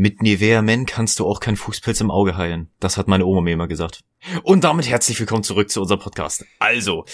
[0.00, 2.70] Mit Nivea Men kannst du auch keinen Fußpilz im Auge heilen.
[2.78, 4.04] Das hat meine Oma mir immer gesagt.
[4.42, 6.44] Und damit herzlich willkommen zurück zu unserem Podcast.
[6.58, 7.04] Also,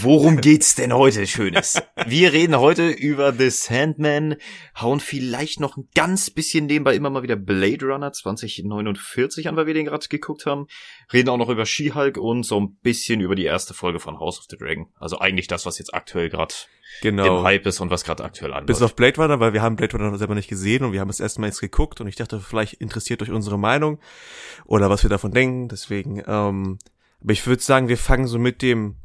[0.00, 1.82] worum geht's denn heute, Schönes?
[2.06, 4.36] Wir reden heute über The Sandman,
[4.80, 9.66] hauen vielleicht noch ein ganz bisschen nebenbei immer mal wieder Blade Runner 2049 an, weil
[9.66, 10.68] wir den gerade geguckt haben.
[11.12, 14.38] Reden auch noch über She-Hulk und so ein bisschen über die erste Folge von House
[14.38, 14.86] of the Dragon.
[14.98, 16.54] Also eigentlich das, was jetzt aktuell gerade
[17.00, 17.38] genau.
[17.38, 18.66] im Hype ist und was gerade aktuell anläuft.
[18.66, 21.10] Bis auf Blade Runner, weil wir haben Blade Runner selber nicht gesehen und wir haben
[21.10, 23.98] es erstmal jetzt geguckt und ich dachte, vielleicht interessiert euch unsere Meinung
[24.64, 25.68] oder was wir davon denken.
[25.68, 26.78] Deswegen, ähm,
[27.22, 28.96] aber ich würde sagen, wir fangen so mit dem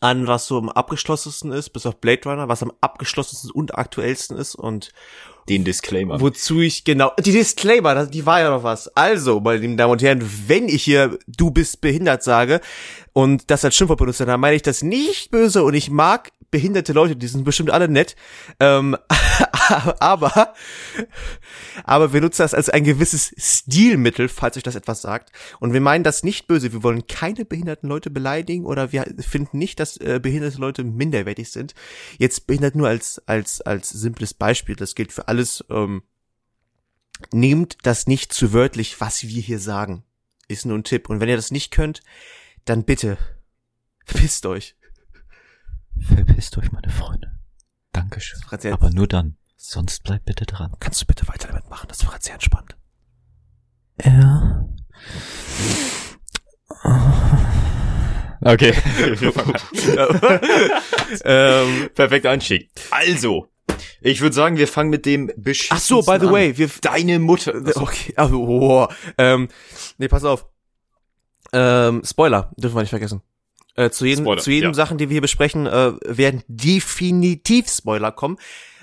[0.00, 4.36] an, was so am abgeschlossensten ist, bis auf Blade Runner, was am abgeschlossensten und aktuellsten
[4.36, 4.92] ist und
[5.48, 6.20] den Disclaimer.
[6.20, 8.88] Wozu ich genau, die Disclaimer, die war ja noch was.
[8.96, 12.60] Also, meine lieben Damen und Herren, wenn ich hier du bist behindert sage
[13.12, 16.92] und das als Schimpfwort benutze, dann meine ich das nicht böse und ich mag behinderte
[16.92, 18.16] Leute, die sind bestimmt alle nett,
[18.58, 18.96] ähm,
[20.00, 20.54] aber,
[21.84, 25.30] aber wir nutzen das als ein gewisses Stilmittel, falls euch das etwas sagt.
[25.60, 26.72] Und wir meinen das nicht böse.
[26.72, 31.50] Wir wollen keine behinderten Leute beleidigen oder wir finden nicht, dass äh, behinderte Leute minderwertig
[31.50, 31.74] sind.
[32.18, 34.76] Jetzt behindert nur als, als, als simples Beispiel.
[34.76, 35.64] Das gilt für alles.
[35.70, 36.02] Ähm,
[37.32, 40.04] nehmt das nicht zu wörtlich, was wir hier sagen.
[40.46, 41.10] Ist nur ein Tipp.
[41.10, 42.00] Und wenn ihr das nicht könnt,
[42.64, 43.18] dann bitte,
[44.06, 44.77] verpisst euch.
[46.00, 47.32] Verpisst euch, meine Freunde.
[47.92, 48.40] Dankeschön.
[48.72, 49.36] Aber nur dann.
[49.56, 50.72] Sonst bleibt bitte dran.
[50.78, 51.88] Kannst du bitte weiter damit machen?
[51.88, 52.76] Das war jetzt sehr entspannt.
[54.04, 54.68] Ja.
[58.40, 58.72] Okay.
[61.24, 62.70] ähm, Perfekter Einstieg.
[62.90, 63.48] Also,
[64.00, 67.18] ich würde sagen, wir fangen mit dem Beschissensten Ach so, by the way, wir deine
[67.18, 67.52] Mutter.
[67.52, 68.86] Also, okay, also, oh,
[69.18, 69.48] ähm,
[69.98, 70.46] nee, pass auf.
[71.52, 73.22] Ähm, Spoiler, dürfen wir nicht vergessen.
[73.78, 74.74] Äh, zu jedem, Spoiler, zu jedem ja.
[74.74, 78.36] Sachen, die wir hier besprechen, äh, werden definitiv Spoiler kommen.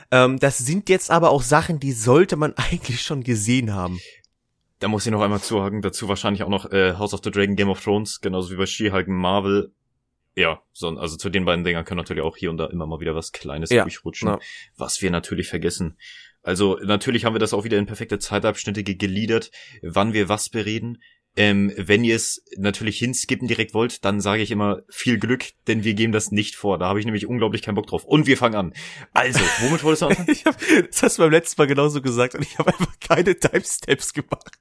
[0.10, 4.00] Ähm, das sind jetzt aber auch Sachen, die sollte man eigentlich schon gesehen haben.
[4.80, 7.58] Da muss ich noch einmal zuhaken, dazu wahrscheinlich auch noch äh, House of the Dragon,
[7.58, 9.74] Game of Thrones, genauso wie bei She-Hulk Marvel.
[10.38, 13.02] Ja, so, also zu den beiden Dingern kann natürlich auch hier und da immer mal
[13.02, 14.40] wieder was Kleines ja, durchrutschen, ja.
[14.78, 15.98] was wir natürlich vergessen.
[16.42, 19.52] Also natürlich haben wir das auch wieder in perfekte Zeitabschnitte gegliedert,
[19.82, 21.02] wann wir was bereden.
[21.38, 25.84] Ähm, wenn ihr es natürlich hinskippen direkt wollt, dann sage ich immer viel Glück, denn
[25.84, 26.78] wir geben das nicht vor.
[26.78, 28.06] Da habe ich nämlich unglaublich keinen Bock drauf.
[28.06, 28.74] Und wir fangen an.
[29.14, 30.30] Also, womit wolltest du anfangen?
[30.32, 30.58] ich hab,
[30.90, 34.60] das hast du beim letzten Mal genauso gesagt und ich habe einfach keine Timesteps gemacht.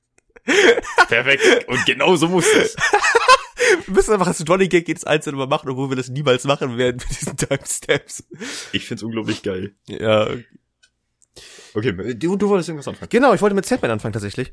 [1.09, 1.69] Perfekt.
[1.69, 2.77] Und genau so muss es.
[3.87, 6.77] wir müssen einfach als Running Gag jedes einzelne Mal machen, obwohl wir das niemals machen
[6.77, 8.25] werden mit diesen Timesteps.
[8.73, 9.75] Ich find's unglaublich geil.
[9.87, 10.29] Ja.
[11.75, 13.09] Okay, du, du wolltest irgendwas anfangen.
[13.11, 14.53] Genau, ich wollte mit Sandman anfangen tatsächlich.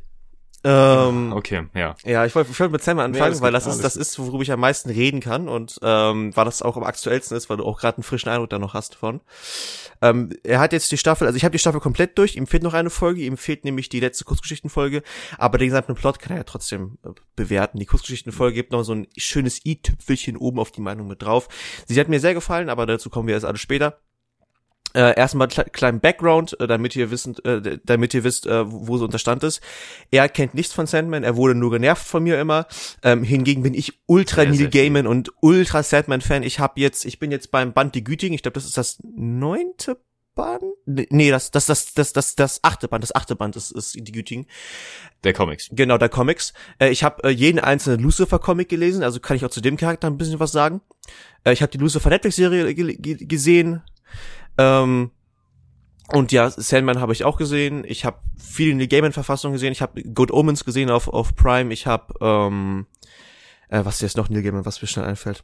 [0.64, 1.96] Ähm, okay, ja.
[2.04, 4.44] Ja, ich wollte ich wollte mit Sam anfangen, nee, weil das ist das ist, worüber
[4.44, 7.66] ich am meisten reden kann und ähm, weil das auch am aktuellsten ist, weil du
[7.66, 9.22] auch gerade einen frischen Eindruck da noch hast von.
[10.04, 12.62] Ähm, er hat jetzt die Staffel, also ich habe die Staffel komplett durch, ihm fehlt
[12.62, 15.02] noch eine Folge, ihm fehlt nämlich die letzte Kurzgeschichtenfolge,
[15.38, 17.80] aber den gesamten Plot kann er ja trotzdem äh, bewerten.
[17.80, 21.48] Die Kurzgeschichtenfolge gibt noch so ein schönes i-Tüpfelchen oben auf die Meinung mit drauf.
[21.88, 24.00] Sie hat mir sehr gefallen, aber dazu kommen wir erst alles später.
[24.94, 29.06] Äh, erstmal kleinen Background, äh, damit ihr wissen, äh, damit ihr wisst, äh, wo so
[29.06, 29.62] Unterstand ist.
[30.12, 32.68] Er kennt nichts von Sandman, er wurde nur genervt von mir immer.
[33.03, 36.44] Ähm, hingegen bin ich ultra Neil Gaiman und ultra Sandman Fan.
[36.44, 38.34] Ich habe jetzt, ich bin jetzt beim Band Die Gütigen.
[38.34, 39.97] Ich glaube, das ist das neunte
[40.35, 40.63] Band.
[40.85, 44.12] Nee, das das das das das das achte Band, das achte Band ist, ist Die
[44.12, 44.47] Gütigen.
[45.23, 45.69] Der Comics.
[45.72, 46.53] Genau, der Comics.
[46.79, 49.78] Äh, ich habe äh, jeden einzelnen Lucifer Comic gelesen, also kann ich auch zu dem
[49.78, 50.81] Charakter ein bisschen was sagen.
[51.44, 53.84] Äh, ich habe die Lucifer Netflix Serie gesehen
[54.58, 55.12] ähm,
[56.14, 57.84] und ja, Sandman habe ich auch gesehen.
[57.88, 59.72] Ich habe viel in die Gaiman-Verfassung gesehen.
[59.72, 61.72] Ich habe Good Omens gesehen auf, auf Prime.
[61.74, 62.86] Ich habe, ähm,
[63.70, 65.44] äh, was jetzt noch Neil Gaiman, was mir schnell einfällt.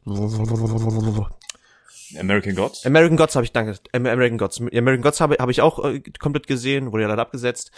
[2.19, 2.85] American Gods?
[2.85, 3.75] American Gods habe ich, danke.
[3.93, 4.59] American Gods.
[4.59, 7.71] American Gods habe hab ich auch äh, komplett gesehen, wurde ja leider abgesetzt.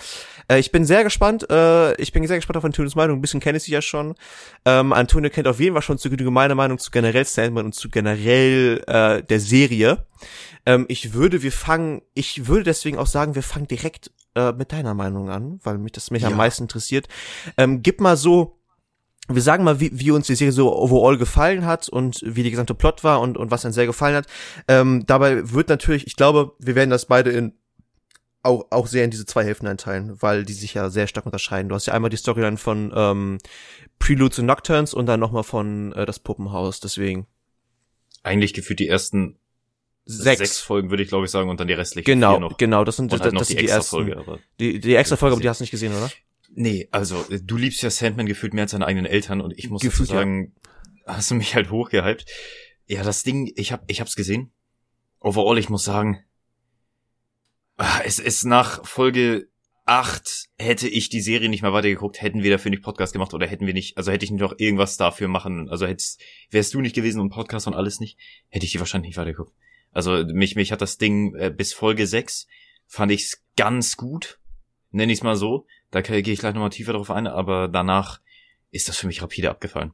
[0.48, 3.18] Äh, ich bin sehr gespannt, äh, ich bin sehr gespannt auf Antonios Meinung.
[3.18, 4.16] Ein bisschen kenne ich sie ja schon.
[4.66, 7.76] Ähm, Antonio kennt auf jeden Fall schon zu Genüge meine Meinung zu generell Sandman und
[7.76, 10.06] zu generell äh, der Serie.
[10.66, 14.72] Ähm, ich würde, wir fangen, ich würde deswegen auch sagen, wir fangen direkt äh, mit
[14.72, 16.30] deiner Meinung an, weil mich das mich ja.
[16.30, 17.08] am meisten interessiert.
[17.58, 18.59] Ähm, gib mal so
[19.30, 22.52] wir sagen mal, wie, wie uns die Serie so overall gefallen hat und wie die
[22.52, 24.28] gesamte Plot war und, und was uns sehr gefallen hat.
[24.68, 27.54] Ähm, dabei wird natürlich, ich glaube, wir werden das beide in
[28.42, 31.70] auch, auch sehr in diese zwei Hälften einteilen, weil die sich ja sehr stark unterscheiden.
[31.70, 33.38] Du hast ja einmal die Storyline von ähm,
[34.00, 37.28] Preludes und Nocturnes und dann nochmal von äh, das Puppenhaus, deswegen.
[38.24, 39.38] Eigentlich gefühlt die ersten
[40.06, 42.50] sechs, sechs Folgen, würde ich glaube ich sagen, und dann die restlichen genau.
[42.58, 43.90] Genau, das sind, und das, halt das sind die, die ersten.
[43.90, 46.10] Folge, aber die, die extra Folge, aber die hast du nicht gesehen, oder?
[46.52, 49.82] Nee, also du liebst ja Sandman gefühlt mehr als deine eigenen Eltern und ich muss
[49.82, 50.54] gefühlt, sagen,
[51.06, 51.16] ja.
[51.16, 52.26] hast du mich halt hochgehypt.
[52.88, 54.52] Ja, das Ding, ich hab, ich hab's gesehen.
[55.20, 56.24] Overall, ich muss sagen,
[57.78, 59.48] ah, es ist nach Folge
[59.86, 63.48] acht hätte ich die Serie nicht mehr weitergeguckt, hätten wir dafür nicht Podcast gemacht oder
[63.48, 66.82] hätten wir nicht, also hätte ich nicht noch irgendwas dafür machen, also hättest, wärst du
[66.82, 68.20] nicht gewesen und Podcast und alles nicht,
[68.50, 69.54] hätte ich die wahrscheinlich nicht weitergeguckt.
[69.92, 72.46] Also mich, mich hat das Ding äh, bis Folge 6
[72.86, 74.40] fand ich's ganz gut,
[74.92, 75.66] nenne ich's mal so.
[75.92, 78.20] Da gehe ich gleich nochmal tiefer drauf ein, aber danach
[78.72, 79.94] ist das für mich rapide abgefallen.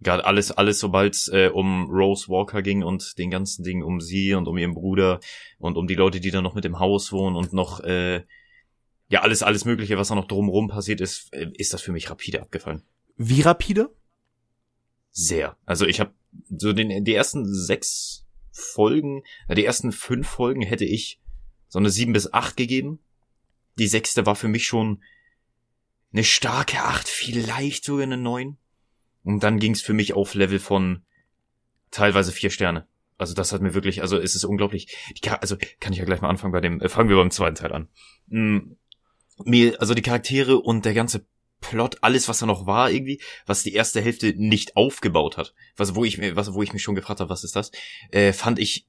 [0.00, 4.00] Gerade alles, alles, sobald es äh, um Rose Walker ging und den ganzen Ding um
[4.00, 5.18] sie und um ihren Bruder
[5.58, 8.22] und um die Leute, die da noch mit im Haus wohnen und noch äh,
[9.08, 12.10] ja alles, alles Mögliche, was da noch drumherum passiert ist, äh, ist das für mich
[12.10, 12.82] rapide abgefallen.
[13.16, 13.90] Wie rapide?
[15.10, 15.56] Sehr.
[15.66, 16.12] Also ich habe
[16.48, 21.20] so den die ersten sechs Folgen, na, die ersten fünf Folgen hätte ich
[21.66, 23.00] so eine sieben bis acht gegeben.
[23.78, 25.02] Die sechste war für mich schon
[26.12, 28.56] eine starke acht, vielleicht sogar eine neun.
[29.24, 31.02] Und dann ging's für mich auf Level von
[31.90, 32.86] teilweise vier Sterne.
[33.18, 34.96] Also das hat mir wirklich, also es ist unglaublich.
[35.22, 37.56] Die, also kann ich ja gleich mal anfangen bei dem, äh, fangen wir beim zweiten
[37.56, 37.88] Teil an.
[38.28, 38.76] Mm,
[39.44, 41.26] mir, also die Charaktere und der ganze
[41.60, 45.96] Plot, alles was da noch war irgendwie, was die erste Hälfte nicht aufgebaut hat, was
[45.96, 47.72] wo ich mir, was wo ich mich schon gefragt habe, was ist das,
[48.12, 48.86] äh, fand ich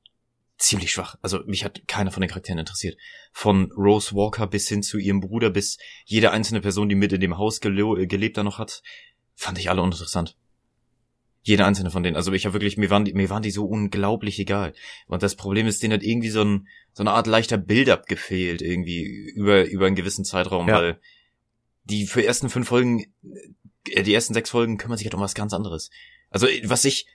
[0.60, 1.16] ziemlich schwach.
[1.22, 2.98] Also mich hat keiner von den Charakteren interessiert.
[3.32, 7.22] Von Rose Walker bis hin zu ihrem Bruder bis jede einzelne Person, die mit in
[7.22, 8.84] dem Haus gele gelebt da noch hat,
[9.36, 10.38] fand ich alle uninteressant.
[11.42, 12.18] Jeder einzelne von denen.
[12.18, 14.74] Also ich habe wirklich, mir waren, die, mir waren die so unglaublich egal.
[15.08, 18.62] Und das Problem ist, denen hat irgendwie so, ein, so eine Art leichter Build-up gefehlt,
[18.62, 20.76] irgendwie über, über einen gewissen Zeitraum, ja.
[20.76, 21.00] weil
[21.86, 23.06] die für ersten fünf Folgen,
[23.90, 25.90] äh, die ersten sechs Folgen kümmern sich halt um was ganz anderes.
[26.30, 27.08] Also was ich,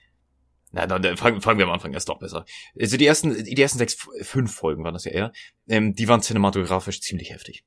[0.75, 2.45] na, dann fangen, fangen wir am Anfang erst doch besser.
[2.79, 5.31] Also die ersten, die ersten sechs, fünf Folgen waren das ja eher,
[5.69, 7.63] ähm, die waren cinematografisch ziemlich heftig.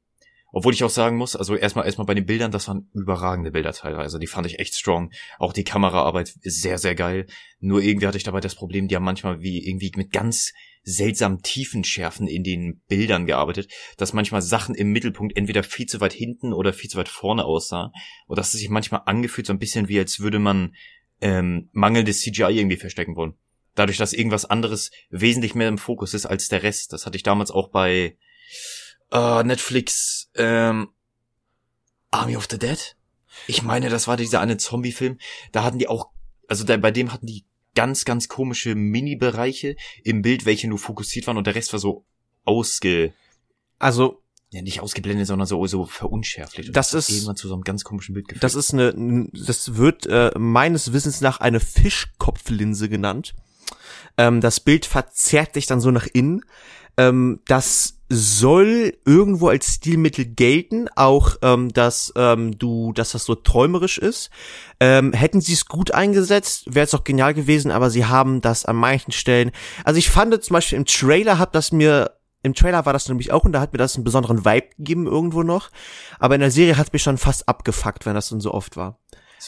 [0.50, 3.72] Obwohl ich auch sagen muss, also erstmal erstmal bei den Bildern, das waren überragende Bilder
[3.72, 4.19] teilweise.
[4.19, 5.10] Die fand ich echt strong.
[5.38, 7.26] Auch die Kameraarbeit sehr, sehr geil.
[7.60, 10.52] Nur irgendwie hatte ich dabei das Problem, die haben manchmal wie irgendwie mit ganz
[10.82, 16.14] seltsamen Tiefenschärfen in den Bildern gearbeitet, dass manchmal Sachen im Mittelpunkt entweder viel zu weit
[16.14, 17.93] hinten oder viel zu weit vorne aussah.
[18.26, 20.75] Und dass es sich manchmal angefühlt so ein bisschen wie, als würde man
[21.20, 23.35] ähm, mangelndes CGI irgendwie verstecken wollen.
[23.75, 26.93] Dadurch, dass irgendwas anderes wesentlich mehr im Fokus ist als der Rest.
[26.93, 28.17] Das hatte ich damals auch bei
[29.15, 30.88] uh, Netflix ähm,
[32.11, 32.97] Army of the Dead.
[33.47, 35.19] Ich meine, das war dieser eine Zombie-Film.
[35.53, 36.11] Da hatten die auch,
[36.49, 37.44] also da, bei dem hatten die
[37.75, 42.05] ganz, ganz komische Mini-Bereiche im Bild, welche nur fokussiert waren und der Rest war so
[42.44, 43.12] ausge...
[43.79, 46.58] Also ja, nicht ausgeblendet, sondern so, so verunschärft.
[46.74, 48.44] Das, das ist irgendwann zu so einem ganz komischen Bild geführt.
[48.44, 53.34] Das ist eine, das wird äh, meines Wissens nach eine Fischkopflinse genannt.
[54.16, 56.44] Ähm, das Bild verzerrt sich dann so nach innen.
[56.96, 63.34] Ähm, das soll irgendwo als Stilmittel gelten, auch ähm, dass ähm, du, dass das so
[63.34, 64.30] träumerisch ist.
[64.80, 68.64] Ähm, hätten sie es gut eingesetzt, wäre es auch genial gewesen, aber sie haben das
[68.64, 69.50] an manchen Stellen.
[69.84, 73.32] Also ich fand zum Beispiel im Trailer hat das mir im Trailer war das nämlich
[73.32, 75.70] auch und da hat mir das einen besonderen Vibe gegeben irgendwo noch.
[76.19, 78.99] Aber in der Serie hat mich schon fast abgefuckt, wenn das dann so oft war.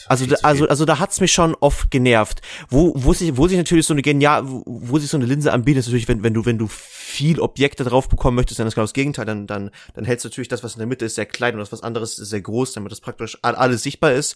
[0.07, 2.41] Also, da, also, also da hat's mich schon oft genervt.
[2.69, 5.51] Wo, wo sich, wo sich natürlich so eine genial, wo, wo sich so eine Linse
[5.51, 8.75] anbietet, ist natürlich, wenn, wenn du, wenn du viel Objekte drauf bekommen möchtest, dann ist
[8.75, 11.15] genau das Gegenteil, dann, dann, dann hältst du natürlich das, was in der Mitte ist,
[11.15, 14.35] sehr klein und das, was anderes ist sehr groß, damit das praktisch alles sichtbar ist.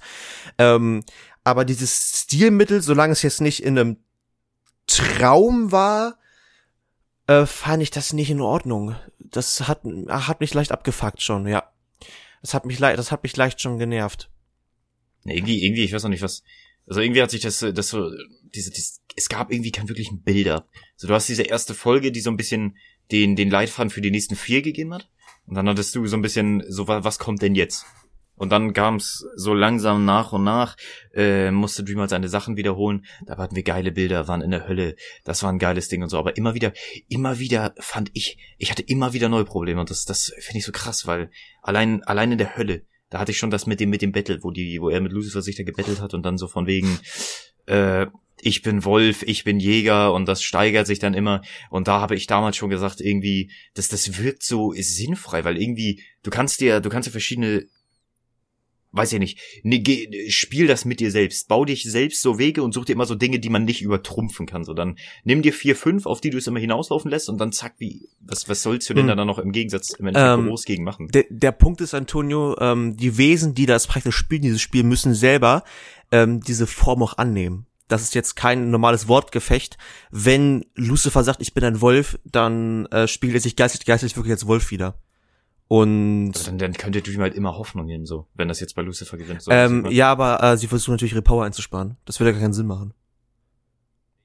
[0.58, 1.04] Ähm,
[1.44, 3.98] aber dieses Stilmittel, solange es jetzt nicht in einem
[4.88, 6.18] Traum war,
[7.27, 8.95] äh, fand ich das nicht in Ordnung.
[9.19, 11.72] Das hat, hat mich leicht abgefuckt schon, ja.
[12.42, 14.29] Das hat mich leicht, das hat mich leicht schon genervt.
[15.24, 16.44] Irgendwie, irgendwie, ich weiß noch nicht was.
[16.88, 18.12] Also irgendwie hat sich das, das so,
[18.53, 20.67] diese, diese es gab irgendwie keinen wirklichen Bilder.
[20.96, 22.77] So, du hast diese erste Folge, die so ein bisschen
[23.12, 25.10] den, den Leitfaden für die nächsten vier gegeben hat.
[25.48, 27.86] Und dann hattest du so ein bisschen, so, was kommt denn jetzt?
[28.36, 30.75] Und dann kam's so langsam nach und nach,
[31.13, 33.06] äh, musste Dream halt seine Sachen wiederholen.
[33.25, 34.96] Da hatten wir geile Bilder, waren in der Hölle.
[35.24, 36.18] Das war ein geiles Ding und so.
[36.18, 36.74] Aber immer wieder,
[37.08, 39.80] immer wieder fand ich, ich hatte immer wieder neue Probleme.
[39.80, 41.30] Und das, das finde ich so krass, weil
[41.62, 44.39] allein, allein in der Hölle, da hatte ich schon das mit dem, mit dem Battle,
[44.42, 47.00] wo die, wo er mit Lucifer sich da gebettelt hat und dann so von wegen,
[47.68, 48.08] äh,
[48.42, 51.42] ich bin Wolf, ich bin Jäger und das steigert sich dann immer.
[51.70, 56.04] Und da habe ich damals schon gesagt, irgendwie, dass das wirkt so sinnfrei, weil irgendwie,
[56.22, 57.65] du kannst dir, du kannst dir verschiedene
[58.96, 61.48] weiß ich nicht, ne, geh, spiel das mit dir selbst.
[61.48, 64.46] Bau dich selbst so Wege und such dir immer so Dinge, die man nicht übertrumpfen
[64.46, 64.64] kann.
[64.64, 67.52] So dann nimm dir vier, fünf, auf die du es immer hinauslaufen lässt und dann
[67.52, 69.18] zack, wie, was, was sollst du denn hm.
[69.18, 71.10] da noch im Gegensatz im Endeffekt ähm, groß gegen machen?
[71.10, 75.14] Der, der Punkt ist, Antonio, ähm, die Wesen, die das praktisch spielen, dieses Spiel, müssen
[75.14, 75.64] selber
[76.12, 77.68] ähm, diese Form auch annehmen.
[77.88, 79.78] Das ist jetzt kein normales Wortgefecht.
[80.10, 84.32] Wenn Lucifer sagt, ich bin ein Wolf, dann äh, spielt er sich geistig, geistig wirklich
[84.32, 85.00] als Wolf wieder.
[85.67, 88.84] Und also dann, dann könnte Dream halt immer Hoffnung geben, so, wenn das jetzt bei
[88.84, 89.41] Lucifer gewinnt.
[89.41, 91.98] So ähm, ja, aber äh, sie versuchen natürlich ihre Power einzusparen.
[92.05, 92.93] Das würde ja gar keinen Sinn machen.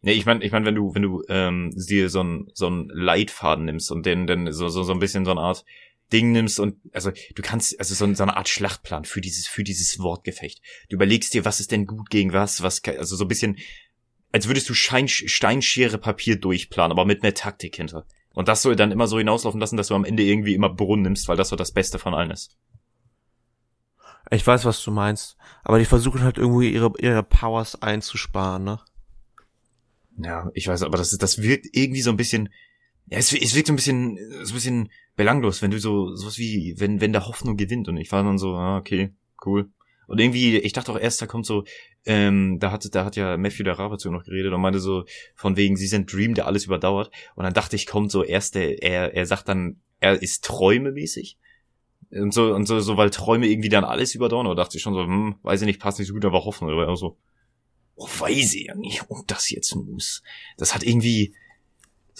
[0.03, 2.89] Nee, ich meine, ich mein, wenn du, wenn du ähm, dir so ein so ein
[2.93, 5.65] Leitfaden nimmst und den dann so, so, so ein bisschen so eine Art
[6.13, 9.63] Ding nimmst und also du kannst also so, so eine Art Schlachtplan für dieses für
[9.63, 10.61] dieses Wortgefecht.
[10.89, 13.57] Du überlegst dir, was ist denn gut gegen was, was also so ein bisschen
[14.33, 18.07] als würdest du Schein, Steinschere Papier durchplanen, aber mit mehr Taktik hinter.
[18.41, 21.03] Und das soll dann immer so hinauslaufen lassen, dass du am Ende irgendwie immer Brunnen
[21.03, 22.57] nimmst, weil das so das Beste von allen ist.
[24.31, 25.37] Ich weiß, was du meinst.
[25.63, 28.81] Aber die versuchen halt irgendwie ihre, ihre Powers einzusparen, ne?
[30.17, 32.49] Ja, ich weiß, aber das, das wirkt irgendwie so ein bisschen,
[33.09, 36.39] ja, es, es wirkt so ein bisschen, so ein bisschen belanglos, wenn du so, sowas
[36.39, 39.13] wie, wenn, wenn der Hoffnung gewinnt und ich war dann so, ah, okay,
[39.45, 39.69] cool.
[40.07, 41.65] Und irgendwie, ich dachte auch erst, da kommt so,
[42.07, 45.05] ähm, da hat, da hat ja Matthew der Rabe zu noch geredet und meinte so,
[45.35, 47.11] von wegen, sie sind Dream, der alles überdauert.
[47.35, 51.37] Und dann dachte ich, kommt so erst der, er, er sagt dann, er ist träumemäßig.
[52.11, 54.47] Und so, und so, so, weil Träume irgendwie dann alles überdauern.
[54.47, 56.71] Oder dachte ich schon so, hm, weiß ich nicht, passt nicht so gut, aber Hoffnung.
[56.71, 57.19] Oder so,
[57.97, 60.23] oh, weiß ich ja nicht, ob das jetzt muss.
[60.57, 61.35] Das hat irgendwie,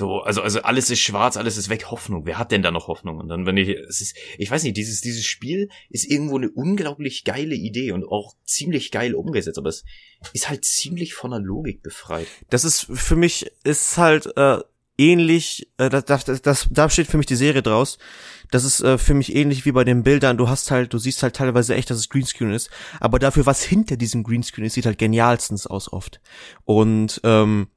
[0.01, 2.25] so, also, also alles ist schwarz, alles ist weg, Hoffnung.
[2.25, 3.19] Wer hat denn da noch Hoffnung?
[3.19, 6.51] Und dann, wenn ich, es ist, ich weiß nicht, dieses, dieses Spiel ist irgendwo eine
[6.51, 9.85] unglaublich geile Idee und auch ziemlich geil umgesetzt, aber es
[10.33, 12.27] ist halt ziemlich von der Logik befreit.
[12.49, 14.61] Das ist, für mich, ist halt, äh,
[14.97, 17.99] ähnlich, äh, das, das, das, da steht für mich die Serie draus.
[18.51, 20.39] Das ist äh, für mich ähnlich wie bei den Bildern.
[20.39, 23.63] Du hast halt, du siehst halt teilweise echt, dass es Greenscreen ist, aber dafür, was
[23.63, 26.23] hinter diesem Greenscreen ist, sieht halt genialstens aus oft.
[26.65, 27.69] Und ähm,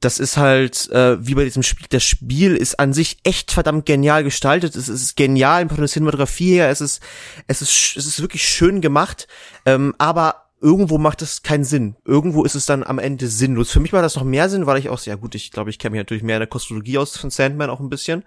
[0.00, 1.86] das ist halt äh, wie bei diesem Spiel.
[1.90, 4.76] Das Spiel ist an sich echt verdammt genial gestaltet.
[4.76, 6.68] Es ist genial von der Cinematografie her.
[6.68, 7.02] Es ist,
[7.46, 9.26] es ist, es ist wirklich schön gemacht.
[9.64, 11.96] Ähm, aber irgendwo macht es keinen Sinn.
[12.04, 13.70] Irgendwo ist es dann am Ende sinnlos.
[13.70, 15.78] Für mich war das noch mehr Sinn, weil ich auch, ja gut, ich glaube, ich
[15.78, 18.24] kenne mich natürlich mehr in der Kosmologie aus von Sandman auch ein bisschen.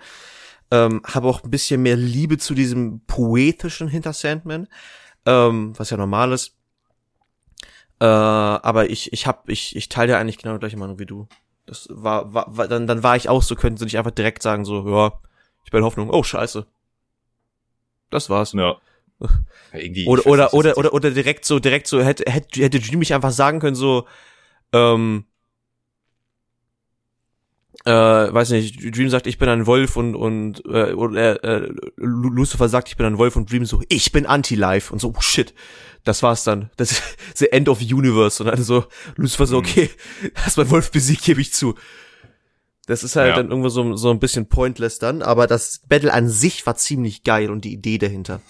[0.72, 4.68] Ähm, habe auch ein bisschen mehr Liebe zu diesem poetischen hinter Sandman,
[5.26, 6.56] ähm, was ja normal ist.
[8.00, 11.06] Äh, aber ich, ich hab, ich, ich teile ja eigentlich genau die gleiche Meinung wie
[11.06, 11.28] du.
[11.70, 14.42] Das war, war, war dann, dann war ich auch so, könnten sie nicht einfach direkt
[14.42, 15.14] sagen, so, ja,
[15.64, 16.66] ich bin in Hoffnung, oh, scheiße.
[18.10, 18.54] Das war's.
[18.54, 18.78] Ja.
[19.72, 22.98] Irgendwie, oder, oder, nicht, oder, oder, oder direkt so, direkt so, hätte, hätte, hätte Jimmy
[22.98, 24.08] mich einfach sagen können, so,
[24.74, 25.26] ähm,
[27.90, 32.70] äh, weiß nicht, Dream sagt, ich bin ein Wolf und und äh, oder äh, Lucifer
[32.70, 35.56] sagt, ich bin ein Wolf und Dream so, ich bin Anti-Life und so, oh shit,
[36.04, 37.04] das war's dann, das ist
[37.36, 39.66] the end of universe und dann so Lucifer so, mhm.
[39.66, 39.90] okay,
[40.36, 41.74] hast mein Wolf besiegt, gebe ich zu.
[42.86, 43.36] Das ist halt ja.
[43.36, 47.24] dann irgendwo so so ein bisschen pointless dann, aber das Battle an sich war ziemlich
[47.24, 48.42] geil und die Idee dahinter.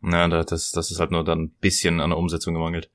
[0.00, 2.90] Na, das das ist halt nur dann ein bisschen an der Umsetzung gemangelt.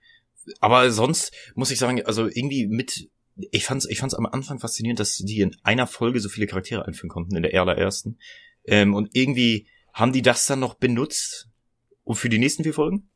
[0.60, 5.00] Aber sonst muss ich sagen, also irgendwie mit ich fand's, ich fand's am Anfang faszinierend,
[5.00, 8.18] dass die in einer Folge so viele Charaktere einführen konnten, in der allerersten.
[8.66, 11.50] Ähm, und irgendwie haben die das dann noch benutzt
[12.04, 13.10] und für die nächsten vier Folgen?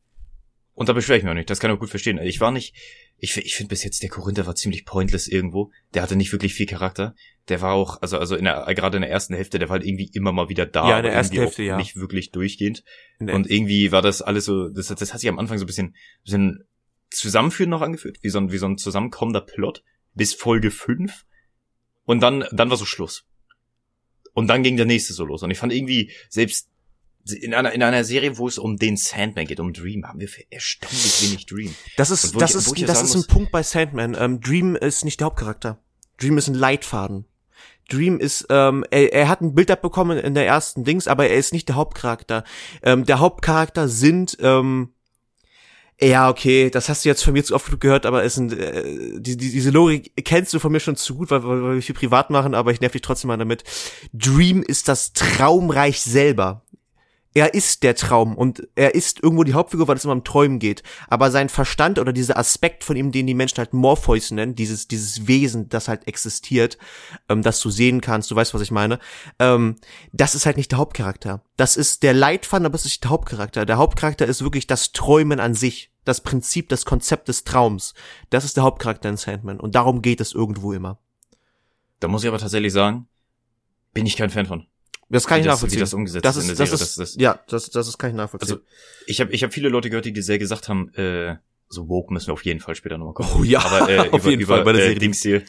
[0.73, 2.19] Und da beschwere ich mich auch nicht, das kann ich auch gut verstehen.
[2.19, 2.73] Ich war nicht,
[3.17, 5.71] ich, ich finde bis jetzt der Korinther war ziemlich pointless irgendwo.
[5.93, 7.15] Der hatte nicht wirklich viel Charakter.
[7.49, 9.85] Der war auch, also, also in der, gerade in der ersten Hälfte, der war halt
[9.85, 10.89] irgendwie immer mal wieder da.
[10.89, 11.75] Ja, in der ersten Hälfte, ja.
[11.75, 12.85] Nicht wirklich durchgehend.
[13.19, 15.95] Und irgendwie war das alles so, das, das hat sich am Anfang so ein bisschen,
[16.23, 16.63] bisschen
[17.11, 19.83] zusammenführend noch angefühlt, wie so ein, wie so ein zusammenkommender Plot
[20.19, 21.25] bis Folge 5
[22.05, 23.25] und dann, dann war so Schluss.
[24.33, 25.41] Und dann ging der nächste so los.
[25.41, 26.69] Und ich fand irgendwie, selbst
[27.41, 30.27] in einer, in einer Serie, wo es um den Sandman geht, um Dream, haben wir
[30.27, 31.73] für erstaunlich wenig Dream.
[31.97, 34.15] Das ist, das ich, ist, das ist ein muss, Punkt bei Sandman.
[34.19, 35.81] Ähm, Dream ist nicht der Hauptcharakter.
[36.17, 37.25] Dream ist ein Leitfaden.
[37.89, 41.37] Dream ist, ähm, er, er hat ein Bild abbekommen in der ersten Dings, aber er
[41.37, 42.43] ist nicht der Hauptcharakter.
[42.83, 44.93] Ähm, der Hauptcharakter sind, ähm,
[46.01, 48.83] ja, okay, das hast du jetzt von mir zu oft gehört, aber es sind, äh,
[49.19, 51.95] die, die, diese Logik kennst du von mir schon zu gut, weil, weil wir viel
[51.95, 53.63] privat machen, aber ich nerv dich trotzdem mal damit.
[54.13, 56.63] Dream ist das Traumreich selber
[57.33, 60.57] er ist der Traum und er ist irgendwo die Hauptfigur, weil es immer um Träumen
[60.57, 60.81] geht.
[61.07, 64.87] Aber sein Verstand oder dieser Aspekt von ihm, den die Menschen halt Morpheus nennen, dieses,
[64.87, 66.77] dieses Wesen, das halt existiert,
[67.29, 68.99] ähm, das du sehen kannst, du weißt, was ich meine,
[69.37, 69.75] ähm,
[70.11, 71.43] das ist halt nicht der Hauptcharakter.
[71.55, 73.65] Das ist der Leitfaden, aber es ist nicht der Hauptcharakter.
[73.65, 75.91] Der Hauptcharakter ist wirklich das Träumen an sich.
[76.05, 77.93] Das Prinzip, das Konzept des Traums.
[78.31, 79.59] Das ist der Hauptcharakter in Sandman.
[79.59, 80.97] Und darum geht es irgendwo immer.
[81.99, 83.07] Da muss ich aber tatsächlich sagen,
[83.93, 84.65] bin ich kein Fan von.
[85.09, 85.77] Das kann ich das, nachvollziehen.
[85.77, 88.15] Wie das umgesetzt das ist, das ist, das, das, ja, das, das ist kann ich
[88.15, 88.57] nachvollziehen.
[88.57, 88.63] Also,
[89.07, 91.37] ich habe ich hab viele Leute gehört, die sehr gesagt haben, äh,
[91.67, 93.29] so woke müssen wir auf jeden Fall später nochmal kommen.
[93.39, 94.99] Oh ja, aber äh, auf über, jeden über, Fall bei der äh, Serie.
[94.99, 95.43] Dings hier,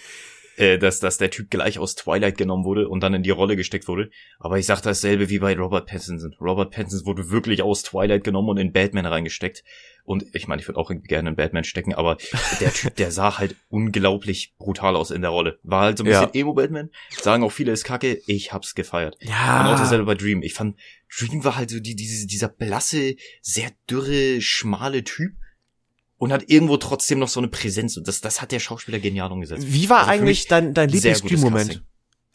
[0.61, 3.57] äh, dass, dass der Typ gleich aus Twilight genommen wurde und dann in die Rolle
[3.57, 4.11] gesteckt wurde.
[4.38, 6.37] Aber ich sag dasselbe wie bei Robert Pattinson.
[6.38, 9.64] Robert Pattinson wurde wirklich aus Twilight genommen und in Batman reingesteckt.
[10.05, 12.19] Und ich meine, ich würde auch gerne in Batman stecken, aber
[12.61, 15.59] der Typ, der sah halt unglaublich brutal aus in der Rolle.
[15.62, 16.40] War halt so ein bisschen ja.
[16.40, 16.90] Emo-Batman.
[17.11, 18.21] Sagen auch viele, ist kacke.
[18.26, 19.17] Ich hab's gefeiert.
[19.21, 19.62] Ja.
[19.62, 20.43] Und auch dasselbe bei Dream.
[20.43, 20.79] Ich fand,
[21.19, 25.33] Dream war halt so die, diese, dieser blasse, sehr dürre, schmale Typ
[26.21, 27.97] und hat irgendwo trotzdem noch so eine Präsenz.
[27.97, 29.65] Und das, das hat der Schauspieler genial umgesetzt.
[29.67, 31.83] Wie war also eigentlich dein, dein Lieblings-Dream-Moment?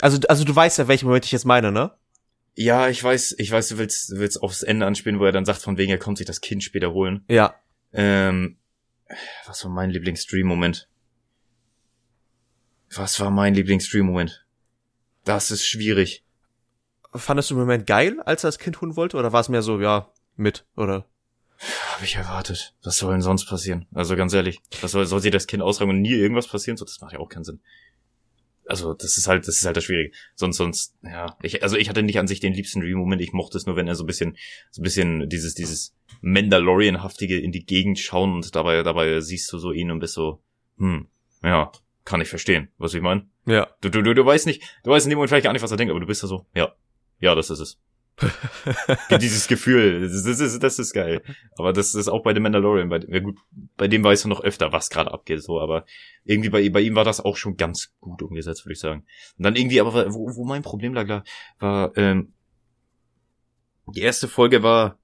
[0.01, 1.91] Also, also du weißt ja, welchen Moment ich jetzt meine, ne?
[2.55, 5.45] Ja, ich weiß, ich weiß, du willst, du willst aufs Ende anspielen, wo er dann
[5.45, 7.23] sagt, von wegen, er kommt sich das Kind später holen.
[7.27, 7.53] Ja.
[7.93, 8.57] Ähm,
[9.45, 10.89] was war mein Lieblingsstream-Moment?
[12.95, 14.47] Was war mein Lieblingsstream-Moment?
[15.25, 16.25] Das ist schwierig.
[17.13, 19.61] Fandest du im Moment geil, als er das Kind holen wollte, oder war es mehr
[19.61, 21.07] so, ja, mit, oder?
[21.93, 22.73] Hab ich erwartet.
[22.83, 23.87] Was soll denn sonst passieren?
[23.93, 26.77] Also ganz ehrlich, was soll, soll sie das Kind ausräumen und nie irgendwas passieren?
[26.77, 27.59] So, das macht ja auch keinen Sinn.
[28.67, 30.11] Also, das ist halt, das ist halt das Schwierige.
[30.33, 33.21] Sonst, sonst, ja, ich, also ich hatte nicht an sich den liebsten Dream-Moment.
[33.21, 34.37] Ich mochte es nur, wenn er so ein bisschen,
[34.71, 39.59] so ein bisschen dieses, dieses Mandalorian-haftige in die Gegend schauen und dabei, dabei siehst du
[39.59, 40.41] so ihn und bist so,
[40.77, 41.07] hm,
[41.43, 41.71] ja,
[42.05, 43.27] kann ich verstehen, was ich meine.
[43.45, 43.67] Ja.
[43.81, 45.71] Du, du, du, du weißt nicht, du weißt in dem Moment vielleicht gar nicht, was
[45.71, 46.73] er denkt, aber du bist da so, ja,
[47.19, 47.79] ja, das ist es.
[49.21, 51.21] Dieses Gefühl, das ist, das ist geil.
[51.57, 53.37] Aber das ist auch bei dem Mandalorian, bei, ja gut,
[53.75, 55.85] bei dem weißt du noch öfter, was gerade abgeht, so, aber
[56.23, 59.05] irgendwie bei, bei ihm war das auch schon ganz gut umgesetzt, würde ich sagen.
[59.37, 61.23] Und dann irgendwie, aber wo, wo mein Problem lag,
[61.59, 62.33] war, ähm,
[63.87, 64.97] die erste Folge war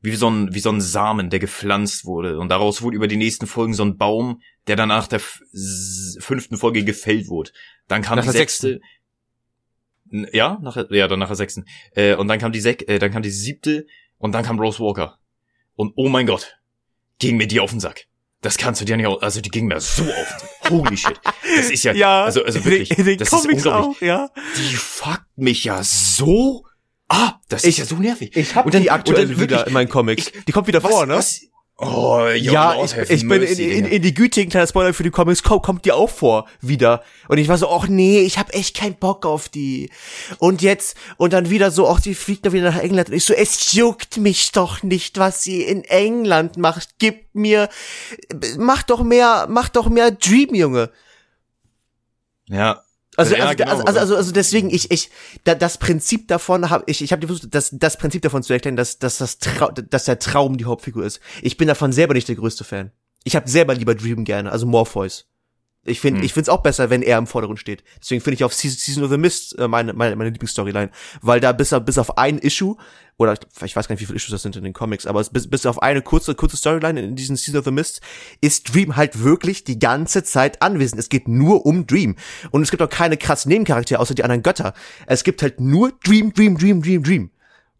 [0.00, 2.38] wie so ein, wie so ein Samen, der gepflanzt wurde.
[2.38, 6.56] Und daraus wurde über die nächsten Folgen so ein Baum, der dann nach der fünften
[6.56, 7.50] Folge gefällt wurde.
[7.88, 8.86] Dann kam nach die sechste, sechsten.
[10.10, 11.64] Ja, nach, ja, dann nach der sechsten.
[11.94, 13.86] Äh, und dann kam die sech, äh, dann kam die siebte
[14.18, 15.18] und dann kam Rose Walker.
[15.74, 16.56] Und oh mein Gott,
[17.18, 18.04] ging mir die auf den Sack.
[18.42, 20.70] Das kannst du dir nicht, also die ging mir so auf den Sack.
[20.70, 21.20] Holy shit.
[21.56, 23.96] Das ist ja, ja also, also wirklich, in den das Comics ist unglaublich.
[23.96, 24.30] auch, ja.
[24.56, 26.64] Die fuckt mich ja so
[27.08, 28.36] Ah, das Ich- ist ja so nervig.
[28.36, 30.32] Ich habe Und dann- die aktuell wieder in meinen Comics.
[30.48, 31.14] die kommt wieder Was, vor, ne?
[31.14, 31.40] was?
[31.78, 35.42] Oh, Ja, ich, ich bin in, in, in die gütigen kleiner Spoiler für die Comics.
[35.42, 37.02] Kommt, kommt die auch vor wieder.
[37.28, 39.90] Und ich war so ach nee ich hab echt keinen Bock auf die.
[40.38, 43.10] Und jetzt und dann wieder so ach die fliegt da wieder nach England.
[43.10, 46.98] Und ich so es juckt mich doch nicht was sie in England macht.
[46.98, 47.68] Gib mir
[48.56, 50.90] mach doch mehr mach doch mehr Dream Junge.
[52.48, 52.85] Ja.
[53.16, 55.10] Also, Ja, also, genau, also, also, also, also deswegen, ich, ich,
[55.44, 58.76] da, das Prinzip davon habe ich, ich habe versucht, das, das Prinzip davon zu erklären,
[58.76, 61.20] dass, dass das Trau dass der Traum die Hauptfigur ist.
[61.42, 62.92] Ich bin davon selber nicht der größte Fan.
[63.24, 65.26] Ich habe selber lieber Dream gerne, also Morpheus.
[65.86, 66.26] Ich finde, Hm.
[66.26, 67.82] ich find's auch besser, wenn er im Vordergrund steht.
[68.00, 70.90] Deswegen finde ich auf Season, of the Mist äh, meine, meine, meine Lieblingsstoryline,
[71.22, 72.76] weil da bis, auf- bis auf ein Issue
[73.18, 75.30] oder ich weiß gar nicht, wie viele Issues das sind in den Comics, aber es
[75.30, 78.00] bis, bis auf eine kurze, kurze Storyline in diesen Season of the Mist
[78.42, 80.98] ist Dream halt wirklich die ganze Zeit anwesend.
[81.00, 82.16] Es geht nur um Dream.
[82.50, 84.74] Und es gibt auch keine krassen Nebencharaktere, außer die anderen Götter.
[85.06, 87.30] Es gibt halt nur Dream, Dream, Dream, Dream, Dream.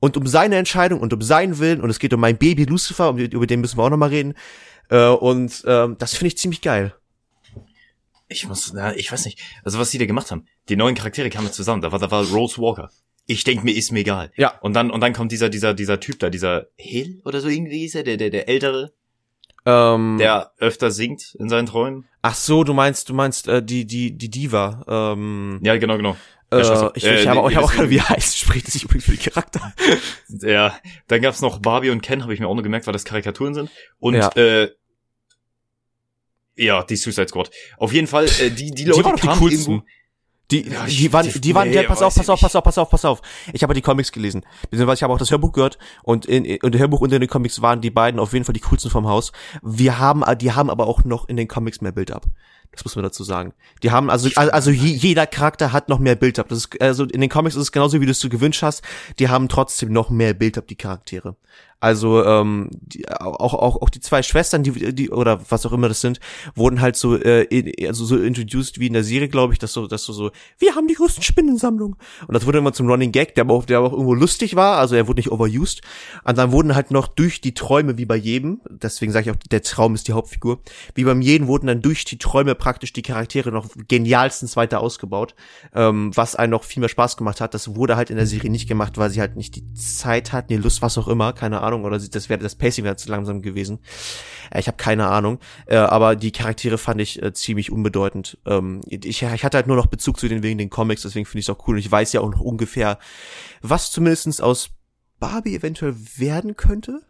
[0.00, 3.10] Und um seine Entscheidung und um seinen Willen und es geht um mein Baby Lucifer,
[3.16, 4.34] über den müssen wir auch nochmal reden.
[4.88, 6.94] Äh, und ähm, das finde ich ziemlich geil.
[8.28, 9.38] Ich muss, na, ich weiß nicht.
[9.64, 10.46] Also was die da gemacht haben.
[10.68, 11.82] Die neuen Charaktere kamen zusammen.
[11.82, 12.90] Da war, da war Rose Walker.
[13.26, 14.32] Ich denk mir, ist mir egal.
[14.36, 14.58] Ja.
[14.60, 17.78] Und dann, und dann kommt dieser, dieser, dieser Typ da, dieser Hill oder so irgendwie
[17.78, 18.92] hieß er, der, der, der ältere,
[19.64, 22.06] Ähm, der öfter singt in seinen Träumen.
[22.22, 24.84] Ach so, du meinst, du meinst äh, die die die Diva.
[24.86, 26.16] Ähm, Ja, genau, genau.
[26.52, 28.84] äh, Ja, ich, äh, ich habe auch, ich hab auch keine, wie heißt, spricht sich
[28.84, 29.72] übrigens für die Charakter.
[30.28, 30.76] Ja,
[31.08, 33.54] dann gab's noch Barbie und Ken, habe ich mir auch nur gemerkt, weil das Karikaturen
[33.54, 33.70] sind.
[33.98, 34.28] Und Ja.
[34.36, 34.70] äh,
[36.56, 37.50] ja, die Suicide Squad.
[37.78, 39.72] Auf jeden Fall, äh, die, die Die Leute waren doch die kamen coolsten.
[39.72, 39.86] irgendwo-
[40.52, 42.62] Die, Ja, die waren, die- die waren, nee, ja, pass auf, pass auf, pass auf,
[42.62, 43.20] pass auf, pass auf.
[43.52, 44.44] Ich habe die Comics gelesen.
[44.70, 47.28] Beziehungsweise ich habe auch das Hörbuch gehört und in, in dem Hörbuch und in den
[47.28, 49.32] Comics waren die beiden auf jeden Fall die coolsten vom Haus.
[49.62, 52.26] Wir haben, die haben aber auch noch in den Comics mehr Build-up.
[52.72, 53.52] Das muss man dazu sagen.
[53.82, 56.48] Die haben also, also, je, jeder Charakter hat noch mehr Build-up.
[56.48, 58.82] Das ist, also in den Comics ist es genauso, wie du es dir gewünscht hast.
[59.18, 61.36] Die haben trotzdem noch mehr Build-up, die Charaktere.
[61.78, 65.88] Also ähm, die, auch auch auch die zwei Schwestern, die die oder was auch immer
[65.88, 66.20] das sind,
[66.54, 69.74] wurden halt so äh, in, also so introduced wie in der Serie, glaube ich, dass
[69.74, 73.12] so dass so so wir haben die größten Spinnensammlung und das wurde immer zum Running
[73.12, 75.82] Gag, der aber auch der aber auch irgendwo lustig war, also er wurde nicht overused.
[76.24, 79.40] Und dann wurden halt noch durch die Träume wie bei jedem, deswegen sage ich auch,
[79.50, 80.60] der Traum ist die Hauptfigur,
[80.96, 85.34] wie beim jeden wurden dann durch die Träume praktisch die Charaktere noch genialstens weiter ausgebaut,
[85.74, 87.54] ähm, was einen noch viel mehr Spaß gemacht hat.
[87.54, 90.48] Das wurde halt in der Serie nicht gemacht, weil sie halt nicht die Zeit hatten,
[90.48, 93.42] die Lust, was auch immer, keine Ahnung, oder das wäre das Pacing wäre zu langsam
[93.42, 93.80] gewesen.
[94.50, 98.38] Äh, ich habe keine Ahnung, äh, aber die Charaktere fand ich äh, ziemlich unbedeutend.
[98.46, 101.40] Ähm, ich, ich hatte halt nur noch Bezug zu den wegen den Comics, deswegen finde
[101.40, 101.74] ich es auch cool.
[101.74, 102.98] Und ich weiß ja auch ungefähr,
[103.62, 104.70] was zumindestens aus
[105.18, 107.02] Barbie eventuell werden könnte.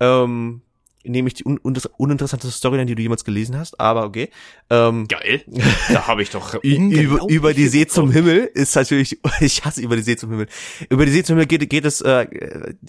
[0.00, 0.62] Ähm,
[1.04, 4.30] nämlich die un un uninteressanteste Storyline, die du jemals gelesen hast, aber okay.
[4.70, 5.42] Ähm, Geil.
[5.92, 8.12] Da habe ich doch über, über die See zum.
[8.12, 10.46] Himmel ist natürlich, ich hasse über die See zum Himmel.
[10.88, 12.26] Über die See zum Himmel geht, geht es, äh,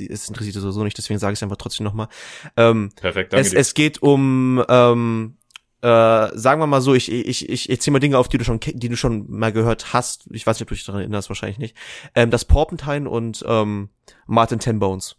[0.10, 2.08] es interessiert sowieso nicht, deswegen sage ich es einfach trotzdem nochmal.
[2.58, 3.60] Ähm, Perfekt, danke es, dir.
[3.60, 5.38] es geht um, ähm,
[5.82, 8.60] äh, sagen wir mal so, ich, ich, ich erzähle mal Dinge auf, die du schon,
[8.62, 10.28] die du schon mal gehört hast.
[10.32, 11.76] Ich weiß nicht, ob du dich daran erinnerst, wahrscheinlich nicht.
[12.16, 13.90] Ähm, das Porpentine und ähm,
[14.26, 15.18] Martin Ten Bones.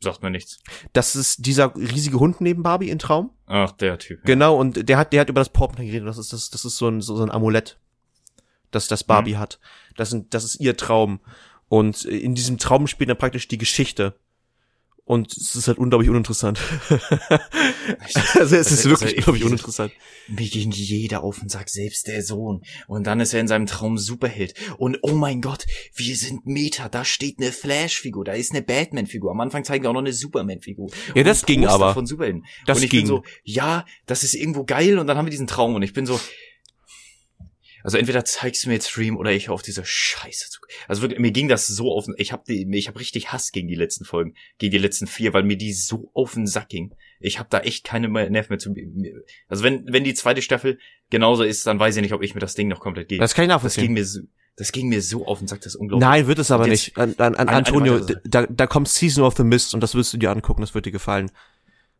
[0.00, 0.60] Sagt mir nichts.
[0.92, 3.30] Das ist dieser riesige Hund neben Barbie in Traum.
[3.46, 4.24] Ach, der Typ.
[4.24, 6.08] Genau, und der hat, der hat über das Porpentine geredet.
[6.08, 7.78] Das ist, das, das ist so ein, so, so ein Amulett,
[8.70, 9.58] das das Barbie hat.
[9.96, 11.20] Das, sind, das ist ihr Traum.
[11.68, 14.14] Und in diesem Traum spielt dann praktisch die Geschichte
[15.08, 16.60] und es ist halt unglaublich uninteressant.
[18.34, 19.90] also es ist also, wirklich also unglaublich uninteressant.
[20.28, 22.60] Mir ging jeder auf den Sack, selbst der Sohn.
[22.88, 24.52] Und dann ist er in seinem Traum Superheld.
[24.76, 26.90] Und oh mein Gott, wir sind Meta.
[26.90, 29.30] Da steht eine Flash-Figur, da ist eine Batman-Figur.
[29.30, 30.90] Am Anfang zeigen wir auch noch eine Superman-Figur.
[31.14, 31.94] Ja, das ging aber.
[31.94, 32.44] Von Superhelden.
[32.66, 33.00] Das und ich ging.
[33.00, 34.98] bin so, ja, das ist irgendwo geil.
[34.98, 35.74] Und dann haben wir diesen Traum.
[35.74, 36.20] Und ich bin so,
[37.88, 40.60] also entweder zeigst du mir jetzt Stream oder ich auf diese Scheiße zu.
[40.88, 43.66] Also wirklich, mir ging das so auf den, ich habe ich habe richtig Hass gegen
[43.66, 46.94] die letzten Folgen, gegen die letzten vier, weil mir die so auf den Sack ging.
[47.18, 48.74] Ich habe da echt keine Nerven mehr zu.
[49.48, 52.40] Also wenn wenn die zweite Staffel genauso ist, dann weiß ich nicht, ob ich mir
[52.40, 53.18] das Ding noch komplett gehe.
[53.18, 53.80] Das kann ich nachvollziehen.
[53.80, 54.20] Das ging mir so,
[54.56, 56.06] das ging mir so auf den Sack, das ist unglaublich.
[56.06, 56.94] Nein, wird es aber nicht.
[56.98, 60.18] An, an, an Antonio, da, da kommt Season of the Mist und das wirst du
[60.18, 61.30] dir angucken, das wird dir gefallen.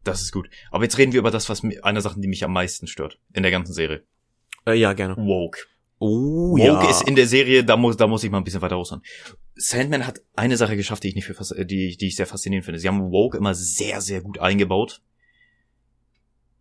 [0.04, 0.50] Das ist gut.
[0.70, 3.18] Aber jetzt reden wir über das, was mir, eine Sache, die mich am meisten stört
[3.32, 4.04] in der ganzen Serie.
[4.66, 5.16] Äh, ja, gerne.
[5.16, 5.60] Woke.
[6.00, 6.90] Oh, Woke ja.
[6.90, 9.02] ist in der Serie, da muss, da muss ich mal ein bisschen weiter raushauen.
[9.56, 12.78] Sandman hat eine Sache geschafft, die ich nicht für, die, die ich sehr faszinierend finde.
[12.78, 15.02] Sie haben Woke immer sehr, sehr gut eingebaut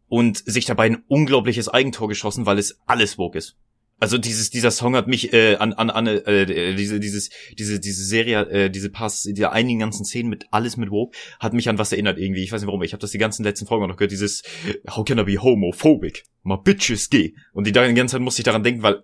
[0.08, 3.58] und sich dabei ein unglaubliches Eigentor geschossen, weil es alles Woke ist.
[4.00, 8.06] Also dieses dieser Song hat mich äh, an an an äh, diese dieses diese diese
[8.06, 11.80] Serie äh, diese Pass die einigen ganzen Szenen mit alles mit Woke hat mich an
[11.80, 12.44] was erinnert irgendwie.
[12.44, 14.44] Ich weiß nicht warum ich habe das die ganzen letzten Folgen noch gehört dieses
[14.90, 16.26] How can I be homophobic?
[16.44, 17.36] My bitches gay.
[17.54, 19.04] Und die ganze Zeit musste ich daran denken weil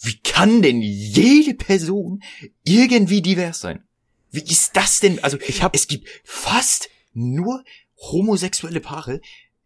[0.00, 2.22] wie kann denn jede Person
[2.64, 3.84] irgendwie divers sein?
[4.30, 5.22] Wie ist das denn?
[5.22, 7.62] Also ich habe es gibt fast nur
[8.10, 9.20] homosexuelle Paare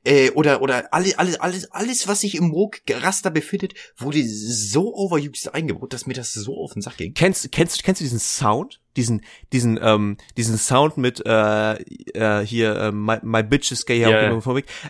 [0.06, 4.94] äh, oder oder alles alles alles alles was sich im Woke Raster befindet wurde so
[4.94, 7.12] overused eingebaut, dass mir das so auf den Sack ging.
[7.14, 8.80] Kennst kennst kennst du diesen Sound?
[8.96, 13.98] Diesen diesen ähm diesen Sound mit äh, äh hier äh, my, my bitch is gay
[13.98, 14.40] yeah.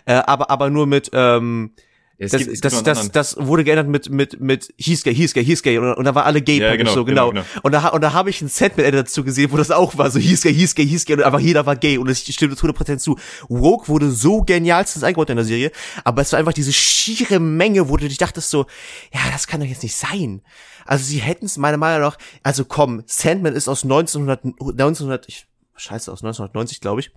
[0.05, 1.73] äh, aber aber nur mit ähm
[2.19, 5.33] es das, gibt, es das, das, das, wurde geändert mit, mit, mit, hieß gay, hieß
[5.33, 7.29] gay, und, und da war alle gay ja, genau, so, genau.
[7.29, 7.43] genau.
[7.43, 7.61] genau.
[7.61, 10.17] Und da, und da habe ich ein Setman dazu gesehen, wo das auch war, so
[10.17, 12.97] hieß gay, hieß gay, hieß gay, und einfach jeder war gay, und es stimmt 100%
[12.97, 13.19] zu.
[13.49, 15.71] Woke wurde so genialstens eingebaut in der Serie,
[16.03, 18.65] aber es war einfach diese schiere Menge, wo du dich dachtest so,
[19.13, 20.41] ja, das kann doch jetzt nicht sein.
[20.87, 25.45] Also sie hätten es meiner Meinung nach, also komm, Sandman ist aus 1900, 1900, ich,
[25.75, 27.11] scheiße, aus 1990, glaube ich,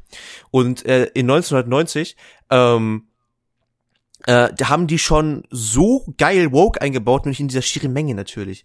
[0.51, 2.17] und äh, in 1990,
[2.51, 3.07] ähm,
[4.27, 8.65] äh, da haben die schon so geil Woke eingebaut, nämlich in dieser schieren Menge natürlich.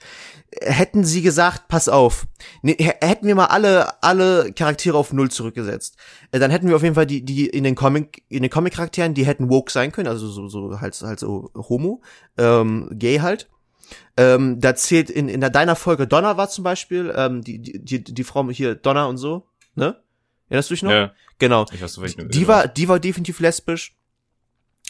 [0.61, 2.27] Hätten sie gesagt, pass auf,
[2.61, 5.97] ne, hätten wir mal alle alle Charaktere auf null zurückgesetzt,
[6.31, 8.73] äh, dann hätten wir auf jeden Fall die die in den Comic in den Comic
[8.73, 12.01] Charakteren, die hätten woke sein können, also so so halt halt so Homo,
[12.37, 13.49] ähm, Gay halt.
[14.17, 17.83] Ähm, da zählt in in der deiner Folge Donna war zum Beispiel ähm, die die
[17.83, 20.01] die, die Frau hier Donna und so, ne?
[20.49, 20.91] Erinnerst du dich noch?
[20.91, 21.13] Ja.
[21.37, 21.65] Genau.
[21.71, 23.95] Ich weiß, die, die war die war definitiv lesbisch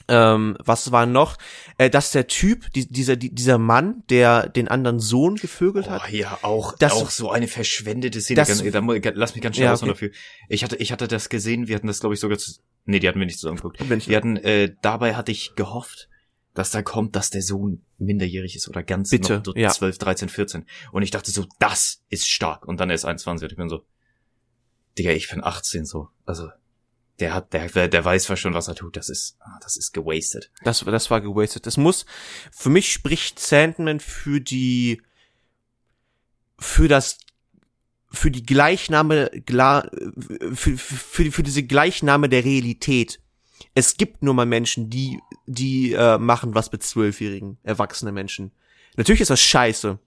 [0.07, 1.37] ähm, was war noch,
[1.77, 6.03] äh, dass der Typ, die, dieser, die, dieser Mann, der den anderen Sohn gevögelt hat.
[6.05, 8.37] Oh, ja, auch, das, auch so eine verschwendete Szene.
[8.37, 9.87] Das, ganz, da, lass mich ganz schnell ja, okay.
[9.87, 10.11] dafür.
[10.49, 12.51] Ich hatte, ich hatte das gesehen, wir hatten das, glaube ich, sogar zu,
[12.85, 13.79] nee, die hatten wir nicht zusammen geguckt.
[14.07, 16.09] Wir hatten, äh, dabei hatte ich gehofft,
[16.53, 19.69] dass da kommt, dass der Sohn minderjährig ist oder ganz Bitte, noch so ja.
[19.69, 20.65] 12, 13, 14.
[20.91, 22.65] Und ich dachte so, das ist stark.
[22.67, 23.85] Und dann er ist 21 und ich bin so,
[24.97, 26.09] Digga, ich bin 18 so.
[26.25, 26.49] Also,
[27.19, 28.97] der hat, der, der weiß schon, was er tut.
[28.97, 30.51] Das ist, ah, das ist gewastet.
[30.63, 31.65] Das, das war gewastet.
[31.65, 32.05] Das muss,
[32.51, 35.01] für mich spricht Sandman für die,
[36.59, 37.19] für das,
[38.11, 39.31] für die Gleichname,
[40.53, 43.21] für, für, für diese Gleichname der Realität.
[43.73, 48.51] Es gibt nur mal Menschen, die, die äh, machen was mit zwölfjährigen, erwachsene Menschen.
[48.95, 49.99] Natürlich ist das scheiße.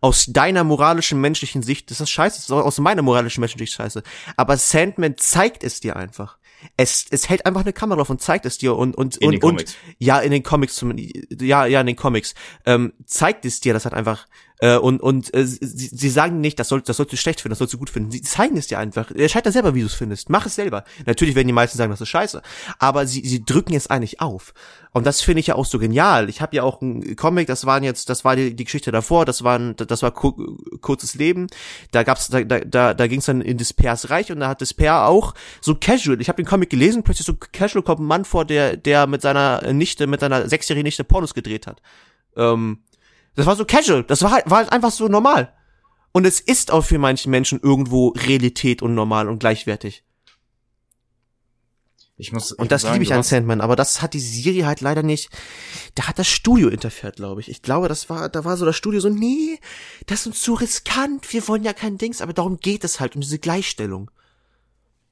[0.00, 4.02] Aus deiner moralischen menschlichen Sicht ist das scheiße, aus meiner moralischen menschlichen Sicht scheiße.
[4.36, 6.37] Aber Sandman zeigt es dir einfach.
[6.76, 9.44] Es, es hält einfach eine Kamera auf und zeigt es dir und und in und,
[9.44, 12.34] und ja in den Comics zum, ja ja in den Comics.
[12.66, 14.26] Ähm, zeigt es dir das hat einfach
[14.60, 17.52] äh, und und äh, sie, sie sagen nicht, das soll das sollst du schlecht finden,
[17.52, 18.10] das sollst du gut finden.
[18.10, 19.10] Sie zeigen es dir einfach.
[19.10, 20.30] Entscheid da selber, wie du es findest.
[20.30, 20.84] Mach es selber.
[21.06, 22.42] Natürlich werden die meisten sagen, das ist scheiße,
[22.78, 24.54] aber sie sie drücken es eigentlich auf.
[24.92, 26.28] Und das finde ich ja auch so genial.
[26.28, 29.24] Ich habe ja auch ein Comic, das waren jetzt, das war die, die Geschichte davor,
[29.24, 30.34] das war ein, das war kur
[30.80, 31.46] kurzes Leben.
[31.92, 35.34] Da gab's da da da ging's dann in Despairs Reich und da hat Despair auch
[35.60, 36.20] so casual.
[36.20, 39.22] Ich habe den Comic gelesen, plötzlich so casual kommt ein Mann vor, der der mit
[39.22, 41.80] seiner Nichte, mit seiner sechsjährigen Nichte Pornos gedreht hat.
[42.36, 42.78] Ähm,
[43.38, 44.02] das war so casual.
[44.02, 45.54] Das war halt, war halt einfach so normal.
[46.10, 50.02] Und es ist auch für manche Menschen irgendwo Realität und normal und gleichwertig.
[52.16, 54.80] Ich muss, ich und das liebe ich an Sandman, aber das hat die Serie halt
[54.80, 55.30] leider nicht.
[55.94, 57.48] Da hat das Studio interferiert, glaube ich.
[57.48, 59.60] Ich glaube, das war, da war so das Studio so, nee,
[60.06, 63.14] das ist uns zu riskant, wir wollen ja kein Dings, aber darum geht es halt,
[63.14, 64.10] um diese Gleichstellung.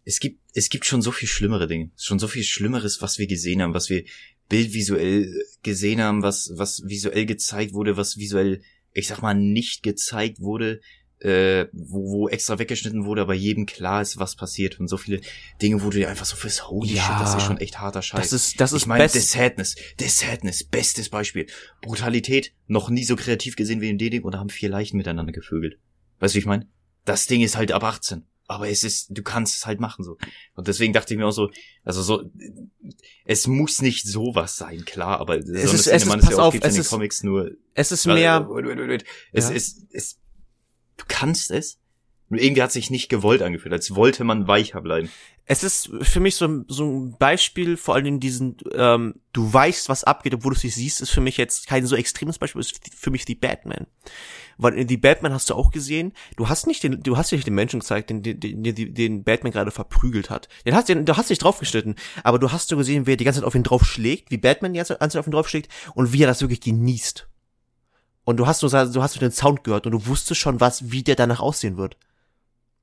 [0.05, 1.93] Es gibt, es gibt schon so viel schlimmere Dinge.
[1.97, 4.03] Schon so viel Schlimmeres, was wir gesehen haben, was wir
[4.49, 5.33] bildvisuell
[5.63, 10.81] gesehen haben, was, was visuell gezeigt wurde, was visuell, ich sag mal, nicht gezeigt wurde,
[11.21, 15.21] äh, wo, wo extra weggeschnitten wurde, aber jedem klar ist, was passiert und so viele
[15.63, 18.03] Dinge, wo du dir einfach so fürs Holy ja, Shit, das ist schon echt harter
[18.03, 18.21] Scheiß.
[18.21, 21.47] Das ist, das ist ich meine, The Sadness, The Sadness, bestes Beispiel.
[21.81, 24.99] Brutalität, noch nie so kreativ gesehen wie in dem Ding und da haben vier Leichen
[24.99, 25.79] miteinander gevögelt.
[26.19, 26.69] Weißt du, wie ich meine?
[27.05, 28.25] Das Ding ist halt ab 18.
[28.49, 30.19] Aber es ist, du kannst es halt machen so.
[30.55, 31.51] Und deswegen dachte ich mir auch so,
[31.85, 32.31] also so,
[33.25, 36.91] es muss nicht sowas sein, klar, aber es ist, es ist, ja auf, es ist,
[36.91, 37.51] Comics nur.
[37.75, 38.49] Es ist mehr.
[39.33, 39.55] Es, ja.
[39.57, 40.19] es, es,
[40.97, 41.79] du kannst es.
[42.29, 45.11] Nur irgendwie hat sich nicht gewollt angefühlt, als wollte man weicher bleiben.
[45.45, 49.89] Es ist für mich so, so ein Beispiel, vor allem in diesen, ähm, du weißt,
[49.89, 52.61] was abgeht, obwohl du es nicht siehst, ist für mich jetzt kein so extremes Beispiel,
[52.61, 53.87] ist für mich die Batman.
[54.59, 57.47] Weil in die Batman hast du auch gesehen, du hast nicht den, du hast nicht
[57.47, 60.49] den Menschen gezeigt, den, den, den, den Batman gerade verprügelt hat.
[60.65, 63.25] Den hast, den, du hast nicht draufgeschnitten, aber du hast so gesehen, wie er die
[63.25, 66.25] ganze Zeit auf ihn draufschlägt, wie Batman die ganze Zeit auf ihn draufschlägt und wie
[66.25, 67.29] er das wirklich genießt.
[68.25, 70.91] Und du hast so, du hast so den Sound gehört und du wusstest schon, was,
[70.91, 71.97] wie der danach aussehen wird.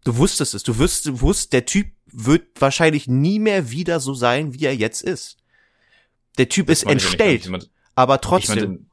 [0.04, 0.64] Du wusstest es.
[0.64, 4.76] Du wusst, du wusst, der Typ wird wahrscheinlich nie mehr wieder so sein, wie er
[4.76, 5.38] jetzt ist.
[6.38, 8.58] Der Typ das ist entstellt, ich aber trotzdem.
[8.58, 8.86] Ich meine,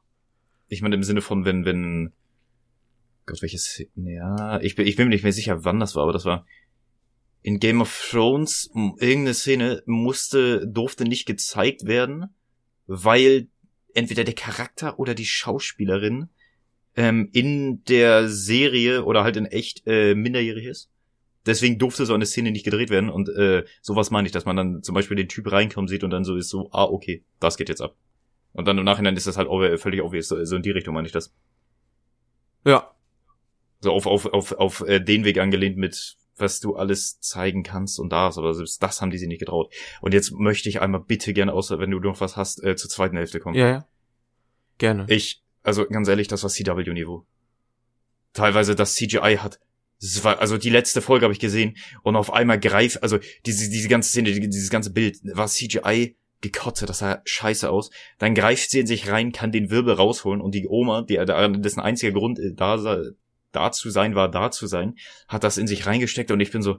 [0.68, 2.12] ich mein im Sinne von, wenn, wenn,
[3.27, 6.12] Gott, welches, ja, ich bin, ich bin mir nicht mehr sicher, wann das war, aber
[6.12, 6.46] das war
[7.42, 12.35] in Game of Thrones, irgendeine Szene musste, durfte nicht gezeigt werden,
[12.87, 13.49] weil
[13.94, 16.29] entweder der Charakter oder die Schauspielerin
[16.96, 20.89] ähm, in der Serie oder halt in echt äh, minderjährig ist.
[21.46, 24.57] Deswegen durfte so eine Szene nicht gedreht werden und äh, sowas meine ich, dass man
[24.57, 27.57] dann zum Beispiel den Typ reinkommen sieht und dann so ist so, ah, okay, das
[27.57, 27.96] geht jetzt ab.
[28.53, 29.48] Und dann im Nachhinein ist das halt
[29.81, 31.33] völlig obvious, so, so in die Richtung meine ich das.
[32.64, 32.94] Ja.
[33.81, 37.98] So auf, auf, auf, auf äh, den Weg angelehnt mit, was du alles zeigen kannst
[37.98, 39.72] und das, aber selbst das haben die sich nicht getraut.
[40.03, 42.90] Und jetzt möchte ich einmal bitte gerne, außer wenn du noch was hast, äh, zur
[42.90, 43.57] zweiten Hälfte kommen.
[43.57, 43.88] Ja, ja.
[44.79, 45.07] Gerne.
[45.09, 47.26] Ich also ganz ehrlich, das war CW-Niveau.
[48.33, 49.61] Teilweise das CGI hat.
[50.23, 53.89] War, also die letzte Folge habe ich gesehen und auf einmal greift, also diese, diese
[53.89, 57.91] ganze Szene, dieses ganze Bild war CGI gekotzt, das sah scheiße aus.
[58.19, 61.81] Dann greift sie in sich rein, kann den Wirbel rausholen und die Oma, die, dessen
[61.81, 63.03] einziger Grund äh, da,
[63.53, 64.97] da zu sein war, da zu sein,
[65.29, 66.79] hat das in sich reingesteckt und ich bin so,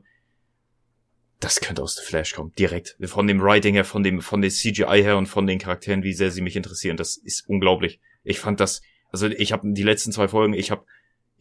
[1.39, 2.97] das könnte aus The Flash kommen, direkt.
[3.03, 6.13] Von dem Writing her, von dem, von der CGI her und von den Charakteren, wie
[6.13, 6.97] sehr sie mich interessieren.
[6.97, 7.99] Das ist unglaublich.
[8.23, 10.85] Ich fand das, also ich habe die letzten zwei Folgen, ich habe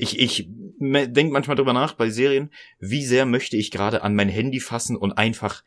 [0.01, 4.29] ich, ich denk manchmal drüber nach bei Serien, wie sehr möchte ich gerade an mein
[4.29, 5.63] Handy fassen und einfach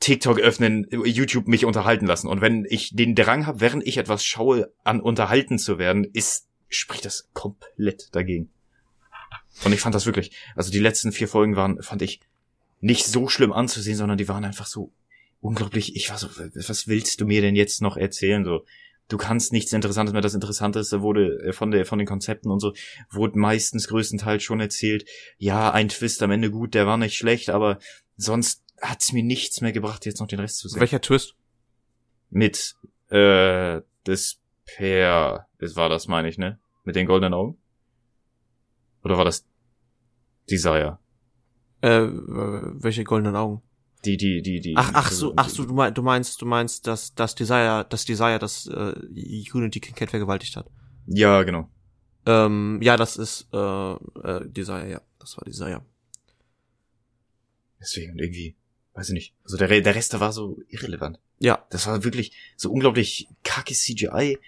[0.00, 2.28] TikTok öffnen, YouTube mich unterhalten lassen.
[2.28, 6.48] Und wenn ich den Drang habe, während ich etwas schaue, an unterhalten zu werden, ist,
[6.68, 8.50] spricht das komplett dagegen.
[9.64, 12.20] Und ich fand das wirklich, also die letzten vier Folgen waren, fand ich
[12.80, 14.92] nicht so schlimm anzusehen, sondern die waren einfach so
[15.40, 18.64] unglaublich, ich war so, was willst du mir denn jetzt noch erzählen, so?
[19.08, 20.22] Du kannst nichts Interessantes mehr.
[20.22, 22.72] Das Interessanteste wurde äh, von der von den Konzepten und so
[23.10, 25.08] wurde meistens größtenteils schon erzählt.
[25.36, 27.78] Ja, ein Twist am Ende gut, der war nicht schlecht, aber
[28.16, 30.80] sonst hat's mir nichts mehr gebracht, jetzt noch den Rest zu sehen.
[30.80, 31.34] Welcher Twist?
[32.30, 32.76] Mit
[33.10, 36.58] äh Despair, das war das, meine ich, ne?
[36.84, 37.58] Mit den goldenen Augen?
[39.04, 39.44] Oder war das
[40.50, 40.98] Desire?
[41.82, 43.62] Äh, welche goldenen Augen?
[44.04, 44.74] Die, die, die, die.
[44.76, 48.04] Ach, ach so, ach so, du meinst, du meinst, du meinst, dass das Desire, das
[48.04, 48.94] Desire, das äh,
[49.52, 50.70] Unity Cat vergewaltigt hat.
[51.06, 51.68] Ja, genau.
[52.26, 55.82] Ähm, ja, das ist äh, äh, Desire, ja, das war Desire.
[57.80, 58.54] Deswegen irgendwie,
[58.94, 59.34] weiß ich nicht.
[59.44, 61.18] Also der, der Rest, der war so irrelevant.
[61.38, 61.64] Ja.
[61.70, 64.38] Das war wirklich so unglaublich kacke CGI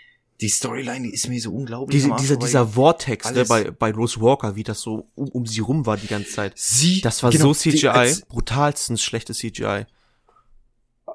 [0.41, 2.03] die Storyline die ist mir so unglaublich.
[2.03, 5.61] Diese, dieser, dieser Vortex ne, bei, bei Rose Walker, wie das so um, um sie
[5.61, 6.53] rum war die ganze Zeit.
[6.57, 9.85] Sie, das war genau, so CGI, als, brutalstens schlechtes CGI.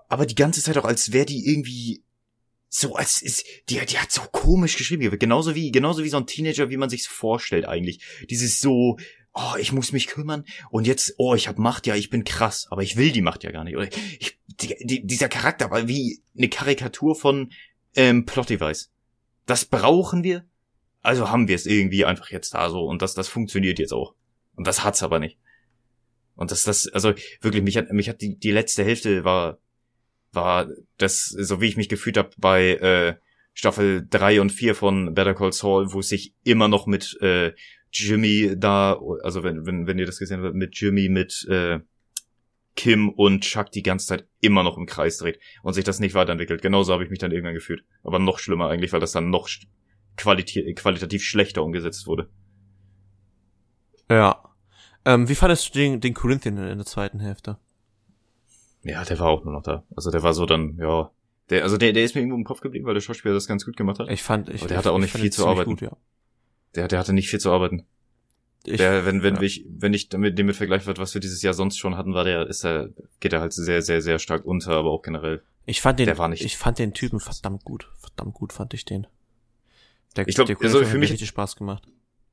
[0.07, 2.03] Aber die ganze Zeit auch, als wäre die irgendwie
[2.69, 6.27] so, als ist, die, die hat so komisch geschrieben, genauso wie, genauso wie so ein
[6.27, 8.01] Teenager, wie man sich's vorstellt eigentlich.
[8.29, 8.97] Dieses so,
[9.33, 12.67] oh, ich muss mich kümmern und jetzt, oh, ich hab Macht, ja, ich bin krass,
[12.69, 13.75] aber ich will die Macht ja gar nicht.
[13.75, 13.87] Oder
[14.19, 17.51] ich, die, die, dieser Charakter war wie eine Karikatur von
[17.95, 18.91] ähm, Plot Device
[19.45, 20.45] das brauchen wir,
[21.01, 24.15] also haben wir es irgendwie einfach jetzt da so und das, das funktioniert jetzt auch.
[24.55, 25.37] Und das hat's aber nicht.
[26.35, 29.59] Und das, das, also wirklich, mich hat, mich hat die, die letzte Hälfte war,
[30.31, 33.15] war das, so wie ich mich gefühlt habe bei äh,
[33.53, 37.53] Staffel drei und vier von Better Call Saul, wo es sich immer noch mit äh,
[37.91, 41.79] Jimmy da, also wenn, wenn, wenn ihr das gesehen habt, mit Jimmy, mit äh,
[42.75, 46.13] Kim und Chuck die ganze Zeit immer noch im Kreis dreht und sich das nicht
[46.13, 46.61] weiterentwickelt.
[46.61, 47.83] Genauso habe ich mich dann irgendwann gefühlt.
[48.03, 49.49] Aber noch schlimmer eigentlich, weil das dann noch
[50.17, 52.29] qualita qualitativ schlechter umgesetzt wurde.
[54.09, 54.43] Ja.
[55.05, 57.57] Ähm, wie fandest du den, den Corinthian in der zweiten Hälfte?
[58.83, 59.83] Ja, der war auch nur noch da.
[59.95, 61.11] Also der war so dann, ja.
[61.49, 63.65] Der, also der, der ist mir irgendwo im Kopf geblieben, weil der Schauspieler das ganz
[63.65, 64.09] gut gemacht hat.
[64.09, 65.71] Ich fand, ich, Aber der hatte auch nicht viel zu arbeiten.
[65.71, 65.95] Gut, ja.
[66.75, 67.85] Der, der hatte nicht viel zu arbeiten.
[68.67, 69.41] Ich, der, wenn, wenn, ja.
[69.41, 72.23] ich, wenn ich damit, dem mit vergleiche, was wir dieses Jahr sonst schon hatten, war
[72.23, 75.43] der, ist er, geht er halt sehr, sehr, sehr stark unter, aber auch generell.
[75.65, 76.43] Ich fand den, der war nicht.
[76.43, 77.89] ich fand den Typen verdammt gut.
[77.99, 79.07] Verdammt gut fand ich den.
[80.15, 81.83] Der, ich glaube, also für mich richtig Spaß gemacht.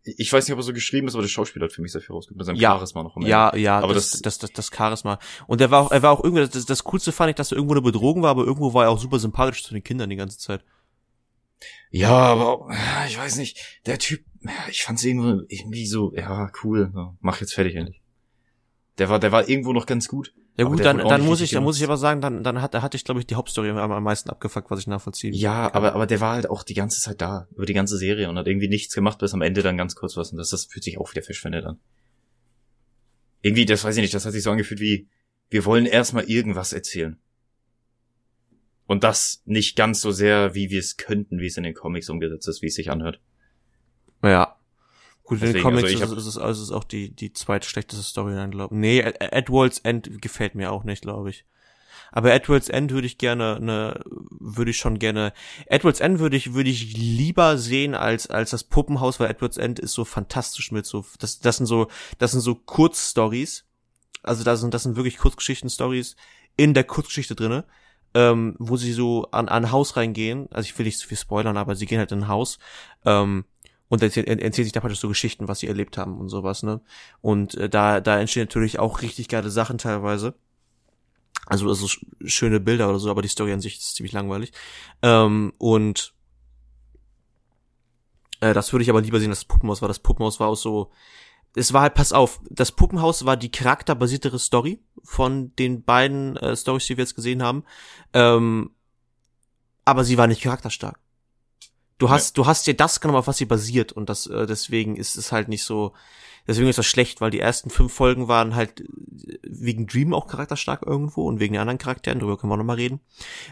[0.05, 2.01] Ich weiß nicht, ob er so geschrieben ist, aber der Schauspieler hat für mich sehr
[2.01, 2.39] viel rausgegeben.
[2.39, 3.17] Mit seinem ja, Charisma noch.
[3.19, 5.21] Ja, ja, aber das, das, das, das, das Charisma.
[5.47, 7.57] Und er war auch, er war auch irgendwie, das, das Coolste fand ich, dass er
[7.57, 10.17] irgendwo eine Bedrohung war, aber irgendwo war er auch super sympathisch zu den Kindern die
[10.17, 10.65] ganze Zeit.
[11.91, 12.69] Ja, aber
[13.07, 14.25] ich weiß nicht, der Typ,
[14.71, 18.01] ich fand irgendwie, irgendwie so, ja, cool, mach jetzt fertig endlich.
[18.99, 20.35] Der war, der war irgendwo noch ganz gut.
[20.59, 22.97] Ja gut, dann, dann muss ich, dann muss ich aber sagen, dann, dann hat, hatte
[22.97, 25.77] ich, glaube ich, die Hauptstory am, am meisten abgefuckt, was ich nachvollziehen Ja, kann.
[25.77, 28.37] aber, aber der war halt auch die ganze Zeit da, über die ganze Serie und
[28.37, 30.85] hat irgendwie nichts gemacht, bis am Ende dann ganz kurz was und das, das fühlt
[30.85, 31.79] sich auch wieder verschwendet an.
[33.41, 35.09] Irgendwie, das weiß ich nicht, das hat sich so angefühlt wie,
[35.49, 37.19] wir wollen erstmal irgendwas erzählen.
[38.93, 42.11] Und das nicht ganz so sehr, wie wir es könnten, wie es in den Comics
[42.11, 43.21] umgesetzt ist, wie es sich anhört.
[44.23, 44.59] Ja.
[45.23, 48.75] Gut, in den Comics also ist, es, also ist auch die, die zweitschlechteste Storyline, glaube
[48.75, 48.79] ich.
[48.79, 51.47] Nee, Edwards End gefällt mir auch nicht, glaube ich.
[52.11, 53.99] Aber Edwards End würde ich gerne, ne,
[54.39, 55.33] würde ich schon gerne.
[55.65, 59.79] Edwards End würde ich, würde ich lieber sehen als als das Puppenhaus, weil Edwards End
[59.79, 63.65] ist so fantastisch mit so, das, das sind so, das sind so Kurzstories.
[64.23, 66.15] Also das sind, das sind wirklich Kurzgeschichten-Stories
[66.59, 67.65] in der Kurzgeschichte drinne
[68.15, 70.49] ähm, wo sie so an, an ein Haus reingehen.
[70.51, 72.59] Also ich will nicht zu viel spoilern, aber sie gehen halt in ein Haus.
[73.05, 73.45] Ähm,
[73.89, 76.81] und erzählen, erzählen sich da praktisch so Geschichten, was sie erlebt haben und sowas, ne?
[77.21, 80.35] Und äh, da, da entstehen natürlich auch richtig geile Sachen teilweise.
[81.45, 81.87] Also, also
[82.25, 84.53] schöne Bilder oder so, aber die Story an sich ist ziemlich langweilig.
[85.03, 86.15] Ähm, und
[88.41, 89.89] äh, das würde ich aber lieber sehen, dass das Puppenhaus war.
[89.89, 90.91] Das Puppenhaus war auch so,
[91.55, 96.57] es war halt, pass auf, das Puppenhaus war die charakterbasiertere Story von den beiden äh,
[96.57, 97.65] Stories, die wir jetzt gesehen haben.
[98.13, 98.71] Ähm,
[99.85, 100.99] aber sie war nicht charakterstark.
[101.99, 102.43] Du hast, ja.
[102.43, 105.31] du hast dir das genommen, auf was sie basiert und das, äh, deswegen ist es
[105.31, 105.93] halt nicht so,
[106.47, 110.27] deswegen ist das schlecht, weil die ersten fünf Folgen waren halt äh, wegen Dream auch
[110.27, 113.01] charakterstark irgendwo und wegen den anderen Charakteren, darüber können wir noch mal reden.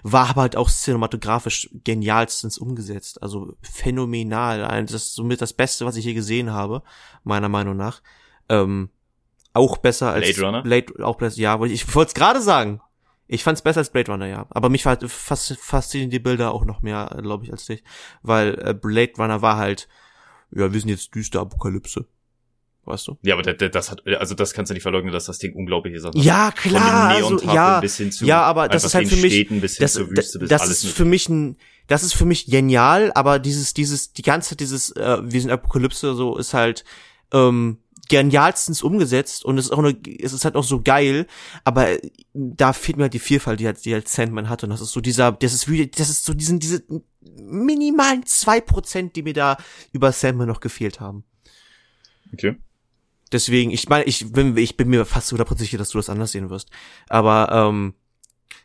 [0.02, 4.60] War aber halt auch cinematografisch genialstens umgesetzt, also phänomenal.
[4.82, 6.82] Das ist somit das Beste, was ich je gesehen habe,
[7.24, 8.02] meiner Meinung nach.
[8.48, 8.90] Ähm,
[9.52, 10.62] auch besser als Blade Runner.
[10.62, 12.80] Blade, auch besser, ja, ich wollte es gerade sagen.
[13.32, 14.46] Ich fand's besser als Blade Runner, ja.
[14.50, 17.84] Aber mich fast faszinieren die Bilder auch noch mehr, glaube ich, als dich.
[18.22, 19.88] Weil äh, Blade Runner war halt,
[20.50, 22.06] ja, wir sind jetzt düster Apokalypse.
[22.90, 23.18] Weißt du?
[23.22, 26.00] Ja, aber das, das hat, also das kannst du nicht verleugnen, dass das Ding unglaubliche
[26.00, 27.08] Sachen Ja, klar.
[27.08, 29.94] Also, ja, bis hin zu ja, aber das ist halt für mich, Städten, bis das,
[29.94, 33.38] zur Wüste, bis das alles ist für mich ein, das ist für mich genial, aber
[33.38, 36.84] dieses, dieses, die ganze Zeit dieses, äh, wir sind Apokalypse, so ist halt,
[37.32, 37.78] ähm,
[38.10, 41.26] genialstens umgesetzt und es ist auch eine, es ist halt auch so geil,
[41.62, 41.96] aber
[42.34, 44.90] da fehlt mir halt die Vielfalt, die halt, die halt Sandman hat und das ist
[44.90, 46.82] so dieser, das ist wie, das ist so diesen, diese
[47.20, 49.56] minimalen zwei Prozent, die mir da
[49.92, 51.24] über Sandman noch gefehlt haben.
[52.32, 52.56] Okay.
[53.32, 56.32] Deswegen, ich meine, ich bin, ich bin mir fast hundertprozentig sicher, dass du das anders
[56.32, 56.70] sehen wirst.
[57.08, 57.94] Aber ähm,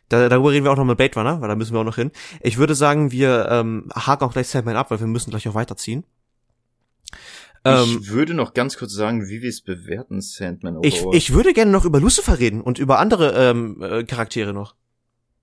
[0.08, 1.96] da, darüber reden wir auch noch mit Blade Runner, weil da müssen wir auch noch
[1.96, 2.10] hin.
[2.40, 5.54] Ich würde sagen, wir ähm, haken auch gleich Sandman ab, weil wir müssen gleich auch
[5.54, 6.04] weiterziehen.
[7.64, 10.78] Ähm, ich würde noch ganz kurz sagen, wie wir es bewerten, Sandman.
[10.82, 14.74] Ich, ich würde gerne noch über Lucifer reden und über andere ähm, äh, Charaktere noch.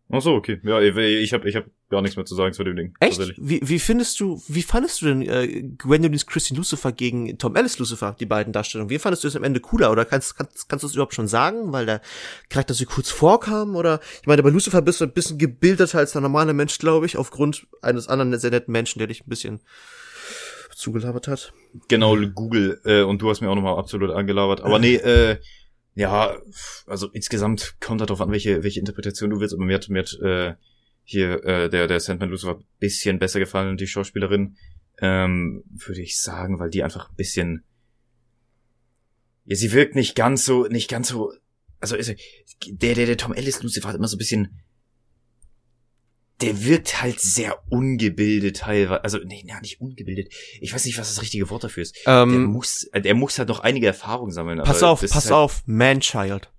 [0.10, 0.60] Ach so, okay.
[0.64, 2.96] Ja, ich habe ich hab gar nichts mehr zu sagen zu dem Ding.
[3.00, 3.20] Echt?
[3.38, 7.80] Wie, wie findest du, wie fandest du denn äh, Gwendolyn's Christine Lucifer gegen Tom Ellis
[7.80, 8.90] Lucifer, die beiden Darstellungen?
[8.90, 9.92] Wie fandest du es am Ende cooler?
[9.92, 12.02] Oder kannst, kannst, kannst du es überhaupt schon sagen, weil der
[12.50, 13.76] Charakter so kurz vorkam?
[13.76, 17.06] Oder ich meine, bei Lucifer bist du ein bisschen gebildeter als der normale Mensch, glaube
[17.06, 19.62] ich, aufgrund eines anderen sehr netten Menschen, der dich ein bisschen
[20.76, 21.54] zugelabert hat.
[21.88, 24.62] Genau, Google, äh, und du hast mir auch nochmal absolut angelabert.
[24.62, 25.38] Aber nee, äh,
[25.96, 26.38] ja,
[26.88, 30.00] also insgesamt kommt halt darauf an, welche, welche Interpretation du willst, aber mir hat, mir
[30.00, 30.56] hat äh,
[31.04, 34.58] hier äh, der, der Sandman Lucifer ein bisschen besser gefallen, die Schauspielerin,
[35.00, 37.64] ähm, würde ich sagen, weil die einfach ein bisschen
[39.46, 41.34] ja, sie wirkt nicht ganz so, nicht ganz so,
[41.80, 42.16] also ist,
[42.66, 44.60] der, der, der Tom Ellis Lucifer hat immer so ein bisschen
[46.44, 49.04] der wirkt halt sehr ungebildet teilweise.
[49.04, 50.34] Also, nee, ja, nicht ungebildet.
[50.60, 51.98] Ich weiß nicht, was das richtige Wort dafür ist.
[52.06, 54.62] Ähm, der muss, der muss halt noch einige Erfahrungen sammeln.
[54.64, 56.50] Pass auf, pass halt, auf, Manchild.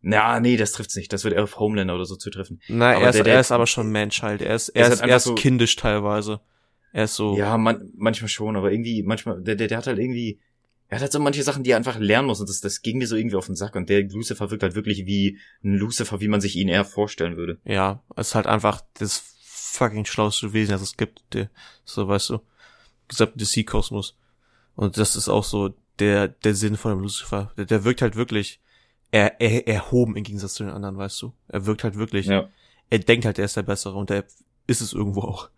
[0.00, 1.12] Na, nee, das trifft's nicht.
[1.12, 2.60] Das wird eher auf Homelander oder so zu treffen.
[2.68, 4.42] Nein, er, ist, der, der, er ist aber schon Manchild.
[4.42, 6.40] Er ist, er, er ist, halt er ist so, kindisch teilweise.
[6.92, 7.36] Er ist so.
[7.36, 10.40] Ja, man, manchmal schon, aber irgendwie, manchmal, der, der, der hat halt irgendwie,
[10.88, 12.98] er hat halt so manche Sachen, die er einfach lernen muss und das, das ging
[12.98, 16.20] mir so irgendwie auf den Sack und der Lucifer wirkt halt wirklich wie ein Lucifer,
[16.20, 17.58] wie man sich ihn eher vorstellen würde.
[17.64, 21.50] Ja, es ist halt einfach das fucking schlauste Wesen, das es gibt, der,
[21.84, 22.40] so weißt du,
[23.06, 24.16] gesamten DC-Kosmos.
[24.76, 27.52] Und das ist auch so der, der Sinn von dem Lucifer.
[27.56, 28.60] Der, der wirkt halt wirklich
[29.10, 31.32] er, er, erhoben im Gegensatz zu den anderen, weißt du.
[31.48, 32.48] Er wirkt halt wirklich, ja.
[32.90, 34.24] er denkt halt, er ist der Bessere und er
[34.66, 35.50] ist es irgendwo auch.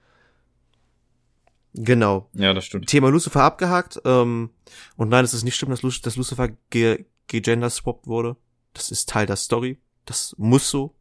[1.74, 2.28] Genau.
[2.34, 2.88] Ja, das stimmt.
[2.88, 4.00] Thema Lucifer abgehakt.
[4.04, 4.50] Ähm,
[4.96, 8.36] und nein, es ist nicht stimmt, dass, Lu dass Lucifer ge gegender swapped wurde.
[8.72, 9.78] Das ist Teil der Story.
[10.04, 10.96] Das muss so.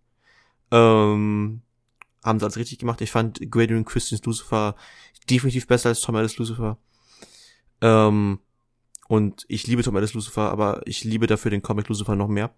[0.71, 1.61] Ähm,
[2.23, 3.01] haben sie alles richtig gemacht.
[3.01, 4.75] Ich fand Gradient Christians Lucifer
[5.29, 6.77] definitiv besser als Tom Ellis Lucifer.
[7.81, 8.39] Ähm,
[9.07, 12.51] und ich liebe Tom Ellis Lucifer, aber ich liebe dafür den Comic Lucifer noch mehr.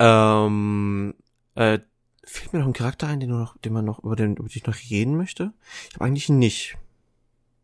[0.00, 1.14] Ähm,
[1.54, 1.78] äh,
[2.26, 4.56] fehlt mir noch ein Charakter ein, den, noch, den man noch, über den, über den
[4.56, 5.52] ich noch reden möchte?
[5.84, 6.76] Ich glaube eigentlich nicht.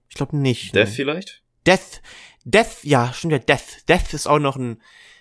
[0.08, 0.74] Ich glaube nicht.
[0.74, 0.94] Death ne?
[0.94, 1.42] vielleicht?
[1.66, 2.02] Death.
[2.44, 3.88] Death, ja, stimmt ja, Death.
[3.88, 4.80] Death ist auch noch ein,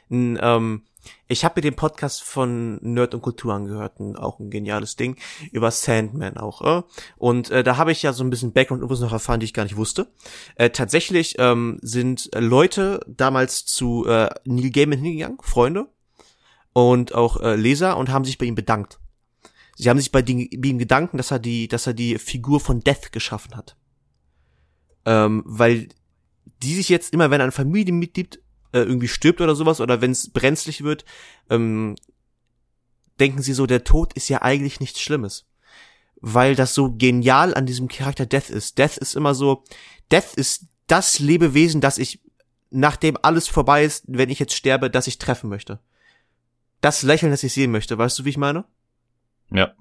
[0.09, 0.83] ein ähm,
[1.27, 5.17] ich habe mir den Podcast von Nerd und Kultur angehört, ein, auch ein geniales Ding,
[5.51, 6.61] über Sandman auch.
[6.61, 6.83] Äh?
[7.17, 9.63] Und äh, da habe ich ja so ein bisschen Background-Infos noch erfahren, die ich gar
[9.63, 10.11] nicht wusste.
[10.55, 15.87] Äh, tatsächlich ähm, sind Leute damals zu äh, Neil Gaiman hingegangen, Freunde
[16.73, 18.99] und auch äh, Leser, und haben sich bei ihm bedankt.
[19.79, 22.81] Sie haben sich bei, bei ihm gedanken, dass er die, dass er die Figur von
[22.81, 23.77] Death geschaffen hat.
[25.05, 25.87] Ähm, weil
[26.61, 30.31] die sich jetzt immer, wenn ein Familienmitglied äh, irgendwie stirbt oder sowas oder wenn es
[30.31, 31.05] brenzlig wird,
[31.49, 31.95] ähm,
[33.21, 35.47] denken sie so, der Tod ist ja eigentlich nichts Schlimmes.
[36.17, 38.77] Weil das so genial an diesem Charakter Death ist.
[38.77, 39.63] Death ist immer so,
[40.11, 42.19] Death ist das Lebewesen, das ich,
[42.69, 45.79] nachdem alles vorbei ist, wenn ich jetzt sterbe, das ich treffen möchte.
[46.81, 47.97] Das Lächeln, das ich sehen möchte.
[47.97, 48.65] Weißt du, wie ich meine?
[49.51, 49.73] Ja.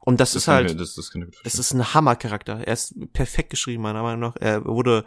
[0.00, 1.10] Und das, Das ist halt, ich- das, das
[1.44, 2.60] es ist ein Hammercharakter.
[2.64, 4.36] Er ist perfekt geschrieben, meiner Meinung nach.
[4.36, 5.04] Er wurde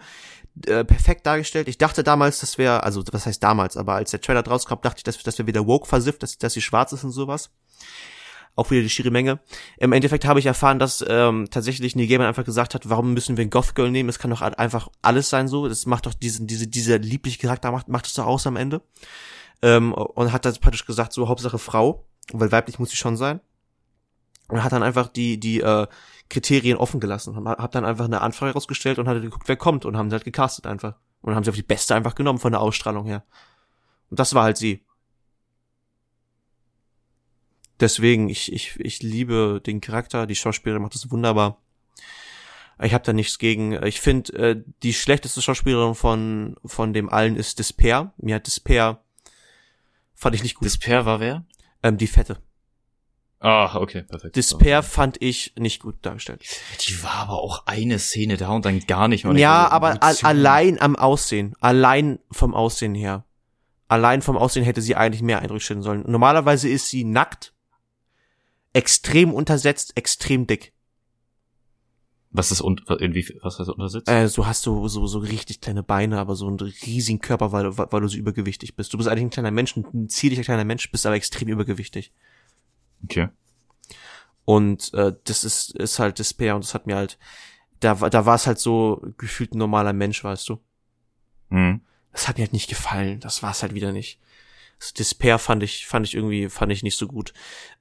[0.68, 1.70] äh, perfekt dargestellt.
[1.70, 4.98] Ich dachte damals, das wäre, also was heißt damals, aber als der Trailer rauskam, dachte
[4.98, 7.50] ich, dass, dass wir wieder woke versifft, dass, dass sie schwarz ist und sowas.
[8.56, 9.40] Auch wieder die schiere Menge.
[9.78, 13.38] Im Endeffekt habe ich erfahren, dass ähm, tatsächlich Neil Gaiman einfach gesagt hat, warum müssen
[13.38, 14.10] wir ein Goth Girl nehmen?
[14.10, 15.70] Es kann doch einfach alles sein so.
[15.70, 18.82] Das macht doch diesen, diese, dieser liebliche Charakter macht, macht es doch aus am Ende.
[19.62, 23.40] Ähm, und hat dann praktisch gesagt, so Hauptsache Frau, weil weiblich muss sie schon sein.
[24.50, 25.88] Und hat dann einfach die, die äh,
[26.30, 27.36] Kriterien offen gelassen.
[27.46, 30.26] Hab, dann einfach eine Anfrage rausgestellt und hat geguckt, wer kommt und haben sie halt
[30.26, 30.96] gecastet einfach.
[31.22, 33.24] Und haben sie auf die Beste einfach genommen von der Ausstrahlung her.
[34.10, 34.84] Und das war halt sie.
[37.80, 41.62] Deswegen, ich, ich, ich liebe den Charakter, die Schauspielerin macht das wunderbar.
[42.82, 43.74] Ich habe da nichts gegen.
[43.84, 48.14] Ich finde, äh, die schlechteste Schauspielerin von, von dem allen ist Despair.
[48.18, 49.02] Mir hat Despair
[50.16, 50.66] fand ich nicht gut.
[50.66, 51.46] Despair war wer?
[51.84, 52.38] ähm, die Fette.
[53.42, 54.36] Ah, okay, perfekt.
[54.36, 56.44] Despair fand ich nicht gut dargestellt.
[56.82, 60.16] Die war aber auch eine Szene da und dann gar nicht Ja, so, aber al
[60.24, 63.24] allein am Aussehen, allein vom Aussehen her,
[63.88, 66.04] allein vom Aussehen hätte sie eigentlich mehr Eindruck stellen sollen.
[66.06, 67.54] Normalerweise ist sie nackt,
[68.74, 70.74] extrem untersetzt, extrem dick.
[72.32, 74.08] Was ist und irgendwie was heißt untersetzt?
[74.08, 77.64] Äh, so hast du so so richtig kleine Beine, aber so einen riesigen Körper, weil,
[77.64, 78.94] du- weil du so übergewichtig bist.
[78.94, 82.12] Du bist eigentlich ein kleiner Mensch, ein zierlicher kleiner Mensch, bist aber extrem übergewichtig.
[83.04, 83.30] Okay.
[84.46, 87.18] Und äh, das ist ist halt Despair und das hat mir halt
[87.80, 90.60] da war da war es halt so gefühlt ein normaler Mensch, weißt du.
[91.52, 91.82] Mhm.
[92.12, 93.20] das hat mir halt nicht gefallen.
[93.20, 94.20] Das war es halt wieder nicht.
[94.80, 97.34] Das Despair fand ich, fand ich irgendwie, fand ich nicht so gut.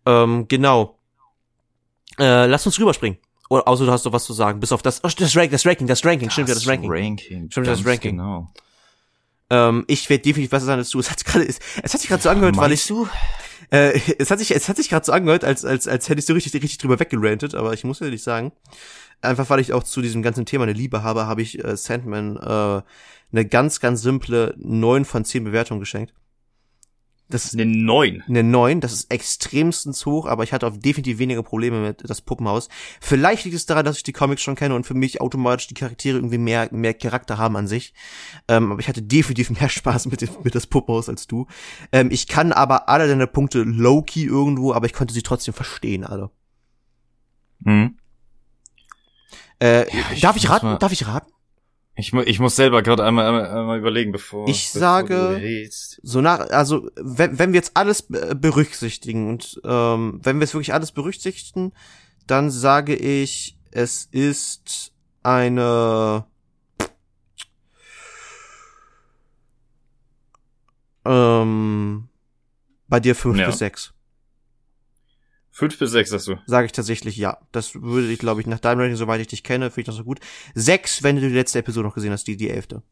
[0.04, 0.98] Ähm, genau.
[2.18, 3.18] Äh, lass uns rüberspringen.
[3.48, 4.60] Oder außer du hast doch was zu sagen.
[4.60, 6.90] Bis auf das, oh, das Ranking, das Ranking, das Ranking, stimmt ja, das Ranking.
[6.90, 7.50] Ranking.
[7.50, 8.16] Stimmt, das ganz Ranking.
[8.16, 8.52] Genau.
[9.50, 10.98] Ähm, ich werde definitiv besser sein als du.
[10.98, 13.08] Es hat sich gerade, es, es hat sich gerade so angehört, weil ich, du?
[13.70, 16.26] Äh, es hat sich, es hat sich gerade so angehört, als, als, als hätte ich
[16.26, 18.52] so richtig, richtig drüber weggerantet, aber ich muss ehrlich sagen,
[19.20, 22.36] einfach weil ich auch zu diesem ganzen Thema eine Liebe habe, habe ich äh, Sandman
[22.36, 22.82] äh,
[23.32, 26.14] eine ganz, ganz simple 9 von 10 Bewertungen geschenkt.
[27.30, 28.24] Das ist Eine 9.
[28.26, 32.22] eine 9, das ist extremstens hoch, aber ich hatte auf definitiv weniger Probleme mit das
[32.22, 32.70] Puppenhaus.
[33.02, 35.74] Vielleicht liegt es daran, dass ich die Comics schon kenne und für mich automatisch die
[35.74, 37.92] Charaktere irgendwie mehr, mehr Charakter haben an sich.
[38.48, 41.46] Ähm, aber ich hatte definitiv mehr Spaß mit, dem, mit das Puppenhaus als du.
[41.92, 46.04] Ähm, ich kann aber alle deine Punkte low-key irgendwo, aber ich konnte sie trotzdem verstehen,
[46.04, 46.30] alle.
[47.60, 47.98] Mhm.
[49.60, 50.78] Äh, ich darf ich raten?
[50.78, 51.30] Darf ich raten?
[52.00, 55.68] Ich, mu ich muss selber gerade einmal, einmal, einmal überlegen, bevor, Ich bevor sage-.
[56.02, 60.54] So nach, also wenn, wenn wir jetzt alles be- berücksichtigen und ähm, wenn wir es
[60.54, 61.72] wirklich alles berücksichtigen,
[62.28, 64.92] dann sage ich, es ist
[65.24, 66.24] eine
[71.04, 72.08] ähm,
[72.86, 73.46] bei dir fünf Ja.
[73.46, 73.92] bis sechs.
[75.58, 76.36] 5 bis 6, sagst du.
[76.46, 77.38] Sage ich tatsächlich ja.
[77.52, 79.96] Das würde ich, glaube ich, nach deinem Rating, soweit ich dich kenne, finde ich das
[79.96, 80.20] so gut.
[80.54, 82.82] Sechs, wenn du die letzte Episode noch gesehen hast, die, die elfte.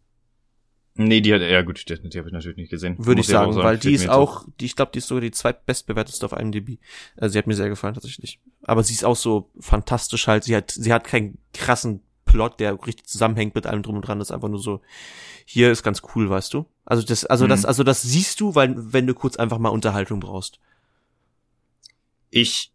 [0.98, 2.96] Nee, die hat, ja gut, die, die habe ich natürlich nicht gesehen.
[2.98, 5.30] Würde ich sagen, aber weil die ist auch, die, ich glaube, die ist sogar die
[5.30, 6.78] zweitbestbewerteste auf IMDb.
[7.16, 8.40] Also sie hat mir sehr gefallen tatsächlich.
[8.62, 10.44] Aber sie ist auch so fantastisch halt.
[10.44, 14.18] Sie hat, sie hat keinen krassen Plot, der richtig zusammenhängt mit allem drum und dran.
[14.18, 14.80] Das ist einfach nur so,
[15.44, 16.64] hier ist ganz cool, weißt du?
[16.84, 17.50] Also das, also Mhm.
[17.50, 20.58] das, also das siehst du, weil, wenn du kurz einfach mal Unterhaltung brauchst.
[22.36, 22.70] Ich,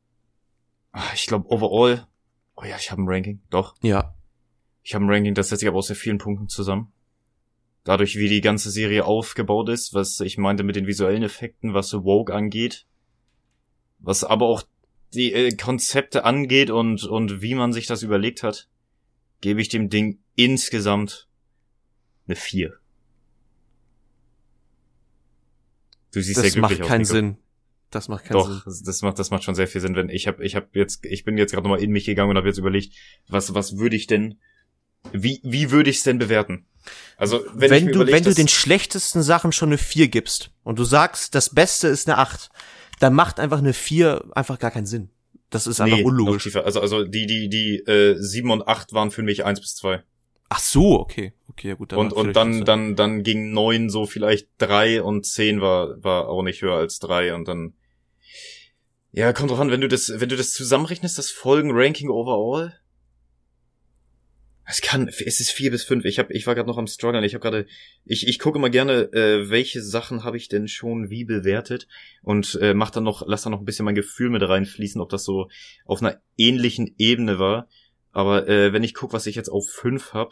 [0.91, 2.07] ah, ich glaube overall,
[2.55, 3.75] oh ja, ich habe ein Ranking, doch.
[3.83, 4.15] Ja.
[4.81, 6.91] Ich habe ein Ranking, das setzt sich aber aus sehr vielen Punkten zusammen.
[7.83, 11.93] Dadurch, wie die ganze Serie aufgebaut ist, was ich meinte mit den visuellen Effekten, was
[11.93, 12.87] Woke angeht,
[13.99, 14.63] was aber auch
[15.13, 18.67] die äh, Konzepte angeht und, und wie man sich das überlegt hat,
[19.41, 21.27] gebe ich dem Ding insgesamt
[22.25, 22.73] eine 4.
[26.13, 27.37] Du siehst das sehr glücklich macht keinen aus, Sinn.
[27.91, 28.85] Das macht keinen Doch, Sinn.
[28.85, 31.23] Das macht, das macht schon sehr viel Sinn, wenn ich habe, ich habe jetzt, ich
[31.23, 32.93] bin jetzt gerade nochmal in mich gegangen und habe jetzt überlegt,
[33.27, 34.39] was, was würde ich denn,
[35.11, 36.65] wie, wie würde ich es denn bewerten?
[37.17, 40.79] Also wenn, wenn du, überleg, wenn du den schlechtesten Sachen schon eine 4 gibst und
[40.79, 42.49] du sagst, das Beste ist eine 8,
[42.99, 45.09] dann macht einfach eine 4 einfach gar keinen Sinn.
[45.49, 46.55] Das ist einfach nee, unlogisch.
[46.55, 50.01] Also, also die, die, die äh, 7 und 8 waren für mich 1 bis 2.
[50.47, 51.33] Ach so, okay.
[51.49, 51.91] Okay, ja gut.
[51.91, 56.29] Dann und und dann, dann, dann ging 9 so vielleicht 3 und 10 war, war
[56.29, 57.73] auch nicht höher als 3 und dann.
[59.13, 62.73] Ja, kommt drauf an, wenn du das, wenn du das zusammenrechnest, das Folgen-Ranking overall,
[64.71, 66.05] es kann, es ist vier bis fünf.
[66.05, 67.25] Ich hab, ich war gerade noch am struggeln.
[67.25, 67.65] Ich habe gerade,
[68.05, 71.87] ich, ich gucke mal gerne, äh, welche Sachen habe ich denn schon wie bewertet
[72.21, 75.09] und äh, mach dann noch, lass dann noch ein bisschen mein Gefühl mit reinfließen, ob
[75.09, 75.49] das so
[75.85, 77.67] auf einer ähnlichen Ebene war.
[78.13, 80.31] Aber äh, wenn ich gucke, was ich jetzt auf fünf hab,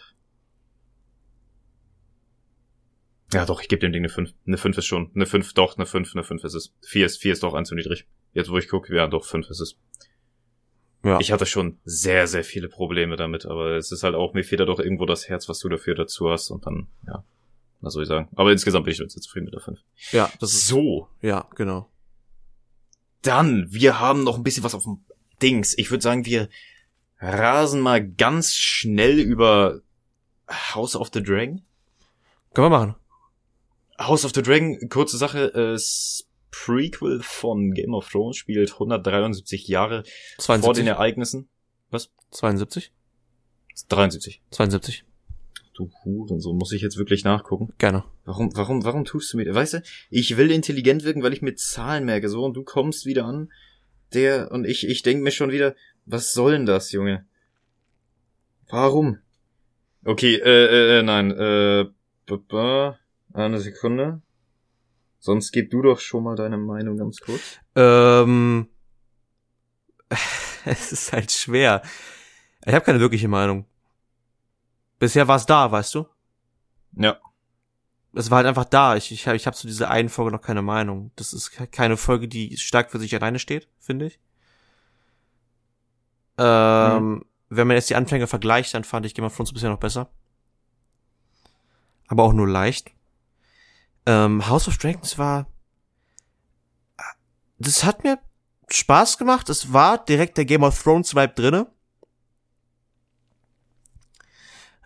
[3.33, 4.33] ja doch, ich gebe dem Ding eine fünf.
[4.47, 6.73] Eine fünf ist schon, eine fünf, doch, eine fünf, eine fünf ist es.
[6.81, 8.07] Vier ist, vier ist doch zu niedrig.
[8.33, 9.77] Jetzt wo ich gucke, ja doch, fünf ist es.
[11.03, 11.19] Ja.
[11.19, 14.59] Ich hatte schon sehr, sehr viele Probleme damit, aber es ist halt auch, mir fehlt
[14.59, 17.23] da doch irgendwo das Herz, was du dafür dazu hast und dann, ja,
[17.79, 18.27] was soll ich sagen.
[18.35, 19.79] Aber insgesamt bin ich jetzt zufrieden mit der 5.
[20.11, 21.07] Ja, das ist so.
[21.21, 21.89] Ja, genau.
[23.21, 24.99] Dann, wir haben noch ein bisschen was auf dem
[25.41, 25.77] Dings.
[25.77, 26.49] Ich würde sagen, wir
[27.19, 29.81] rasen mal ganz schnell über
[30.49, 31.61] House of the Dragon.
[32.53, 32.95] Können wir machen.
[33.99, 35.77] House of the Dragon, kurze Sache, äh,
[36.51, 40.03] Prequel von Game of Thrones spielt 173 Jahre
[40.37, 40.65] 72.
[40.65, 41.49] vor den Ereignissen.
[41.89, 42.11] Was?
[42.31, 42.91] 72?
[43.87, 44.41] 73.
[44.51, 45.05] 72.
[45.73, 47.73] Du Huren, so muss ich jetzt wirklich nachgucken.
[47.77, 48.03] Gerne.
[48.25, 51.59] Warum, warum, warum tust du mir, weißt du, ich will intelligent wirken, weil ich mit
[51.59, 53.51] Zahlen merke, so, und du kommst wieder an,
[54.13, 55.75] der, und ich, ich denk mir schon wieder,
[56.05, 57.25] was soll denn das, Junge?
[58.69, 59.19] Warum?
[60.03, 61.85] Okay, äh, äh, äh nein, äh,
[63.33, 64.21] eine Sekunde.
[65.19, 67.59] Sonst gib du doch schon mal deine Meinung ganz kurz.
[67.75, 68.69] Ähm,
[70.65, 71.81] es ist halt schwer.
[72.65, 73.65] Ich habe keine wirkliche Meinung.
[74.97, 76.07] Bisher war es da, weißt du?
[76.95, 77.17] Ja.
[78.13, 78.95] Es war halt einfach da.
[78.95, 81.11] Ich, ich habe ich hab zu dieser einen Folge noch keine Meinung.
[81.15, 84.19] Das ist keine Folge, die stark für sich alleine steht, finde ich.
[86.37, 87.25] Ähm, mhm.
[87.49, 90.09] Wenn man jetzt die Anfänge vergleicht, dann fand ich Game of Thrones bisher noch besser.
[92.07, 92.91] Aber auch nur leicht.
[94.05, 95.47] Ähm, House of Dragons war,
[97.57, 98.19] das hat mir
[98.69, 99.49] Spaß gemacht.
[99.49, 101.67] Es war direkt der Game of Thrones Vibe drinne.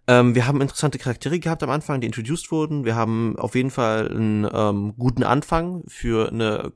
[0.05, 2.84] Ähm, wir haben interessante Charaktere gehabt am Anfang, die introduced wurden.
[2.84, 6.74] Wir haben auf jeden Fall einen ähm, guten Anfang für eine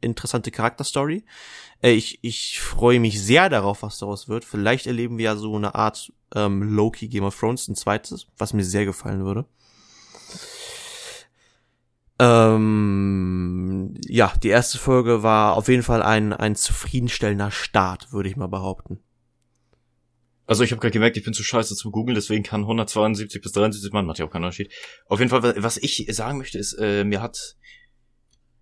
[0.00, 1.24] interessante Charakterstory.
[1.82, 4.44] Äh, ich, ich freue mich sehr darauf, was daraus wird.
[4.44, 8.54] Vielleicht erleben wir ja so eine Art ähm, Loki Game of Thrones, ein zweites, was
[8.54, 9.46] mir sehr gefallen würde.
[12.18, 18.36] Ähm, ja, die erste Folge war auf jeden Fall ein, ein zufriedenstellender Start, würde ich
[18.36, 19.00] mal behaupten.
[20.46, 23.52] Also ich habe gerade gemerkt, ich bin zu scheiße zum Google, deswegen kann 172 bis
[23.52, 24.70] 73 Mann, macht ja auch keinen Unterschied.
[25.06, 27.56] Auf jeden Fall, was ich sagen möchte, ist, äh, mir hat,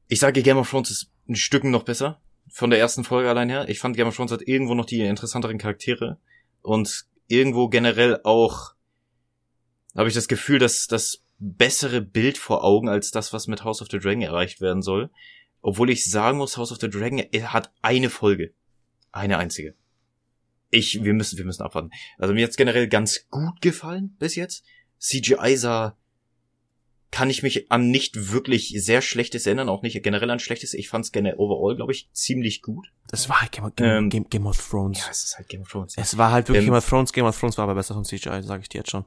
[0.07, 3.48] ich sage Game of Thrones ist ein Stück noch besser, von der ersten Folge allein
[3.48, 3.68] her.
[3.68, 6.18] Ich fand Game of Thrones hat irgendwo noch die interessanteren Charaktere
[6.62, 8.74] und irgendwo generell auch
[9.96, 13.82] habe ich das Gefühl, dass das bessere Bild vor Augen als das, was mit House
[13.82, 15.11] of the Dragon erreicht werden soll.
[15.61, 18.55] Obwohl ich sagen muss, House of the Dragon hat eine Folge.
[19.11, 19.74] Eine einzige.
[20.70, 21.90] Ich, wir müssen, wir müssen abwarten.
[22.18, 24.64] Also mir hat's generell ganz gut gefallen bis jetzt.
[24.99, 25.97] CGI sah,
[27.11, 30.74] kann ich mich an nicht wirklich sehr schlechtes erinnern, auch nicht generell an schlechtes.
[30.74, 32.93] Ich fand's generell overall, glaube ich, ziemlich gut.
[33.09, 35.01] Das war halt Game, Game, ähm, Game, Game of Thrones.
[35.01, 35.95] Ja, es ist halt Game of Thrones.
[35.97, 37.12] Es war halt wirklich ähm, Game of Thrones.
[37.12, 39.05] Game of Thrones war aber besser von CGI, sage ich dir jetzt schon.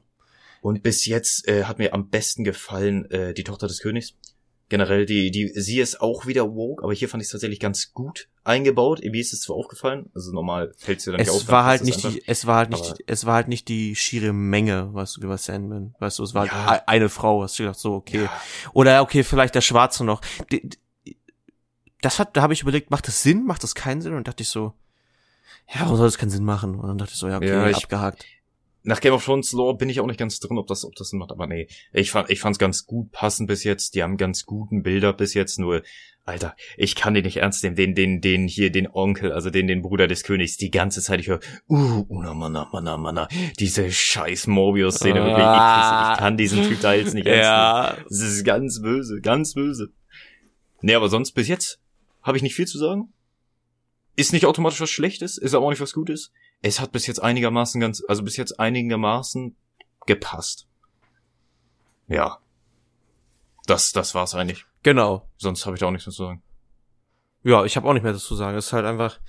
[0.60, 4.14] Und bis jetzt äh, hat mir am besten gefallen äh, die Tochter des Königs.
[4.68, 7.92] Generell, die, die, sie ist auch wieder woke, aber hier fand ich es tatsächlich ganz
[7.92, 9.00] gut eingebaut.
[9.00, 11.42] Mir ist es zwar aufgefallen, also normal fällt sie dann nicht auf.
[11.42, 14.32] Es war halt nicht die, es war halt nicht, es war halt nicht die schiere
[14.32, 16.66] Menge, wie bei Sandman, weißt du, es war ja.
[16.66, 18.24] halt eine Frau, hast du gedacht, so, okay.
[18.24, 18.40] Ja.
[18.72, 20.20] Oder, okay, vielleicht der Schwarze noch.
[22.00, 24.14] Das hat, da habe ich überlegt, macht das Sinn, macht das keinen Sinn?
[24.14, 24.72] Und dachte ich so,
[25.72, 26.74] ja, warum soll das keinen Sinn machen?
[26.74, 28.24] Und dann dachte ich so, ja, okay, ja, ich, abgehakt
[28.86, 31.08] nach Game of Thrones Lore bin ich auch nicht ganz drin, ob das, ob das
[31.08, 34.16] Sinn macht, aber nee, ich fand, ich fand's ganz gut passend bis jetzt, die haben
[34.16, 35.82] ganz guten Bilder bis jetzt, nur
[36.24, 39.66] Alter, ich kann den nicht ernst nehmen, den, den, den hier, den Onkel, also den,
[39.66, 43.28] den Bruder des Königs, die ganze Zeit, ich höre, uh, una mana, mana, mana,
[43.58, 47.92] diese scheiß Morbius-Szene, wirklich, ich, ich, kann diesen Typ da jetzt nicht ernst ja.
[47.92, 48.06] nehmen.
[48.08, 49.92] Das ist ganz böse, ganz böse.
[50.80, 51.80] Nee, aber sonst bis jetzt
[52.22, 53.12] habe ich nicht viel zu sagen.
[54.16, 56.32] Ist nicht automatisch was Schlechtes, ist aber auch nicht was Gutes.
[56.62, 59.56] Es hat bis jetzt einigermaßen ganz, also bis jetzt einigermaßen
[60.06, 60.66] gepasst.
[62.08, 62.38] Ja.
[63.66, 64.64] Das, das war's eigentlich.
[64.82, 65.28] Genau.
[65.36, 66.42] Sonst habe ich da auch nichts mehr zu sagen.
[67.42, 68.56] Ja, ich habe auch nicht mehr dazu zu sagen.
[68.56, 69.20] Es ist halt einfach.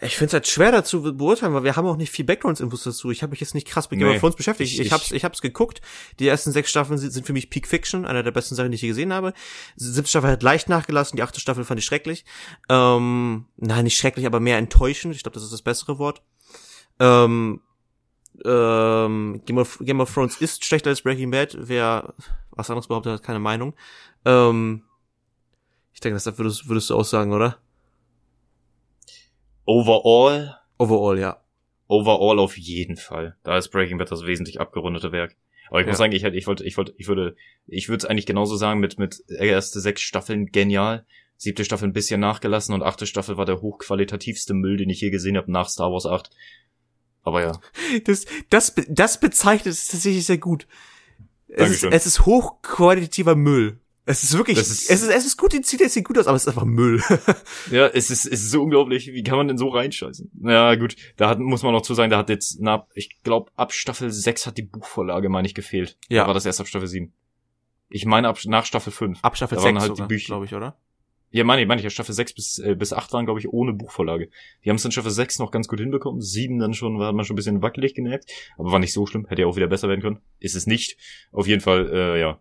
[0.00, 3.12] Ich finde es halt schwer dazu beurteilen, weil wir haben auch nicht viel Background-Infos dazu.
[3.12, 4.72] Ich habe mich jetzt nicht krass mit Game of Thrones beschäftigt.
[4.72, 5.80] Ich, ich, hab's, ich hab's geguckt.
[6.18, 8.74] Die ersten sechs Staffeln sind, sind für mich Peak Fiction, einer der besten Sachen, die
[8.74, 9.32] ich je gesehen habe.
[9.76, 12.24] Die siebte Staffel hat leicht nachgelassen, die achte Staffel fand ich schrecklich.
[12.68, 15.14] Ähm, nein, nicht schrecklich, aber mehr enttäuschend.
[15.14, 16.22] Ich glaube, das ist das bessere Wort.
[17.00, 17.60] Ähm,
[18.44, 21.56] ähm, Game, of, Game of Thrones ist schlechter als Breaking Bad.
[21.58, 22.14] Wer
[22.50, 23.74] was anderes behauptet, hat keine Meinung.
[24.24, 24.84] Ähm,
[25.92, 27.58] ich denke, das würdest, würdest du auch sagen, oder?
[29.64, 30.56] Overall?
[30.78, 31.40] Overall, ja.
[31.86, 33.36] Overall auf jeden Fall.
[33.44, 35.36] Da ist Breaking Bad das wesentlich abgerundete Werk.
[35.70, 35.92] Aber ich ja.
[35.92, 37.36] muss sagen, ich hätte, ich wollte, ich wollte, ich würde,
[37.66, 41.92] ich würde es eigentlich genauso sagen mit, mit erste sechs Staffeln genial, siebte Staffel ein
[41.92, 45.68] bisschen nachgelassen und achte Staffel war der hochqualitativste Müll, den ich je gesehen habe nach
[45.68, 46.30] Star Wars 8.
[47.24, 47.52] Aber ja.
[48.04, 50.66] Das, das, das bezeichnet es tatsächlich sehr gut.
[51.48, 53.80] Es ist, es ist hochqualitativer Müll.
[54.06, 56.26] Es ist wirklich, ist, es ist, es ist gut, die sieht jetzt nicht gut aus,
[56.26, 57.02] aber es ist einfach Müll.
[57.70, 59.06] ja, es ist, es ist so unglaublich.
[59.06, 60.30] Wie kann man denn so reinscheißen?
[60.42, 60.96] Ja, gut.
[61.16, 64.10] Da hat, muss man noch zu sagen, da hat jetzt, na, ich glaube, ab Staffel
[64.10, 65.96] 6 hat die Buchvorlage, meine ich, gefehlt.
[66.08, 66.22] Ja.
[66.22, 67.14] Da war das erst ab Staffel 7.
[67.88, 69.20] Ich meine, ab, nach Staffel 5.
[69.22, 70.76] Ab Staffel da 6 halt sogar, glaube ich, oder?
[71.34, 73.48] Ja, meine ich, meine ich, ja, Staffel 6 bis, äh, bis 8 waren, glaube ich,
[73.48, 74.30] ohne Buchvorlage.
[74.64, 76.20] Die haben es in Staffel 6 noch ganz gut hinbekommen.
[76.20, 78.30] 7 dann schon, war man schon ein bisschen wackelig gemerkt.
[78.56, 79.26] Aber war nicht so schlimm.
[79.26, 80.20] Hätte ja auch wieder besser werden können.
[80.38, 80.96] Ist es nicht.
[81.32, 82.40] Auf jeden Fall, äh, ja.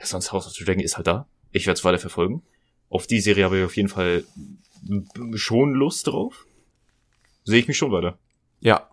[0.00, 1.28] ja sonst House of the Dragon ist halt da.
[1.52, 2.42] Ich werde es weiter verfolgen.
[2.88, 4.24] Auf die Serie habe ich auf jeden Fall
[5.34, 6.44] schon Lust drauf.
[7.44, 8.18] Sehe ich mich schon weiter.
[8.58, 8.90] Ja.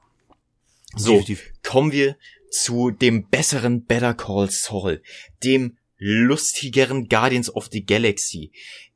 [0.95, 1.51] So, Definitiv.
[1.63, 2.15] kommen wir
[2.51, 5.01] zu dem besseren Better Call Saul,
[5.43, 8.51] dem lustigeren Guardians of the Galaxy,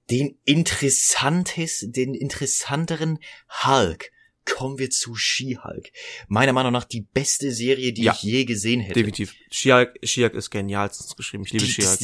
[0.09, 3.19] den interessantes, den interessanteren
[3.65, 4.11] Hulk
[4.45, 5.91] kommen wir zu She-Hulk.
[6.27, 8.95] Meiner Meinung nach die beste Serie, die ja, ich je gesehen hätte.
[8.95, 9.35] Definitiv.
[9.51, 11.43] She-Hulk, She-Hulk ist genialstens geschrieben.
[11.45, 12.01] Ich liebe She-Hulk.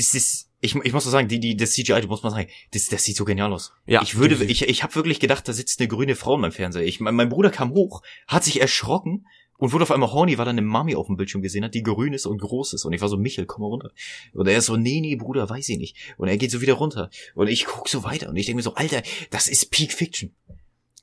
[0.61, 3.03] Ich, ich muss so sagen, die, die, das CGI, du musst mal sagen, das, das
[3.03, 3.73] sieht so genial aus.
[3.85, 4.01] Ja.
[4.01, 4.63] Ich würde, definitiv.
[4.63, 6.85] ich, ich habe wirklich gedacht, da sitzt eine grüne Frau in meinem Fernseher.
[6.85, 9.27] Ich, mein, mein Bruder kam hoch, hat sich erschrocken
[9.57, 11.83] und wurde auf einmal horny, weil er eine Mami auf dem Bildschirm gesehen hat, die
[11.83, 12.85] grün ist und groß ist.
[12.85, 13.91] Und ich war so, Michel, komm mal runter.
[14.33, 15.95] Und er ist so, nee, nee, Bruder, weiß ich nicht.
[16.17, 17.09] Und er geht so wieder runter.
[17.35, 20.33] Und ich guck so weiter und ich denke mir so, Alter, das ist Peak Fiction.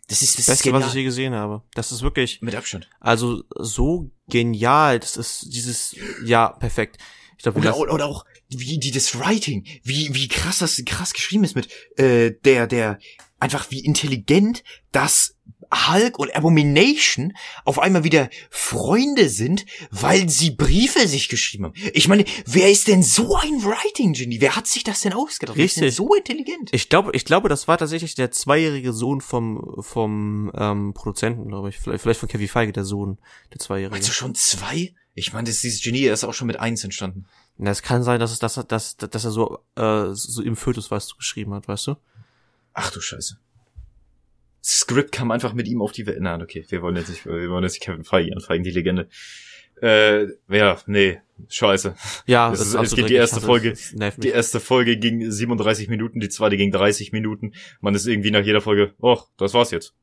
[0.08, 1.62] Das ist das Beste, was ich je gesehen habe.
[1.74, 2.42] Das ist wirklich.
[2.42, 2.88] Mit Abstand.
[3.00, 4.98] Also so genial.
[4.98, 6.98] Das ist dieses, ja, perfekt.
[7.38, 11.12] Ich glaub, oder, oder, oder auch wie die das Writing, wie wie krass das krass
[11.12, 12.98] geschrieben ist mit äh, der der
[13.40, 15.34] einfach wie intelligent das
[15.72, 17.32] Hulk und Abomination
[17.64, 21.74] auf einmal wieder Freunde sind, weil sie Briefe sich geschrieben haben.
[21.94, 24.40] Ich meine, wer ist denn so ein Writing Genie?
[24.40, 25.56] Wer hat sich das denn ausgedacht?
[25.56, 25.80] Richtig.
[25.80, 26.70] Wer ist denn so intelligent?
[26.72, 31.70] Ich glaube, ich glaube, das war tatsächlich der zweijährige Sohn vom vom ähm, Produzenten, glaube
[31.70, 31.78] ich.
[31.78, 33.18] Vielleicht, vielleicht von Kevin Feige, der Sohn,
[33.52, 33.98] der zweijährige.
[33.98, 34.94] Du schon zwei?
[35.14, 37.26] Ich meine, dieses Genie ist auch schon mit eins entstanden.
[37.58, 40.90] Na, es kann sein, dass es dass, dass, dass er so äh, so im Fötus
[40.90, 41.96] was geschrieben hat, weißt du?
[42.72, 43.38] Ach du Scheiße.
[44.64, 46.18] Script kam einfach mit ihm auf die Welt.
[46.20, 49.08] Na, okay, wir wollen jetzt nicht, wir wollen jetzt nicht Kevin Feige anfeigen, die Legende.
[49.82, 51.96] Äh, ja, nee, scheiße.
[52.26, 53.74] Ja, das ist, es geht die erste Folge,
[54.18, 57.52] die erste Folge ging 37 Minuten, die zweite ging 30 Minuten.
[57.80, 59.94] Man ist irgendwie nach jeder Folge, oh, das war's jetzt.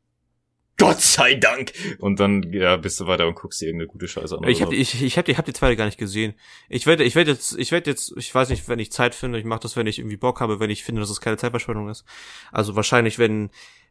[0.79, 1.73] Gott sei Dank!
[1.99, 4.47] Und dann, ja, bist du weiter und guckst dir irgendeine gute Scheiße an.
[4.47, 6.33] Ich hab, ich, ich hab, ich hab die zweite gar nicht gesehen.
[6.69, 9.37] Ich werde, ich werde jetzt, ich werde jetzt, ich weiß nicht, wenn ich Zeit finde,
[9.37, 11.89] ich mache das, wenn ich irgendwie Bock habe, wenn ich finde, dass es keine Zeitverschwendung
[11.89, 12.05] ist.
[12.51, 13.49] Also wahrscheinlich, wenn,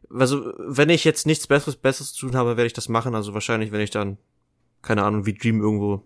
[0.09, 3.15] also wenn ich jetzt nichts Besseres, Besseres zu tun habe, werde ich das machen.
[3.15, 4.17] Also wahrscheinlich, wenn ich dann,
[4.81, 6.03] keine Ahnung, wie Dream irgendwo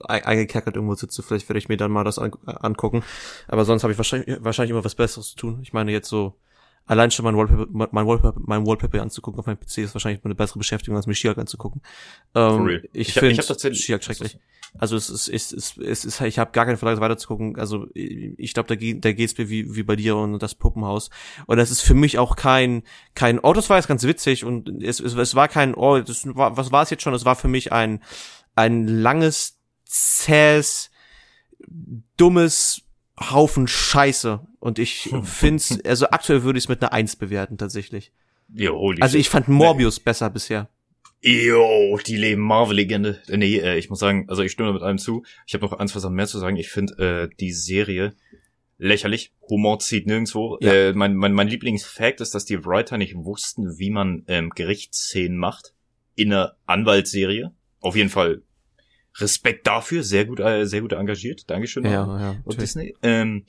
[0.00, 3.02] eingekerkert irgendwo sitze, vielleicht werde ich mir dann mal das an, angucken.
[3.48, 5.58] Aber sonst habe ich wahrscheinlich, wahrscheinlich immer was Besseres zu tun.
[5.62, 6.36] Ich meine jetzt so,
[6.86, 10.34] allein schon mein Wallpaper, mein Wallpaper, mein Wallpaper anzugucken auf meinem PC ist wahrscheinlich eine
[10.34, 11.82] bessere Beschäftigung, als mir Shiak anzugucken.
[12.34, 14.38] Ähm, ich ich finde Shiak schrecklich.
[14.76, 17.56] Also es ist, es ist, es ist, ich habe gar keine Verlangen weiter zu gucken.
[17.58, 21.10] Also ich glaube, da, geht, da geht's mir wie, wie bei dir und das Puppenhaus.
[21.46, 22.82] Und das ist für mich auch kein,
[23.14, 26.26] kein, oh, das war jetzt ganz witzig und es, es, es war kein, oh, das
[26.34, 27.14] war, was war es jetzt schon?
[27.14, 28.02] Es war für mich ein,
[28.56, 30.90] ein langes, zähes,
[32.16, 32.82] dummes
[33.18, 34.40] Haufen Scheiße.
[34.58, 38.12] Und ich find's, also aktuell würde ich es mit einer Eins bewerten, tatsächlich.
[38.52, 40.02] Jo, also ich fand Morbius nee.
[40.04, 40.68] besser bisher.
[41.22, 43.22] Jo, die leben Marvel-Legende.
[43.28, 45.22] Äh, nee, äh, ich muss sagen, also ich stimme mit allem zu.
[45.46, 46.56] Ich habe noch eins was mehr zu sagen.
[46.56, 48.14] Ich finde äh, die Serie
[48.76, 49.32] lächerlich.
[49.48, 50.58] Humor zieht nirgendwo.
[50.60, 50.72] Ja.
[50.72, 55.38] Äh, mein, mein, mein Lieblingsfact ist, dass die Writer nicht wussten, wie man ähm, Gerichtsszenen
[55.38, 55.72] macht
[56.14, 57.52] in einer Anwaltsserie.
[57.80, 58.42] Auf jeden Fall
[59.18, 61.48] Respekt dafür, sehr gut, äh, sehr gut engagiert.
[61.48, 61.84] Dankeschön.
[61.84, 62.94] Ja, ja, und Disney.
[63.02, 63.44] Ähm,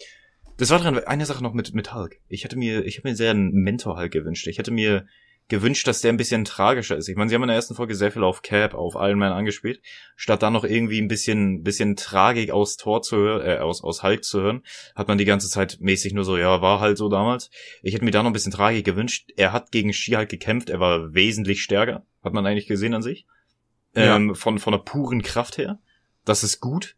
[0.57, 2.19] das war dran, eine Sache noch mit, mit Hulk.
[2.27, 4.47] Ich hätte mir, ich habe mir sehr einen Mentor-Hulk gewünscht.
[4.47, 5.05] Ich hätte mir
[5.47, 7.07] gewünscht, dass der ein bisschen tragischer ist.
[7.07, 9.31] Ich meine, sie haben in der ersten Folge sehr viel auf Cap, auf Iron Man
[9.31, 9.79] angespielt,
[10.15, 14.01] statt dann noch irgendwie ein bisschen, bisschen Tragik aus Tor zu hören, äh, aus, aus
[14.01, 14.63] Hulk zu hören,
[14.95, 17.51] hat man die ganze Zeit mäßig nur so, ja, war halt so damals.
[17.83, 19.29] Ich hätte mir da noch ein bisschen Tragik gewünscht.
[19.37, 23.27] Er hat gegen She-Hulk gekämpft, er war wesentlich stärker, hat man eigentlich gesehen an sich.
[23.95, 24.33] Ähm, ja.
[24.33, 25.79] von, von der puren Kraft her.
[26.25, 26.95] Das ist gut.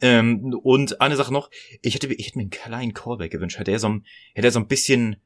[0.00, 3.58] Ähm, und eine Sache noch, ich hätte, ich hätte mir einen kleinen Callback gewünscht.
[3.58, 5.16] Hätte er so ein, hätte er so ein bisschen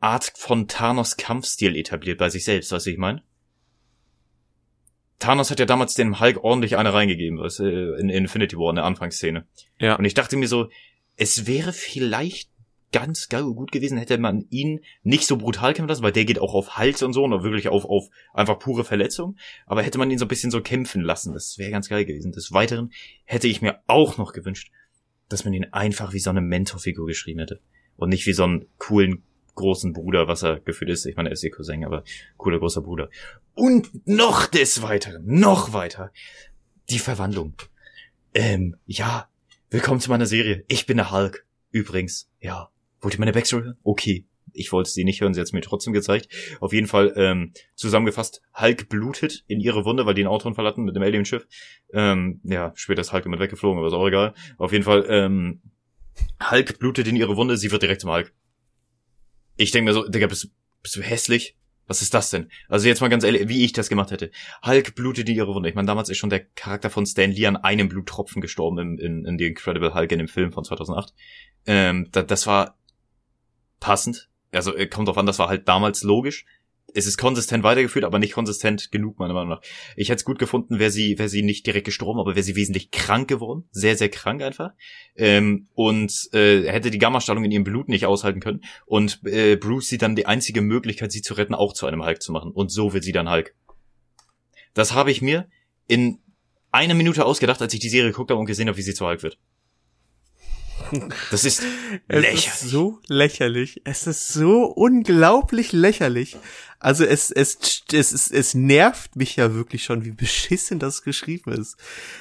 [0.00, 3.22] Art von Thanos Kampfstil etabliert bei sich selbst, weißt du, ich meine?
[5.18, 8.76] Thanos hat ja damals dem Hulk ordentlich eine reingegeben, weißt, du, in Infinity War, in
[8.76, 9.46] der Anfangsszene.
[9.80, 9.96] Ja.
[9.96, 10.68] Und ich dachte mir so,
[11.16, 12.50] es wäre vielleicht
[12.92, 16.38] ganz geil gut gewesen, hätte man ihn nicht so brutal kämpfen lassen, weil der geht
[16.38, 19.36] auch auf Hals und so und wirklich auf, auf einfach pure Verletzung.
[19.66, 22.32] Aber hätte man ihn so ein bisschen so kämpfen lassen, das wäre ganz geil gewesen.
[22.32, 22.92] Des Weiteren
[23.24, 24.70] hätte ich mir auch noch gewünscht,
[25.28, 27.60] dass man ihn einfach wie so eine Mentorfigur geschrieben hätte.
[27.96, 29.22] Und nicht wie so einen coolen
[29.54, 31.04] großen Bruder, was er gefühlt ist.
[31.04, 32.04] Ich meine, er ist ihr Cousin, aber
[32.36, 33.10] cooler großer Bruder.
[33.54, 36.12] Und noch des Weiteren, noch weiter,
[36.88, 37.54] die Verwandlung.
[38.34, 39.28] Ähm, ja,
[39.68, 40.64] willkommen zu meiner Serie.
[40.68, 41.44] Ich bin der Hulk.
[41.70, 42.70] Übrigens, ja.
[43.00, 43.78] Wollt ihr meine Backstory hören?
[43.82, 44.26] Okay.
[44.54, 46.28] Ich wollte sie nicht hören, sie hat es mir trotzdem gezeigt.
[46.60, 50.84] Auf jeden Fall, ähm, zusammengefasst, Hulk blutet in ihre Wunde, weil die einen Autounfall hatten
[50.84, 51.46] mit dem Alien-Schiff.
[51.92, 54.34] Ähm, ja, später ist Hulk damit weggeflogen, aber ist auch egal.
[54.56, 55.60] Auf jeden Fall, ähm,
[56.50, 58.32] Hulk blutet in ihre Wunde, sie wird direkt zum Hulk.
[59.56, 60.50] Ich denke mir so, Digga, bist,
[60.82, 61.56] bist du hässlich?
[61.86, 62.50] Was ist das denn?
[62.68, 64.30] Also jetzt mal ganz ehrlich, wie ich das gemacht hätte.
[64.64, 65.70] Hulk blutet in ihre Wunde.
[65.70, 68.98] Ich meine, damals ist schon der Charakter von Stan Lee an einem Bluttropfen gestorben in,
[68.98, 71.14] in, in The Incredible Hulk in dem Film von 2008.
[71.66, 72.77] Ähm, da, das war
[73.80, 74.28] passend.
[74.52, 76.46] Also äh, kommt drauf an, das war halt damals logisch.
[76.94, 79.60] Es ist konsistent weitergeführt, aber nicht konsistent genug, meiner Meinung nach.
[79.94, 82.56] Ich hätte es gut gefunden, wäre sie, wäre sie nicht direkt gestorben, aber wäre sie
[82.56, 83.68] wesentlich krank geworden.
[83.72, 84.70] Sehr, sehr krank einfach.
[85.14, 88.62] Ähm, und äh, hätte die Gamma-Strahlung in ihrem Blut nicht aushalten können.
[88.86, 92.22] Und äh, Bruce sieht dann die einzige Möglichkeit, sie zu retten, auch zu einem Hulk
[92.22, 92.52] zu machen.
[92.52, 93.54] Und so wird sie dann Hulk.
[94.72, 95.46] Das habe ich mir
[95.88, 96.20] in
[96.70, 99.06] einer Minute ausgedacht, als ich die Serie geguckt habe und gesehen habe, wie sie zu
[99.06, 99.38] Hulk wird.
[101.30, 101.62] Das ist
[102.08, 102.46] lächerlich.
[102.48, 103.82] Es ist so lächerlich.
[103.84, 106.36] Es ist so unglaublich lächerlich.
[106.80, 107.58] Also es, es,
[107.92, 111.76] es, es, es nervt mich ja wirklich schon, wie beschissen das geschrieben ist.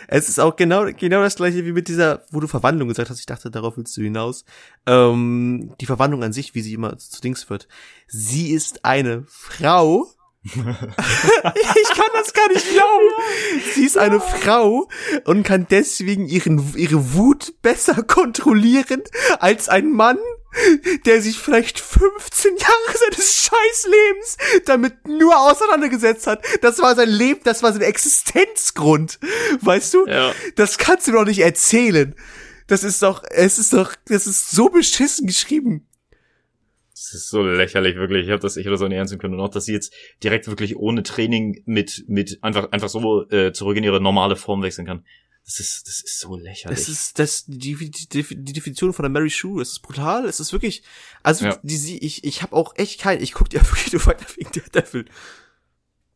[0.07, 3.19] Es ist auch genau, genau das gleiche wie mit dieser, wo du Verwandlung gesagt hast.
[3.19, 4.45] Ich dachte, darauf willst du hinaus.
[4.87, 7.67] Ähm, die Verwandlung an sich, wie sie immer zu Dings wird.
[8.07, 10.07] Sie ist eine Frau,
[10.55, 13.63] ich kann das gar nicht glauben.
[13.73, 14.87] Sie ist eine Frau
[15.25, 19.03] und kann deswegen ihren, ihre Wut besser kontrollieren
[19.39, 20.17] als ein Mann,
[21.05, 26.43] der sich vielleicht 15 Jahre seines Scheißlebens damit nur auseinandergesetzt hat.
[26.61, 29.19] Das war sein Leben, das war sein Existenzgrund.
[29.61, 30.07] Weißt du?
[30.07, 30.33] Ja.
[30.55, 32.15] Das kannst du doch nicht erzählen.
[32.67, 35.86] Das ist doch, es ist doch, das ist so beschissen geschrieben.
[36.97, 38.25] Das ist so lächerlich, wirklich.
[38.25, 39.35] Ich habe das, ich hätte das auch nicht ernst nehmen können.
[39.35, 39.93] Und auch, dass sie jetzt
[40.23, 44.63] direkt wirklich ohne Training mit, mit einfach, einfach so äh, zurück in ihre normale Form
[44.63, 45.05] wechseln kann.
[45.45, 46.77] Das ist, das ist so lächerlich.
[46.77, 49.61] Das ist das die, die, die Definition von der Mary Sue.
[49.61, 50.25] Es ist brutal.
[50.25, 50.81] Es ist wirklich.
[51.21, 51.59] Also ja.
[51.61, 53.21] die, sie, ich, ich habe auch echt kein.
[53.21, 55.05] Ich guck dir wirklich nur weiter wegen der Devil.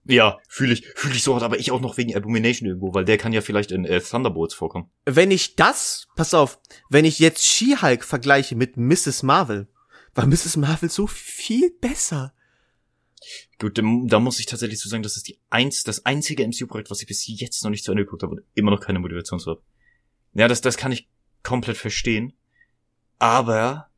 [0.06, 3.06] Ja, fühle ich, fühle ich so hart, aber ich auch noch wegen Abomination irgendwo, weil
[3.06, 4.90] der kann ja vielleicht in äh, Thunderbolts vorkommen.
[5.06, 6.60] Wenn ich das, pass auf,
[6.90, 9.22] wenn ich jetzt She-Hulk vergleiche mit Mrs.
[9.22, 9.68] Marvel,
[10.14, 10.58] war Mrs.
[10.58, 12.34] Marvel so viel besser.
[13.60, 17.02] Gut, da muss ich tatsächlich zu sagen, das ist die eins, das einzige MCU-Projekt, was
[17.02, 19.52] ich bis jetzt noch nicht zu Ende geguckt habe und immer noch keine Motivation zu
[19.52, 19.62] habe.
[20.34, 21.08] Ja, das, das kann ich
[21.44, 22.34] komplett verstehen.
[23.20, 23.92] Aber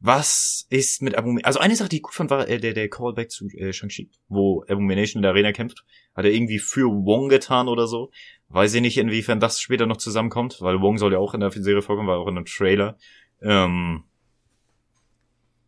[0.00, 1.46] was ist mit Abomination?
[1.46, 4.10] Also eine Sache, die ich gut fand, war äh, der, der Callback zu äh, Shang-Chi,
[4.28, 5.82] wo Abomination in der Arena kämpft.
[6.14, 8.10] Hat er irgendwie für Wong getan oder so.
[8.48, 11.50] Weiß ich nicht, inwiefern das später noch zusammenkommt, weil Wong soll ja auch in der
[11.50, 12.98] Serie vorkommen, war auch in einem Trailer.
[13.40, 14.04] Ähm,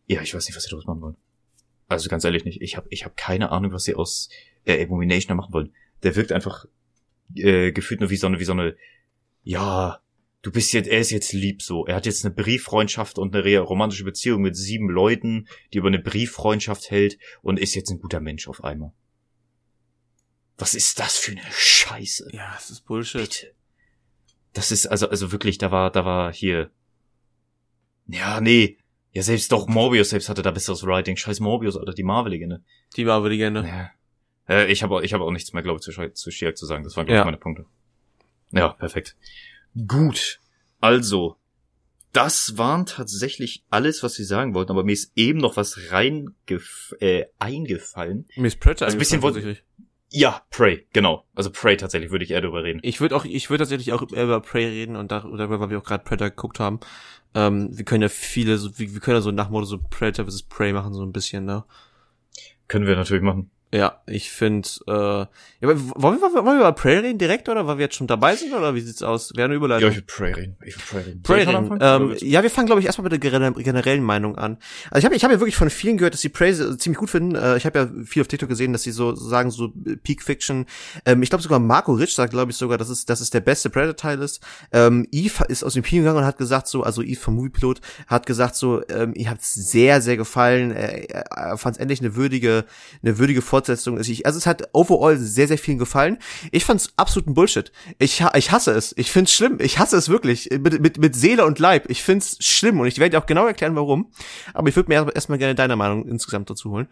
[0.07, 1.17] ja, ich weiß nicht, was sie daraus machen wollen.
[1.87, 2.61] Also ganz ehrlich nicht.
[2.61, 4.29] Ich habe ich hab keine Ahnung, was sie aus
[4.65, 5.73] äh, Abomination machen wollen.
[6.03, 6.65] Der wirkt einfach
[7.35, 8.75] äh, gefühlt nur wie so eine, wie so eine,
[9.43, 10.01] ja,
[10.41, 11.85] du bist jetzt, er ist jetzt lieb so.
[11.85, 15.99] Er hat jetzt eine Brieffreundschaft und eine romantische Beziehung mit sieben Leuten, die über eine
[15.99, 18.93] Brieffreundschaft hält und ist jetzt ein guter Mensch auf einmal.
[20.57, 22.29] Was ist das für eine Scheiße?
[22.33, 23.21] Ja, das ist Bullshit.
[23.21, 23.53] Bitte.
[24.53, 26.71] Das ist also also wirklich, da war da war hier.
[28.07, 28.77] Ja, nee,
[29.17, 31.17] ja, selbst doch Morbius selbst hatte da besseres Writing.
[31.17, 32.61] Scheiß Morbius, Alter, die Marvel-Legende.
[32.95, 33.65] Die Marvel-Legende.
[33.67, 33.89] Ja.
[34.47, 36.83] Äh, ich habe ich hab auch nichts mehr, glaube ich, zu, zu Shiak zu sagen.
[36.83, 37.25] Das waren, glaube ich, ja.
[37.25, 37.65] meine Punkte.
[38.51, 39.15] Ja, perfekt.
[39.87, 40.39] Gut.
[40.81, 41.35] Also,
[42.13, 46.35] das waren tatsächlich alles, was sie sagen wollten, aber mir ist eben noch was rein
[46.99, 48.27] äh, eingefallen.
[48.35, 49.57] Mir ist Predator also ein bisschen wollte
[50.09, 51.25] ja, Prey, genau.
[51.35, 52.79] Also Prey tatsächlich würde ich eher darüber reden.
[52.81, 55.79] Ich würde auch, ich würde tatsächlich auch eher über Prey reden und darüber, weil wir
[55.79, 56.79] auch gerade Predator geguckt haben.
[57.33, 60.25] Ähm, wir können ja viele, so, wir, wir können ja so nach Motto so Predator
[60.25, 60.43] vs.
[60.43, 61.63] Prey machen, so ein bisschen, ne?
[62.67, 63.49] Können wir natürlich machen.
[63.73, 65.29] Ja, ich finde, äh, ja,
[65.61, 67.67] wollen, wir, wollen wir über Prey reden direkt, oder?
[67.67, 69.33] Weil wir jetzt schon dabei sind, oder wie sieht's aus?
[69.35, 69.89] Wäre eine Überleitung.
[69.89, 70.55] Ja, ich will Prey reden.
[70.63, 71.21] Ich will Prey reden.
[71.21, 71.77] Prey reden.
[71.81, 74.57] Ähm, ja, wir fangen, glaube ich, erstmal mit der generellen Meinung an.
[74.89, 77.09] Also ich habe ich hab ja wirklich von vielen gehört, dass sie Prey ziemlich gut
[77.09, 77.35] finden.
[77.35, 80.65] Äh, ich habe ja viel auf TikTok gesehen, dass sie so sagen, so Peak Fiction.
[81.05, 83.41] Ähm, ich glaube sogar Marco Rich sagt, glaube ich, sogar, dass es, dass es der
[83.41, 84.41] beste Predator-Teil ist.
[84.71, 87.81] Ähm, Eve ist aus dem Team gegangen und hat gesagt so, also Eve vom Moviepilot
[88.07, 90.71] hat gesagt so, ähm, ihr habt sehr, sehr gefallen.
[90.71, 92.63] Er, er fand es endlich eine würdige,
[93.03, 93.97] eine würdige Fortsetzung.
[93.97, 96.19] Also ich, also es hat overall sehr, sehr vielen gefallen.
[96.51, 97.71] Ich fand's absoluten Bullshit.
[97.97, 98.93] Ich, ich hasse es.
[98.97, 99.57] Ich find's schlimm.
[99.59, 100.49] Ich hasse es wirklich.
[100.51, 101.89] Mit, mit, mit Seele und Leib.
[101.89, 104.11] Ich find's schlimm und ich werde dir auch genau erklären, warum.
[104.53, 106.87] Aber ich würde mir erstmal gerne deine Meinung insgesamt dazu holen.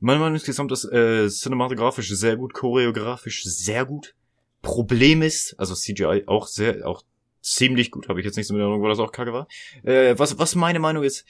[0.00, 4.14] Meine Meinung insgesamt ist äh, cinematografisch sehr gut, choreografisch sehr gut.
[4.62, 7.02] Problem ist, also CGI auch sehr, auch
[7.40, 9.46] ziemlich gut, habe ich jetzt nicht so mit Erinnerung, wo das auch kacke war.
[9.82, 11.24] Äh, was, was meine Meinung ist,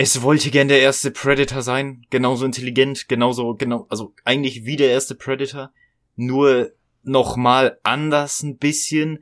[0.00, 4.90] es wollte gern der erste Predator sein, genauso intelligent, genauso, genau, also eigentlich wie der
[4.90, 5.72] erste Predator,
[6.14, 6.70] nur
[7.02, 9.18] noch mal anders ein bisschen.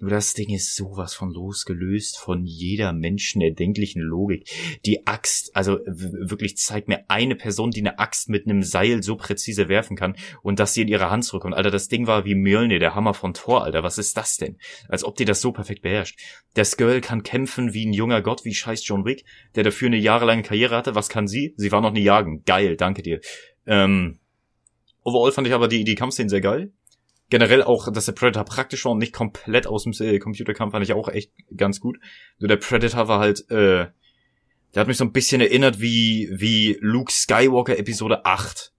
[0.00, 4.48] Nur das Ding ist sowas von losgelöst von jeder menschenerdenklichen Logik.
[4.86, 9.16] Die Axt, also wirklich zeigt mir eine Person, die eine Axt mit einem Seil so
[9.16, 11.54] präzise werfen kann und dass sie in ihre Hand zurückkommt.
[11.54, 13.82] Alter, das Ding war wie Mjölnir, der Hammer von Thor, Alter.
[13.82, 14.56] Was ist das denn?
[14.88, 16.18] Als ob die das so perfekt beherrscht.
[16.54, 19.98] Das Girl kann kämpfen wie ein junger Gott, wie scheiß John Wick, der dafür eine
[19.98, 20.94] jahrelange Karriere hatte.
[20.94, 21.52] Was kann sie?
[21.58, 22.42] Sie war noch nie jagen.
[22.46, 23.20] Geil, danke dir.
[23.66, 24.18] Ähm,
[25.04, 26.72] overall fand ich aber die, die Kampfszenen sehr geil
[27.30, 30.84] generell auch, dass der Predator praktisch war und nicht komplett aus dem äh, Computerkampf, fand
[30.84, 31.98] ich auch echt ganz gut.
[32.38, 33.86] Nur der Predator war halt, äh,
[34.74, 38.72] der hat mich so ein bisschen erinnert wie, wie Luke Skywalker Episode 8.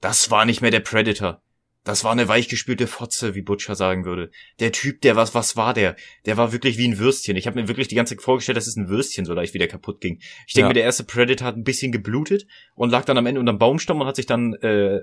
[0.00, 1.42] Das war nicht mehr der Predator.
[1.84, 4.30] Das war eine weichgespülte Fotze, wie Butcher sagen würde.
[4.58, 5.96] Der Typ, der was, was war der?
[6.26, 7.36] Der war wirklich wie ein Würstchen.
[7.36, 9.66] Ich habe mir wirklich die ganze Zeit vorgestellt, dass es ein Würstchen so leicht wieder
[9.66, 10.20] kaputt ging.
[10.46, 10.68] Ich denke ja.
[10.68, 14.00] mir, der erste Predator hat ein bisschen geblutet und lag dann am Ende unterm Baumstamm
[14.00, 15.00] und hat sich dann äh,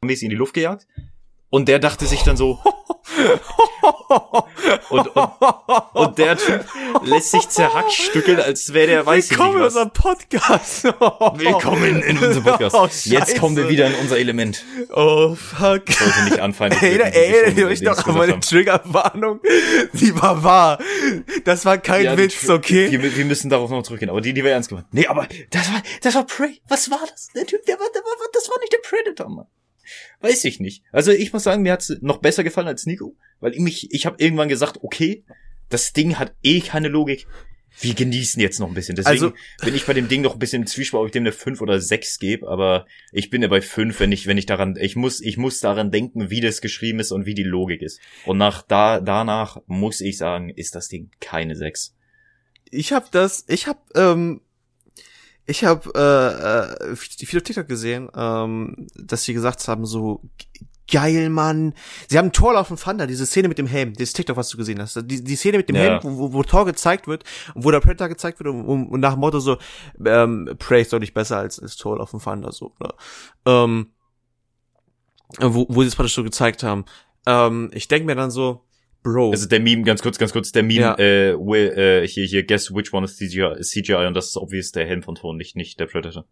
[0.00, 0.86] mäßig in die Luft gejagt.
[1.52, 2.58] Und der dachte sich dann so.
[4.88, 5.30] und, und,
[5.92, 6.64] und der Typ
[7.04, 10.84] lässt sich zerhackstückeln, als wäre der weiß Willkommen in unserem Podcast.
[10.84, 12.74] Willkommen in unserem Podcast.
[12.82, 14.64] Oh, Jetzt kommen wir wieder in unser Element.
[14.94, 15.82] Oh fuck.
[15.90, 16.74] Ich sollte nicht anfangen.
[16.80, 19.40] Ey, ey, ey, ich doch an meine Triggerwarnung.
[19.92, 20.78] Die war wahr.
[21.44, 22.90] Das war kein ja, Witz, okay?
[22.90, 24.08] Wir, wir, müssen darauf noch zurückgehen.
[24.08, 24.86] Aber die, die war ernst gemeint.
[24.92, 26.62] Nee, aber das war, das war Prey.
[26.68, 27.28] Was war das?
[27.34, 29.46] Der Typ, der war, der war, das war nicht der Predator, Mann.
[30.20, 30.84] Weiß ich nicht.
[30.92, 34.06] Also ich muss sagen, mir hat's noch besser gefallen als Nico, weil ich mich, ich
[34.06, 35.24] habe irgendwann gesagt, okay,
[35.68, 37.26] das Ding hat eh keine Logik.
[37.80, 38.96] Wir genießen jetzt noch ein bisschen.
[38.96, 41.22] Deswegen also, bin ich bei dem Ding noch ein bisschen im Zwiespalt, ob ich dem
[41.22, 44.44] eine 5 oder 6 gebe, aber ich bin ja bei 5, wenn ich, wenn ich
[44.44, 47.80] daran, ich muss, ich muss daran denken, wie das geschrieben ist und wie die Logik
[47.80, 48.00] ist.
[48.26, 51.94] Und nach da, danach muss ich sagen, ist das Ding keine 6.
[52.70, 54.42] Ich habe das, ich habe ähm,
[55.46, 60.22] ich habe äh, äh, viel auf TikTok gesehen, ähm, dass sie gesagt haben, so
[60.90, 61.74] geil, Mann.
[62.08, 64.80] Sie haben Torlauf von Thunder, diese Szene mit dem Helm, dieses TikTok, was du gesehen
[64.80, 64.96] hast.
[65.02, 65.82] Die, die Szene mit dem ja.
[65.82, 67.24] Helm, wo, wo, Tor gezeigt wird
[67.54, 69.58] und wo der Predator gezeigt wird und, und, und nach dem Motto so,
[70.04, 72.88] ähm, Prey ist doch nicht besser als, als Torlauf von Thunder, so, ne?
[73.46, 73.92] Ähm,
[75.40, 76.84] wo, wo sie es praktisch so gezeigt haben.
[77.26, 78.64] Ähm, ich denke mir dann so,
[79.02, 79.30] Bro.
[79.32, 80.98] Also der Meme, ganz kurz, ganz kurz, der Meme, ja.
[80.98, 84.72] äh, will, äh, hier, hier, guess which one is CGI, CGI und das ist obvious
[84.72, 86.24] der Helm von Thor, nicht, nicht der Predator.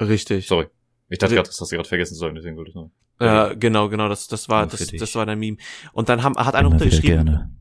[0.00, 0.46] Richtig.
[0.46, 0.66] Sorry.
[1.08, 2.90] Ich dachte gerade, das hast du gerade vergessen zu sagen, deswegen wollte ich noch.
[3.20, 5.58] Ja, genau, genau, das, das war, das, das war der Meme.
[5.92, 7.26] Und dann haben, hat einer untergeschrieben.
[7.26, 7.56] Gerne.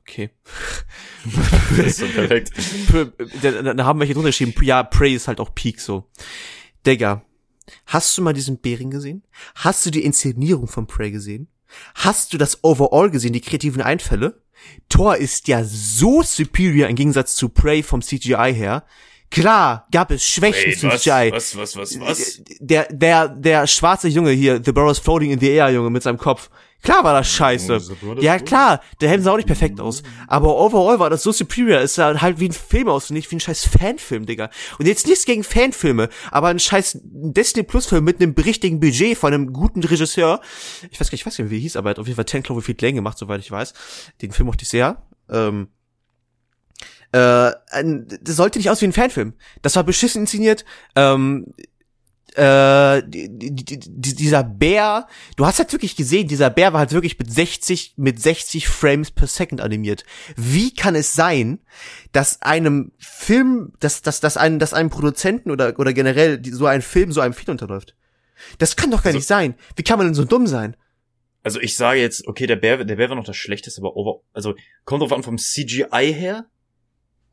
[0.00, 0.30] Okay.
[1.76, 2.52] das ist so perfekt.
[3.42, 6.10] Dann haben wir hier drunter geschrieben, ja, Prey ist halt auch Peak so.
[6.86, 7.24] Digga,
[7.86, 9.24] hast du mal diesen Bären gesehen?
[9.54, 11.48] Hast du die Inszenierung von Prey gesehen?
[11.94, 14.42] Hast du das Overall gesehen, die kreativen Einfälle?
[14.88, 18.84] Thor ist ja so superior im Gegensatz zu Prey vom CGI her.
[19.30, 21.30] Klar, gab es Schwächen Wait, zum was, CGI.
[21.32, 22.42] Was, was, was, was?
[22.60, 26.18] Der, der, der schwarze Junge hier, The Burrows Floating in the Air Junge mit seinem
[26.18, 26.48] Kopf.
[26.82, 27.80] Klar war das scheiße.
[28.20, 30.04] Ja, klar, der Helm sah auch nicht perfekt aus.
[30.28, 31.80] Aber overall war das so superior.
[31.80, 34.50] Es sah halt wie ein Film aus und nicht wie ein scheiß Fanfilm, Digga.
[34.78, 39.18] Und jetzt nichts gegen Fanfilme, aber ein scheiß Destiny Plus Film mit einem richtigen Budget
[39.18, 40.40] von einem guten Regisseur.
[40.90, 42.06] Ich weiß gar nicht, ich weiß gar nicht, wie er hieß, aber er hat auf
[42.06, 43.74] jeden Fall 10 Cloverfield Lane gemacht, soweit ich weiß.
[44.22, 45.02] Den Film mochte ich sehr.
[45.28, 45.68] Ähm,
[47.12, 47.52] äh,
[48.20, 49.34] das sollte nicht aus wie ein Fanfilm.
[49.62, 50.64] Das war beschissen inszeniert.
[50.94, 51.52] Ähm,
[52.36, 56.92] äh, die, die, die, dieser Bär, du hast halt wirklich gesehen, dieser Bär war halt
[56.92, 60.04] wirklich mit 60, mit 60 Frames per Second animiert.
[60.36, 61.60] Wie kann es sein,
[62.12, 66.82] dass einem Film, dass, dass, dass einem, dass einem Produzenten oder, oder generell so ein
[66.82, 67.96] Film so einem Feed unterläuft?
[68.58, 69.54] Das kann doch gar also, nicht sein.
[69.74, 70.76] Wie kann man denn so dumm sein?
[71.42, 74.20] Also ich sage jetzt, okay, der Bär, der Bär war noch das Schlechteste, aber over,
[74.34, 74.54] also
[74.84, 76.46] kommt drauf an vom CGI her.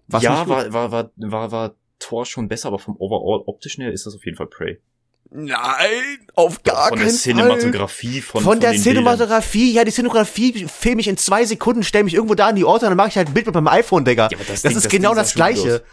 [0.08, 3.91] Was ja, war, war, war, war, war Tor schon besser, aber vom Overall optischen her
[3.91, 4.80] ist das auf jeden Fall Prey.
[5.36, 5.58] Nein,
[6.36, 6.97] auf gar keinen Fall.
[6.97, 11.43] Von der Cinematografie, von, von, von der Cinematografie, ja, die Cinematografie filme ich in zwei
[11.45, 13.47] Sekunden, stelle mich irgendwo da an die Orte und dann mache ich halt ein Bild
[13.47, 14.30] mit meinem iPhone, Digga.
[14.32, 15.84] Ja, das, das Ding, ist das genau Ding das Gleiche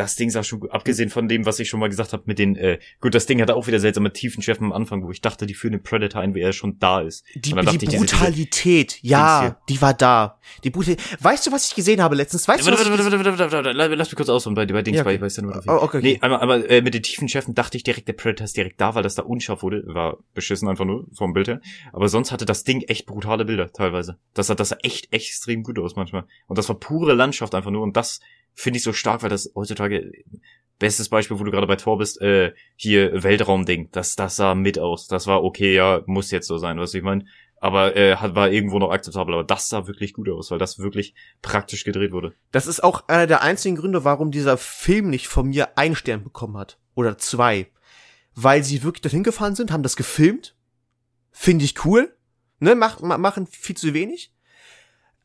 [0.00, 0.68] das Ding sah schon.
[0.70, 3.40] Abgesehen von dem, was ich schon mal gesagt habe mit den, äh, gut, das Ding
[3.40, 6.34] hatte auch wieder seltsame Tiefenschärfen am Anfang, wo ich dachte, die führen den Predator ein,
[6.34, 7.24] wie er schon da ist.
[7.34, 10.38] Die, die Brutalität, diese, diese ja, die war da.
[10.64, 11.22] Die Brutalität.
[11.22, 12.48] Weißt du, was ich gesehen habe letztens?
[12.48, 14.82] Weißt du, was warte, warte, warte, warte, warte, warte, lass mich kurz ausholen bei, bei
[14.82, 15.16] Dings, ja, okay.
[15.16, 18.08] bei, bei Stand oh, okay, Nee, einmal, aber äh, mit den Tiefenschärfen dachte ich direkt,
[18.08, 19.82] der Predator ist direkt da, weil das da unscharf wurde.
[19.86, 21.60] War beschissen einfach nur vom Bild her.
[21.92, 24.18] Aber sonst hatte das Ding echt brutale Bilder teilweise.
[24.34, 26.24] Das sah, das sah echt, echt extrem gut aus manchmal.
[26.46, 27.82] Und das war pure Landschaft einfach nur.
[27.82, 28.20] Und das
[28.54, 30.12] finde ich so stark, weil das heutzutage
[30.80, 34.78] bestes Beispiel, wo du gerade bei Tor bist, äh, hier Weltraumding, das, das sah mit
[34.78, 35.06] aus.
[35.06, 37.24] Das war okay, ja, muss jetzt so sein, was ich meine.
[37.62, 40.78] Aber äh, hat, war irgendwo noch akzeptabel, aber das sah wirklich gut aus, weil das
[40.78, 42.32] wirklich praktisch gedreht wurde.
[42.52, 46.24] Das ist auch einer der einzigen Gründe, warum dieser Film nicht von mir einen Stern
[46.24, 46.78] bekommen hat.
[46.94, 47.66] Oder zwei.
[48.34, 50.56] Weil sie wirklich dorthin gefahren sind, haben das gefilmt.
[51.30, 52.16] Finde ich cool.
[52.58, 54.32] Ne, mach, machen viel zu wenig.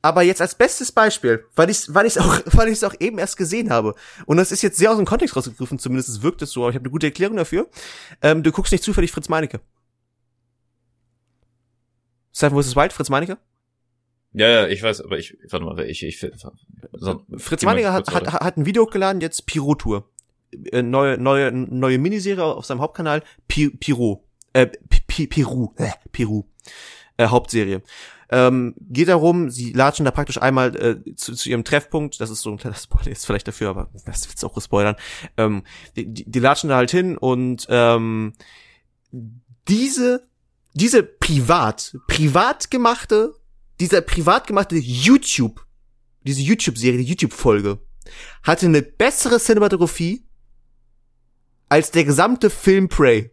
[0.05, 3.17] Aber jetzt als bestes Beispiel, weil ich weil ich auch weil ich es auch eben
[3.17, 3.95] erst gesehen habe
[4.27, 6.75] und das ist jetzt sehr aus dem Kontext rausgegriffen, zumindest wirkt es so, aber ich
[6.75, 7.67] habe eine gute Erklärung dafür.
[8.21, 9.61] Ähm, du guckst nicht zufällig Fritz Meinecke.
[12.31, 12.75] Seven vs.
[12.75, 13.39] Wild, Fritz Meinecke?
[14.33, 16.19] Ja, ja, ich weiß, aber ich, warte mal, ich, ich,
[16.93, 20.07] so, Fritz Meinecke hat, hat, hat ein Video hochgeladen, jetzt Piro-Tour.
[20.71, 24.67] Äh, neue, neue, neue Miniserie auf seinem Hauptkanal, Piro, äh,
[25.07, 26.43] Piru, äh, Piru,
[27.17, 27.81] äh, Hauptserie.
[28.29, 32.41] Ähm, geht darum, sie latschen da praktisch einmal äh, zu, zu ihrem Treffpunkt, das ist
[32.41, 34.95] so ein kleiner Spoiler jetzt vielleicht dafür, aber das wird's auch spoilern.
[35.37, 35.63] Ähm,
[35.95, 38.33] die, die, die latschen da halt hin und ähm,
[39.67, 40.27] diese
[40.73, 43.33] diese privat privat gemachte
[43.79, 45.65] dieser privat gemachte YouTube
[46.25, 47.79] diese YouTube Serie die YouTube Folge
[48.43, 50.25] hatte eine bessere Cinematografie
[51.69, 53.31] als der gesamte Film Prey.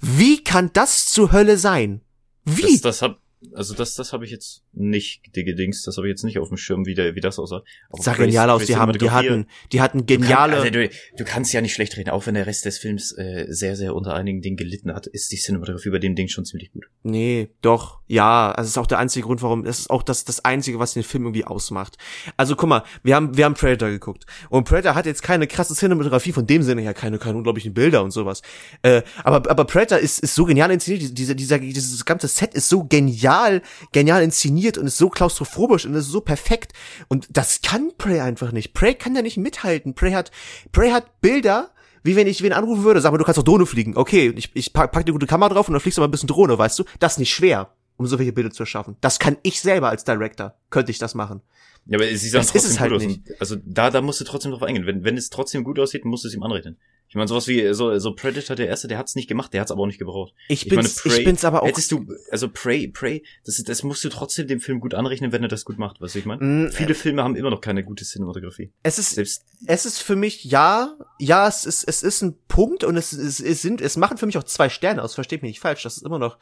[0.00, 2.00] Wie kann das zur Hölle sein?
[2.44, 2.72] Wie?
[2.72, 3.18] Das, das hab,
[3.52, 6.56] also das, das habe ich jetzt nicht gedings, das habe ich jetzt nicht auf dem
[6.56, 7.62] Schirm, wie, der, wie das aussah.
[7.90, 10.52] Aber sah genial aus, die haben, die hatten, die hatten geniale.
[10.52, 12.78] Du, kann, also du, du, kannst ja nicht schlecht reden, auch wenn der Rest des
[12.78, 16.28] Films äh, sehr, sehr unter einigen Dingen gelitten hat, ist die Cinematografie bei dem Ding
[16.28, 16.86] schon ziemlich gut.
[17.02, 20.44] Nee, doch, ja, also ist auch der einzige Grund, warum, das ist auch das, das
[20.44, 21.96] einzige, was den Film irgendwie ausmacht.
[22.36, 25.74] Also guck mal, wir haben, wir haben Predator geguckt und Predator hat jetzt keine krasse
[25.74, 28.42] Cinematografie von dem Sinne her, keine, keine unglaublichen Bilder und sowas.
[28.82, 32.68] Äh, aber, aber Predator ist, ist so genial inszeniert, dieser, dieser, dieses ganze Set ist
[32.68, 33.62] so genial,
[33.92, 36.72] genial inszeniert und ist so klaustrophobisch und ist so perfekt.
[37.08, 38.74] Und das kann Prey einfach nicht.
[38.74, 39.94] Prey kann da nicht mithalten.
[39.94, 40.30] Prey hat,
[40.72, 41.70] Prey hat Bilder,
[42.02, 43.96] wie wenn ich wen anrufen würde, sag mal, du kannst doch Drohne fliegen.
[43.96, 46.10] Okay, ich, ich pack, pack eine gute Kamera drauf und dann fliegst du mal ein
[46.10, 46.84] bisschen Drohne, weißt du?
[46.98, 48.96] Das ist nicht schwer, um so welche Bilder zu erschaffen.
[49.00, 51.40] Das kann ich selber als Director, könnte ich das machen.
[51.86, 53.22] Ja, aber sie sagen trotzdem ist es halt nicht.
[53.40, 54.86] Also da, da musst du trotzdem drauf eingehen.
[54.86, 56.78] Wenn, wenn es trotzdem gut aussieht, musst du es ihm anrechnen.
[57.14, 59.70] Ich meine, sowas wie so, so Predator, der erste, der hat's nicht gemacht, der hat's
[59.70, 60.34] aber auch nicht gebraucht.
[60.48, 61.68] Ich, ich bin's, meine, Prey, ich bin's aber auch.
[61.68, 65.40] Hättest du, also Prey, Prey, das, das musst du trotzdem dem Film gut anrechnen, wenn
[65.40, 66.44] er das gut macht, was ich meine.
[66.44, 68.72] Mm, Viele äh, Filme haben immer noch keine gute Cinematografie.
[68.82, 72.82] Es ist, Selbst es ist für mich, ja, ja, es ist, es ist ein Punkt
[72.82, 75.50] und es, es, es sind, es machen für mich auch zwei Sterne aus, versteht mich
[75.50, 76.36] nicht falsch, das ist immer noch,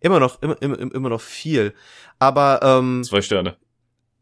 [0.00, 1.72] immer noch, immer, immer, immer noch viel.
[2.18, 3.02] Aber, ähm.
[3.02, 3.56] Zwei Sterne.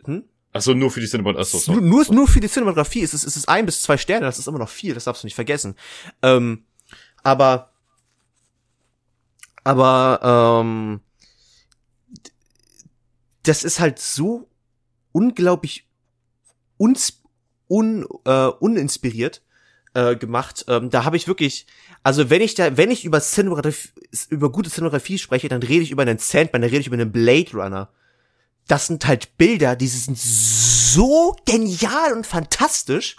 [0.04, 0.22] Hm?
[0.56, 1.70] Achso, nur für die Cinematografie.
[1.70, 4.38] Nur, nur, nur für die Cinematografie ist es, ist es ein bis zwei Sterne, das
[4.38, 5.76] ist immer noch viel, das darfst du nicht vergessen.
[6.22, 6.64] Ähm,
[7.22, 7.72] aber,
[9.64, 11.00] aber, ähm,
[13.42, 14.48] das ist halt so
[15.12, 15.86] unglaublich
[16.76, 17.22] uns,
[17.68, 19.42] un, äh, uninspiriert
[19.94, 20.64] äh, gemacht.
[20.68, 21.66] Ähm, da habe ich wirklich,
[22.02, 23.90] also wenn ich da, wenn ich über Cinematografie,
[24.30, 27.12] über gute Cinematografie spreche, dann rede ich über einen Sandman, dann rede ich über einen
[27.12, 27.88] Blade Runner.
[28.68, 33.16] Das sind halt Bilder, die sind so genial und fantastisch,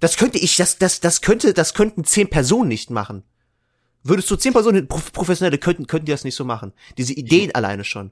[0.00, 3.22] das könnte ich, das, das, das könnte, das könnten zehn Personen nicht machen.
[4.08, 6.72] Würdest du zehn Personen, Professionelle könnten, könnten die das nicht so machen.
[6.96, 8.10] Diese Ideen ich, alleine schon.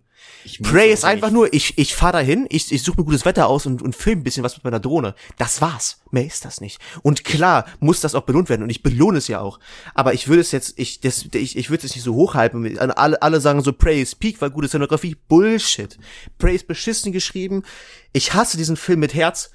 [0.62, 3.66] Prey ist einfach nur, ich, ich fahr dahin, ich, ich suche mir gutes Wetter aus
[3.66, 5.14] und, und film ein bisschen was mit meiner Drohne.
[5.38, 6.01] Das war's.
[6.11, 6.80] Mehr ist das nicht.
[7.03, 9.59] Und klar, muss das auch belohnt werden und ich belohne es ja auch.
[9.95, 12.78] Aber ich würde es jetzt, ich, das, ich, ich würde es nicht so hochhalten.
[12.78, 15.16] Alle, alle sagen so, Prey ist Peak, weil gute Szenografie.
[15.28, 15.99] Bullshit.
[16.38, 17.62] Prey ist beschissen geschrieben.
[18.12, 19.51] Ich hasse diesen Film mit Herz.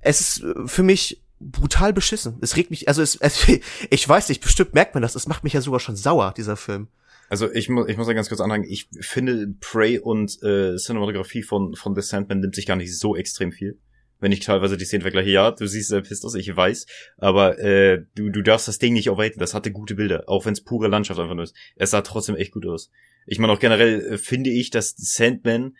[0.00, 2.38] Es ist für mich brutal beschissen.
[2.40, 3.46] Es regt mich, also es, es,
[3.90, 6.56] ich weiß nicht, bestimmt merkt man das, es macht mich ja sogar schon sauer, dieser
[6.56, 6.88] Film.
[7.28, 11.42] Also ich muss, ich muss ja ganz kurz anhängen, ich finde Prey und äh, Cinematografie
[11.42, 13.78] von, von The Sandman nimmt sich gar nicht so extrem viel.
[14.20, 16.86] Wenn ich teilweise die Szenen vergleiche, ja, du siehst sehr pisst aus, ich weiß,
[17.16, 20.52] aber äh, du, du darfst das Ding nicht overraten, das hatte gute Bilder, auch wenn
[20.52, 21.56] es pure Landschaft einfach nur ist.
[21.74, 22.90] Es sah trotzdem echt gut aus.
[23.26, 25.76] Ich meine auch generell äh, finde ich, dass Sandman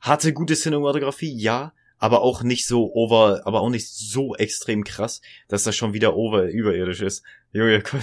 [0.00, 5.20] hatte gute Cinematografie, ja, aber auch nicht so over, aber auch nicht so extrem krass,
[5.48, 7.22] dass das schon wieder over überirdisch ist.
[7.52, 8.00] Junge, komm,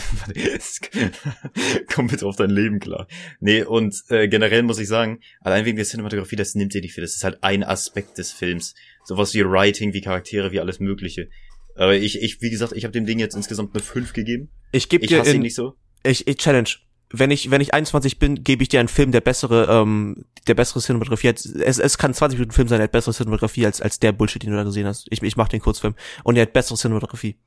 [1.93, 3.07] komm bitte auf dein Leben klar.
[3.39, 6.93] Nee, und äh, generell muss ich sagen, allein wegen der Cinematografie, das nimmt dir nicht
[6.93, 7.03] viel.
[7.03, 8.75] Das ist halt ein Aspekt des Films.
[9.03, 11.29] Sowas wie Writing, wie Charaktere, wie alles mögliche.
[11.75, 14.49] Aber ich, ich, wie gesagt, ich habe dem Ding jetzt insgesamt eine 5 gegeben.
[14.71, 15.73] Ich gebe dir in, ihn nicht so.
[16.03, 16.69] Ich, ich challenge
[17.11, 20.55] wenn ich, wenn ich 21 bin, gebe ich dir einen Film, der bessere, ähm, der
[20.55, 21.45] bessere Cinematografie hat.
[21.45, 24.43] Es, es kann 20 Minuten Film sein, der hat bessere Cinematografie als, als der Bullshit,
[24.43, 25.07] den du da gesehen hast.
[25.09, 25.95] Ich, ich mach den Kurzfilm.
[26.23, 27.37] Und der hat bessere Cinematografie.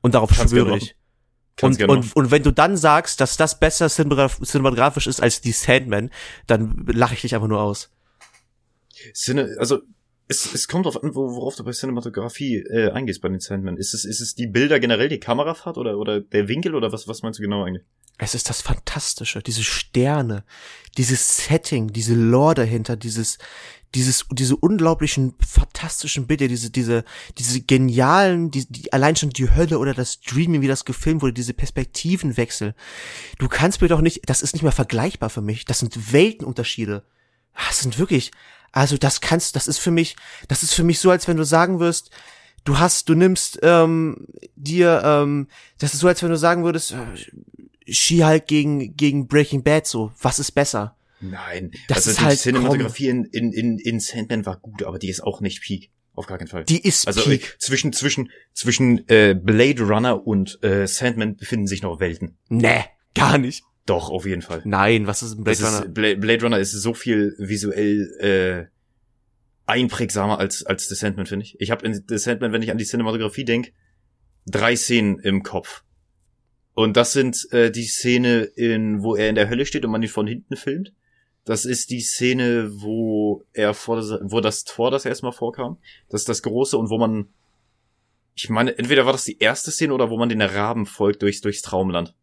[0.00, 0.96] Und darauf Kannst schwöre ich.
[1.60, 6.10] Und, und, und wenn du dann sagst, dass das besser cinematografisch ist als die Sandman,
[6.46, 7.90] dann lache ich dich einfach nur aus.
[9.14, 9.80] Cine, also
[10.32, 13.76] es, es kommt drauf an, worauf du bei Cinematografie äh, eingehst bei den Sandman.
[13.76, 17.06] Ist es, ist es die Bilder generell, die Kamerafahrt oder, oder der Winkel oder was,
[17.06, 17.84] was meinst du genau eigentlich?
[18.18, 20.44] Es ist das Fantastische, diese Sterne,
[20.96, 23.38] dieses Setting, diese Lore dahinter, dieses,
[23.94, 27.04] dieses, diese unglaublichen, fantastischen Bilder, diese, diese,
[27.38, 31.34] diese genialen, die, die, allein schon die Hölle oder das Dreaming, wie das gefilmt wurde,
[31.34, 32.74] diese Perspektivenwechsel.
[33.38, 35.64] Du kannst mir doch nicht, das ist nicht mehr vergleichbar für mich.
[35.64, 37.04] Das sind Weltenunterschiede.
[37.54, 38.30] Das sind wirklich,
[38.72, 40.16] also das kannst, das ist für mich,
[40.48, 42.10] das ist für mich so, als wenn du sagen wirst,
[42.64, 45.48] du hast, du nimmst ähm, dir, ähm,
[45.78, 46.96] das ist so, als wenn du sagen würdest, äh,
[47.86, 50.96] She-Hulk gegen gegen Breaking Bad so, was ist besser?
[51.20, 54.98] Nein, das also ist die halt Cinematografie in, in, in, in Sandman war gut, aber
[54.98, 55.90] die ist auch nicht Peak.
[56.14, 56.64] Auf gar keinen Fall.
[56.64, 57.54] Die ist also Peak.
[57.54, 62.36] Äh, zwischen zwischen zwischen äh, Blade Runner und äh, Sandman befinden sich noch Welten.
[62.48, 63.62] Nee, gar nicht.
[63.86, 64.62] Doch, auf jeden Fall.
[64.64, 65.84] Nein, was ist ein Blade Runner?
[65.84, 68.66] Ist, Blade Runner ist so viel visuell äh,
[69.66, 71.60] einprägsamer als als The Sandman, finde ich.
[71.60, 73.72] Ich habe in The Sandman, wenn ich an die Cinematografie denk,
[74.46, 75.82] drei Szenen im Kopf.
[76.74, 80.02] Und das sind äh, die Szene, in wo er in der Hölle steht und man
[80.02, 80.92] ihn von hinten filmt.
[81.44, 85.78] Das ist die Szene, wo er vor das, wo das Tor das erstmal vorkam.
[86.08, 87.28] Das ist das große und wo man
[88.34, 91.40] ich meine, entweder war das die erste Szene oder wo man den Raben folgt durchs
[91.40, 92.14] durchs Traumland.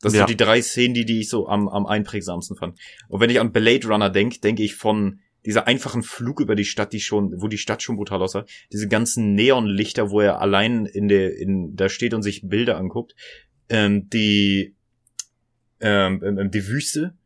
[0.00, 0.18] Das ja.
[0.18, 2.78] sind so die drei Szenen, die, die ich so am, am einprägsamsten fand.
[3.08, 6.64] Und wenn ich an Blade Runner denke, denke ich von dieser einfachen Flug über die
[6.64, 10.86] Stadt, die schon, wo die Stadt schon brutal aussah, diese ganzen Neonlichter, wo er allein
[10.86, 13.14] in der, in, da steht und sich Bilder anguckt,
[13.68, 14.76] ähm, die,
[15.80, 17.16] ähm, ähm, ähm die Wüste,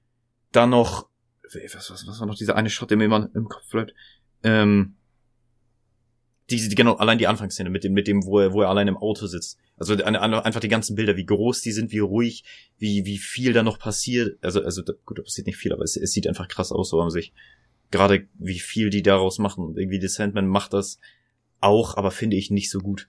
[0.53, 1.09] dann noch,
[1.43, 3.95] was, was, was war noch dieser eine Shot, der mir immer im Kopf bleibt,
[4.45, 4.97] ähm,
[6.51, 8.89] die, die, genau, allein die Anfangsszene mit dem, mit dem, wo er, wo er allein
[8.89, 9.59] im Auto sitzt.
[9.77, 12.45] Also einfach die ganzen Bilder, wie groß die sind, wie ruhig,
[12.79, 14.39] wie, wie viel da noch passiert.
[14.43, 17.01] Also, also, gut, da passiert nicht viel, aber es, es sieht einfach krass aus, so
[17.01, 17.33] an sich.
[17.91, 19.65] Gerade wie viel die daraus machen.
[19.65, 20.99] Und irgendwie The Sandman macht das
[21.61, 23.09] auch, aber finde ich nicht so gut.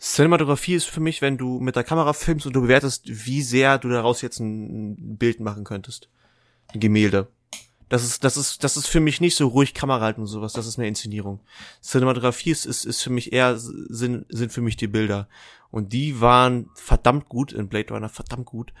[0.00, 3.78] Cinematografie ist für mich, wenn du mit der Kamera filmst und du bewertest, wie sehr
[3.78, 6.08] du daraus jetzt ein Bild machen könntest.
[6.68, 7.28] Ein Gemälde.
[7.88, 10.52] Das ist, das ist, das ist für mich nicht so ruhig Kamera halten und sowas,
[10.52, 11.40] das ist mehr Inszenierung.
[11.82, 15.28] Cinematografie ist, ist, ist für mich eher, sind, sind für mich die Bilder.
[15.70, 18.72] Und die waren verdammt gut in Blade Runner, verdammt gut.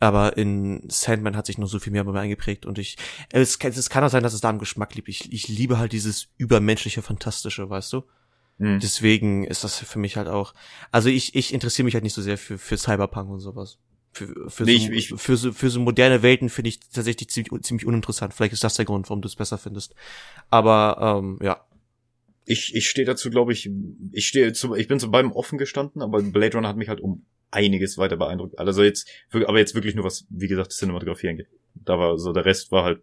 [0.00, 2.96] Aber in Sandman hat sich noch so viel mehr bei mir eingeprägt und ich,
[3.32, 5.08] es, es kann auch sein, dass es da am Geschmack liegt.
[5.08, 8.02] Ich, ich liebe halt dieses übermenschliche, fantastische, weißt du?
[8.58, 8.80] Mhm.
[8.80, 10.54] Deswegen ist das für mich halt auch,
[10.90, 13.78] also ich, ich interessiere mich halt nicht so sehr für, für Cyberpunk und sowas
[14.14, 17.28] für, für, nee, so, ich, ich, für, so, für so moderne Welten finde ich tatsächlich
[17.28, 18.32] ziemlich, ziemlich uninteressant.
[18.32, 19.94] Vielleicht ist das der Grund, warum du es besser findest.
[20.50, 21.66] Aber ähm, ja.
[22.46, 23.70] Ich, ich stehe dazu, glaube ich,
[24.12, 27.00] ich stehe zu, ich bin zu beidem offen gestanden, aber Blade Runner hat mich halt
[27.00, 28.58] um einiges weiter beeindruckt.
[28.58, 31.48] Also jetzt, aber jetzt wirklich nur was, wie gesagt, Cinematografie angeht.
[31.74, 33.02] Da war so, der Rest war halt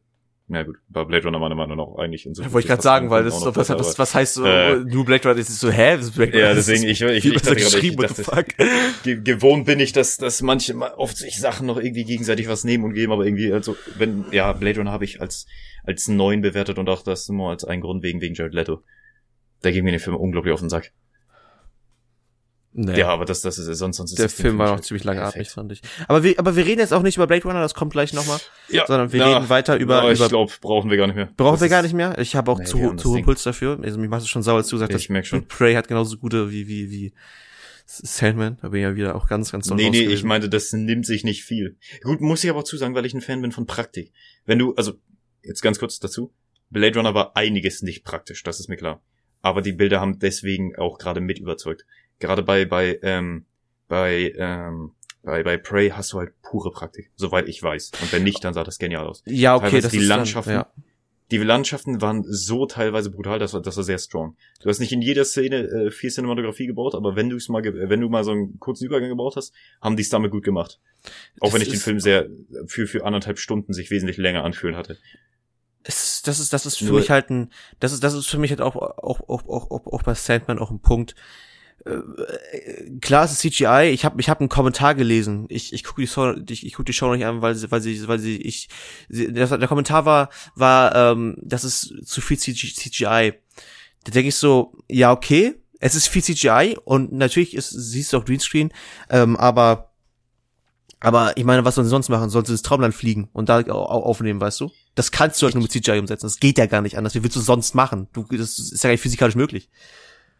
[0.51, 2.43] na gut, bei Blade Runner meiner Meinung nach eigentlich in so.
[2.43, 5.05] Wollte ich gerade sagen, weil das ist so, was, was, was heißt so, äh, nur
[5.05, 5.95] Blade Runner, das ist so, hä?
[5.95, 8.47] Das ist Blade Runner, ja, deswegen, ich, ich, ich, dachte gerade, ich dachte, fuck?
[9.23, 12.93] gewohnt bin ich, dass, dass manche oft sich Sachen noch irgendwie gegenseitig was nehmen und
[12.93, 15.47] geben, aber irgendwie, also, wenn, ja, Blade Runner habe ich als,
[15.85, 18.83] als neun bewertet und auch das nur als einen Grund wegen, wegen Jared Leto.
[19.61, 20.91] Da ging mir den Film unglaublich auf den Sack.
[22.73, 22.99] Nee.
[22.99, 25.73] Ja, aber das, das ist sonst, sonst ist Der Film war noch ziemlich langatmig, fand
[25.73, 25.81] ich.
[26.07, 28.39] Aber wir, aber wir reden jetzt auch nicht über Blade Runner, das kommt gleich nochmal.
[28.69, 28.87] Ja.
[28.87, 30.01] Sondern wir ja, reden weiter über.
[30.01, 31.29] Aber ich glaube, brauchen wir gar nicht mehr.
[31.35, 32.17] Brauchen das wir gar nicht mehr.
[32.17, 33.77] Ich habe auch nee, zu, zu hohen Puls dafür.
[33.83, 35.45] Also mich macht es schon sauer, als du gesagt hast, ich merk schon.
[35.47, 37.13] Prey hat genauso gute wie, wie, wie
[37.85, 38.57] Sandman.
[38.61, 41.25] Da bin ich ja wieder auch ganz, ganz Nee, nee, ich meinte, das nimmt sich
[41.25, 41.75] nicht viel.
[42.03, 44.13] Gut, muss ich aber auch zusagen, weil ich ein Fan bin von Praktik.
[44.45, 44.93] Wenn du, also,
[45.43, 46.33] jetzt ganz kurz dazu.
[46.69, 49.01] Blade Runner war einiges nicht praktisch, das ist mir klar.
[49.41, 51.85] aber die Bilder haben deswegen auch gerade mit überzeugt.
[52.21, 53.45] Gerade bei, bei, ähm,
[53.87, 54.91] bei, ähm,
[55.23, 57.91] bei, bei Prey hast du halt pure Praktik, soweit ich weiß.
[58.01, 59.23] Und wenn nicht, dann sah das genial aus.
[59.25, 60.83] Ja, okay, Teilweise das die ist Landschaften, dann, ja.
[61.31, 64.35] Die Landschaften waren so teilweise brutal, das war, das war sehr strong.
[64.61, 67.63] Du hast nicht in jeder Szene äh, viel Cinematografie gebaut, aber wenn du es mal,
[67.63, 70.79] wenn du mal so einen kurzen Übergang gebaut hast, haben die es damit gut gemacht.
[71.39, 72.27] Auch das wenn ich den Film sehr
[72.67, 74.97] für für anderthalb Stunden sich wesentlich länger anfühlen hatte.
[75.83, 77.49] Es, das ist das ist für Nur, mich halt ein
[77.79, 80.59] das ist das ist für mich halt auch auch auch auch, auch, auch bei Sandman
[80.59, 81.15] auch ein Punkt
[81.85, 83.91] äh, klar es ist CGI.
[83.93, 85.45] Ich habe ich hab einen Kommentar gelesen.
[85.49, 87.81] Ich ich gucke die Show ich, ich guck die Show nicht an, weil sie weil
[87.81, 88.69] sie weil sie ich
[89.09, 93.33] sie, der, der Kommentar war war ähm, das ist zu viel CGI.
[94.03, 98.17] Da denke ich so, ja okay, es ist viel CGI und natürlich ist siehst du
[98.17, 98.71] auch Greenscreen,
[99.09, 99.91] ähm, aber
[101.03, 102.29] aber ich meine, was sollen sie sonst machen?
[102.29, 104.71] Sollen sie ins Traumland fliegen und da aufnehmen, weißt du?
[104.93, 106.27] Das kannst du halt nur mit CGI umsetzen.
[106.27, 107.15] Das geht ja gar nicht anders.
[107.15, 108.07] Wie willst du sonst machen?
[108.13, 109.69] Du, das ist ja gar nicht physikalisch möglich.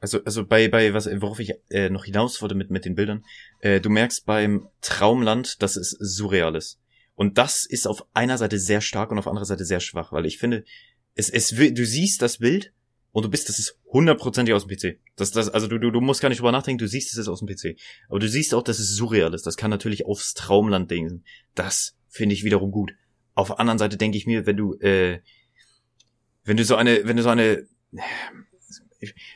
[0.01, 3.23] Also, also bei, bei was, worauf ich äh, noch hinaus wollte mit, mit den Bildern,
[3.59, 6.79] äh, du merkst beim Traumland, dass es surreal ist.
[7.13, 10.25] Und das ist auf einer Seite sehr stark und auf anderer Seite sehr schwach, weil
[10.25, 10.65] ich finde,
[11.13, 12.73] es, es, du siehst das Bild
[13.11, 14.99] und du bist, das ist hundertprozentig aus dem PC.
[15.17, 17.27] Das, das, also du, du, du musst gar nicht drüber nachdenken, du siehst, es ist
[17.27, 17.79] aus dem PC.
[18.09, 19.45] Aber du siehst auch, dass es surreal ist.
[19.45, 21.23] Das kann natürlich aufs Traumland denken.
[21.53, 22.93] Das finde ich wiederum gut.
[23.35, 25.19] Auf der anderen Seite denke ich mir, wenn du, äh,
[26.43, 27.67] wenn du so eine, wenn du so eine,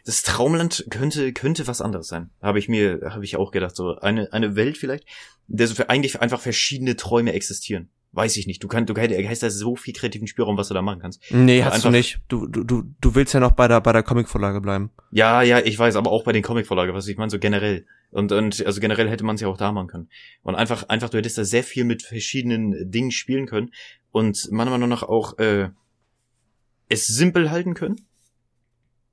[0.06, 2.30] das Traumland könnte könnte was anderes sein.
[2.42, 5.06] Habe ich mir habe ich auch gedacht so eine eine Welt vielleicht,
[5.48, 7.90] in der so für eigentlich einfach verschiedene Träume existieren.
[8.12, 8.64] Weiß ich nicht.
[8.64, 11.22] Du kannst du hast da so viel kreativen Spielraum, was du da machen kannst.
[11.32, 12.20] Nee, hast du nicht.
[12.30, 14.92] Du du du du willst ja noch bei der bei der Comicvorlage bleiben.
[15.12, 17.86] Ja, ja, ich weiß, aber auch bei den Comicvorlagen, was ich meine so generell.
[18.12, 20.10] Und und also generell hätte man es ja auch da machen können.
[20.44, 23.72] Und einfach einfach du hättest da sehr viel mit verschiedenen Dingen spielen können
[24.12, 25.72] und meiner Meinung nach auch äh,
[26.88, 28.06] es simpel halten können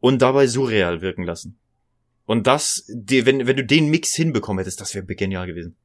[0.03, 1.57] und dabei surreal wirken lassen.
[2.27, 5.77] Und das, die, wenn, wenn du den Mix hinbekommen hättest, das wäre genial gewesen.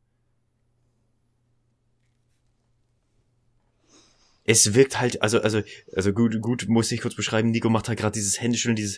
[4.44, 5.62] Es wirkt halt, also, also,
[5.96, 8.98] also gut, gut, muss ich kurz beschreiben, Nico macht halt gerade dieses Händeschütteln, dieses,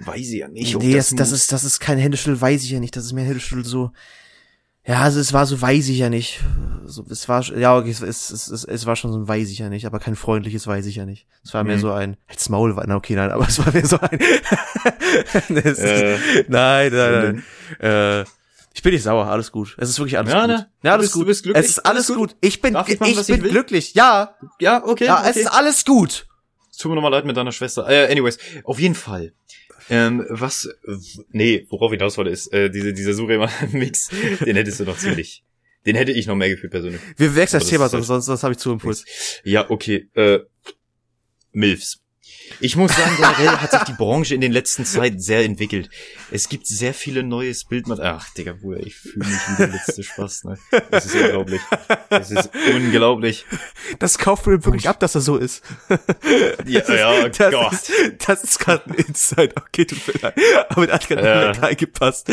[0.00, 0.76] weiß ich ja nicht.
[0.78, 3.24] Nee, das, das, ist, das ist kein Händeschütteln, weiß ich ja nicht, das ist mehr
[3.24, 3.92] Händeschütteln so,
[4.86, 6.40] ja, also es war so weiß ich ja nicht.
[6.86, 9.58] So, es war ja okay, es, es, es, es war schon so ein weiß ich
[9.58, 11.26] ja nicht, aber kein freundliches weiß ich ja nicht.
[11.42, 11.68] Es war mhm.
[11.68, 14.18] mehr so ein als Maul war na okay, nein, aber es war mehr so ein
[15.56, 17.42] es, äh, Nein, nein,
[17.80, 18.20] nein.
[18.22, 18.24] Äh,
[18.76, 19.76] ich bin nicht sauer, alles gut.
[19.78, 20.48] Es ist wirklich alles ja, gut.
[20.48, 20.68] Ne?
[20.82, 21.22] Ja, alles bist, gut.
[21.22, 21.64] Du bist glücklich.
[21.64, 22.30] Es ist alles, alles gut.
[22.30, 22.36] gut.
[22.40, 23.94] Ich bin ich, machen, ich bin ich glücklich.
[23.94, 24.34] Ja.
[24.60, 25.06] Ja, okay.
[25.06, 25.30] Ja, okay.
[25.30, 26.26] es ist alles gut.
[26.70, 27.88] Es tut mir nochmal leid mit deiner Schwester.
[27.88, 29.32] Äh, anyways, auf jeden Fall.
[29.90, 30.68] Ähm, was,
[31.30, 34.10] nee, worauf ich hinaus wollte, ist, äh, diese, dieser Surema-Mix,
[34.44, 35.44] den hättest du noch ziemlich,
[35.86, 37.00] den hätte ich noch mehr gefühlt persönlich.
[37.16, 39.04] Wir wechseln das Thema, sonst, sonst, sonst habe ich zu Impuls.
[39.44, 40.40] Ja, okay, äh,
[41.52, 42.03] Milfs.
[42.60, 45.90] Ich muss sagen, generell hat sich die Branche in den letzten Zeiten sehr entwickelt.
[46.30, 48.18] Es gibt sehr viele neues Bildmaterial.
[48.20, 50.58] Ach, Digga, Bruder, ich fühle mich wie der letzte Spaß, ne?
[50.90, 51.60] Das ist unglaublich.
[52.10, 53.44] Das ist unglaublich.
[53.98, 55.62] Das kauft mir wirklich ab, dass er so ist.
[56.66, 57.72] Ja, ja, das Gott.
[57.72, 57.92] Ist,
[58.26, 59.56] das ist gerade ein Insight.
[59.56, 60.34] Okay, tut mir leid.
[60.68, 61.50] Aber der hat gerade äh.
[61.50, 62.30] reingepasst.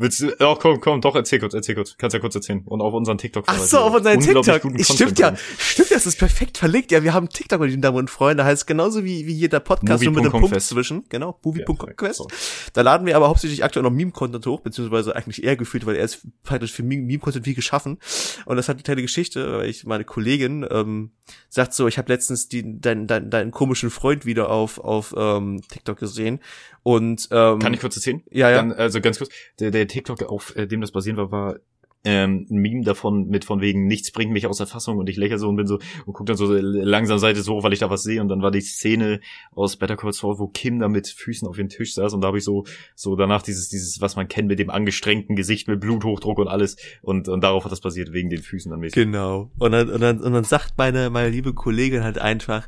[0.00, 1.94] Willst du, oh, komm, komm, doch, erzähl kurz, erzähl kurz.
[1.98, 2.62] Kannst ja kurz erzählen.
[2.64, 3.44] Und auf unseren TikTok.
[3.46, 4.46] Ach so, auf unseren TikTok.
[4.80, 6.90] Stimmt ja, stimmt, das ist perfekt verlegt.
[6.90, 8.44] Ja, wir haben TikTok, meine Damen und Freunde.
[8.44, 11.04] Heißt genauso wie, wie jeder Podcast, nur mit einem Punkt zwischen.
[11.10, 12.20] Genau, movie.com-quest.
[12.20, 12.26] Ja,
[12.72, 16.04] da laden wir aber hauptsächlich aktuell noch Meme-Content hoch, beziehungsweise eigentlich eher gefühlt, weil er
[16.06, 17.98] ist praktisch für Meme-Content wie geschaffen.
[18.46, 21.10] Und das hat eine kleine Geschichte, weil ich, meine Kollegin, ähm,
[21.50, 25.60] sagt so, ich habe letztens die, deinen, deinen, deinen komischen Freund wieder auf, auf ähm,
[25.68, 26.40] TikTok gesehen
[26.82, 28.22] und ähm, kann ich kurz erzählen?
[28.30, 28.56] Ja, ja.
[28.56, 31.56] Dann, also ganz kurz, der, der TikTok, auf äh, dem das basieren war, war
[32.02, 35.16] ähm, ein Meme davon mit von wegen nichts bringt mich aus der Fassung und ich
[35.16, 37.90] lächle so und bin so und guck dann so langsam Seite so, weil ich da
[37.90, 39.20] was sehe und dann war die Szene
[39.54, 42.28] aus Better Call Saul, wo Kim da mit Füßen auf den Tisch saß und da
[42.28, 42.64] habe ich so
[42.94, 46.76] so danach dieses dieses was man kennt mit dem angestrengten Gesicht mit Bluthochdruck und alles
[47.02, 48.94] und und darauf hat das basiert wegen den Füßen dann mäßig.
[48.94, 49.50] Genau.
[49.58, 52.66] Und dann und dann und dann sagt meine meine liebe Kollegin halt einfach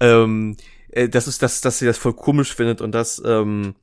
[0.00, 0.56] ähm,
[0.94, 3.74] äh, das ist das dass sie das voll komisch findet und dass ähm,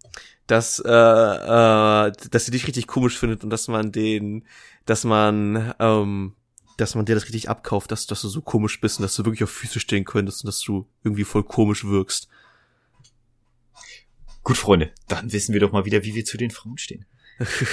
[0.48, 4.46] dass äh, äh, dass sie dich richtig komisch findet und dass man den,
[4.86, 6.34] dass man ähm,
[6.78, 9.24] dass man dir das richtig abkauft, dass, dass du so komisch bist und dass du
[9.24, 12.28] wirklich auf Füße stehen könntest und dass du irgendwie voll komisch wirkst.
[14.44, 17.06] Gut, Freunde, dann wissen wir doch mal wieder, wie wir zu den Frauen stehen.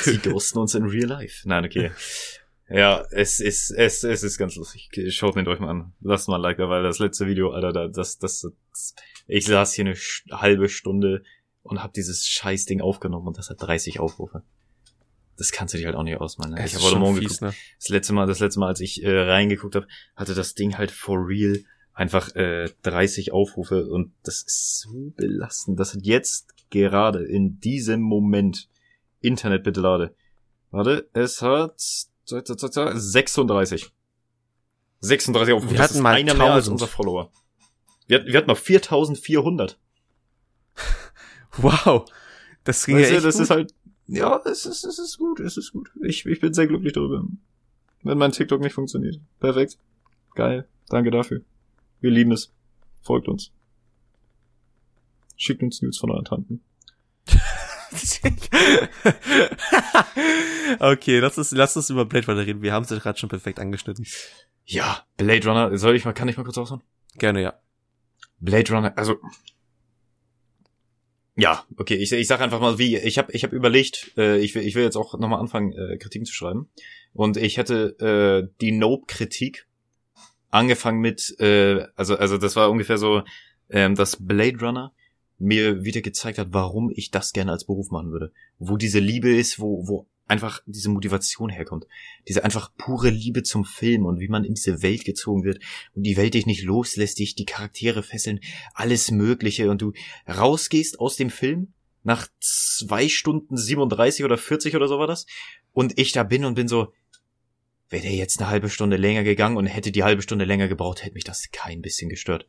[0.02, 1.48] Sie ghosten uns in real life.
[1.48, 1.90] Nein, okay.
[2.70, 4.90] Ja, es ist, es, es ist ganz lustig.
[5.08, 5.92] Schaut mir euch mal an.
[6.00, 8.94] Lasst mal ein Like da, weil das letzte Video, Alter, das, das, das
[9.26, 9.96] ich saß hier eine
[10.38, 11.22] halbe Stunde
[11.62, 14.42] und habe dieses Scheißding aufgenommen und das hat 30 Aufrufe.
[15.36, 16.54] Das kannst du dich halt auch nicht ausmalen.
[16.54, 16.66] Ne?
[16.66, 17.42] Ich habe heute Morgen fies, geguckt.
[17.42, 17.54] Ne?
[17.78, 19.86] Das letzte Mal, das letzte Mal, als ich äh, reingeguckt habe,
[20.16, 21.58] hatte das Ding halt for real
[21.94, 25.80] einfach äh, 30 Aufrufe und das ist so belastend.
[25.80, 28.68] Das hat jetzt gerade in diesem Moment
[29.20, 30.14] Internet bitte lade.
[30.70, 31.80] Warte, es hat
[32.28, 33.90] 36.
[35.00, 35.72] 36 Aufrufe.
[35.74, 36.38] Wir hatten mal einer 1000.
[36.38, 37.30] mehr als unser Follower.
[38.06, 39.78] Wir, wir hatten mal 4400.
[41.56, 42.04] Wow.
[42.64, 43.42] Das ging Weißt ja echt das gut.
[43.42, 43.74] ist halt,
[44.06, 45.90] ja, es ist, es ist gut, es ist gut.
[46.02, 47.24] Ich, ich bin sehr glücklich darüber.
[48.02, 49.20] Wenn mein TikTok nicht funktioniert.
[49.40, 49.78] Perfekt.
[50.34, 50.68] Geil.
[50.88, 51.42] Danke dafür.
[52.00, 52.52] Wir lieben es.
[53.02, 53.52] Folgt uns.
[55.36, 56.62] Schickt uns News von euren Tanten.
[60.80, 62.62] okay, lass uns, lass uns über Blade Runner reden.
[62.62, 64.06] Wir haben es ja gerade schon perfekt angeschnitten.
[64.64, 66.82] Ja, Blade Runner, soll ich mal, kann ich mal kurz aushauen?
[67.16, 67.54] Gerne, ja.
[68.40, 69.16] Blade Runner, also
[71.40, 74.56] ja, okay, ich, ich sag einfach mal, wie ich habe ich hab überlegt, äh, ich
[74.56, 76.68] will ich will jetzt auch nochmal anfangen äh, Kritiken zu schreiben
[77.12, 79.68] und ich hätte äh, die Nope Kritik
[80.50, 83.22] angefangen mit äh, also also das war ungefähr so
[83.70, 84.92] ähm, dass Blade Runner
[85.38, 89.34] mir wieder gezeigt hat, warum ich das gerne als Beruf machen würde, wo diese Liebe
[89.34, 91.86] ist, wo wo einfach diese Motivation herkommt,
[92.28, 95.62] diese einfach pure Liebe zum Film und wie man in diese Welt gezogen wird
[95.94, 98.40] und die Welt dich nicht loslässt, dich die Charaktere fesseln,
[98.74, 99.92] alles Mögliche und du
[100.28, 101.72] rausgehst aus dem Film
[102.04, 105.26] nach zwei Stunden 37 oder 40 oder so war das
[105.72, 106.92] und ich da bin und bin so,
[107.88, 111.02] wäre der jetzt eine halbe Stunde länger gegangen und hätte die halbe Stunde länger gebraucht,
[111.02, 112.46] hätte mich das kein bisschen gestört.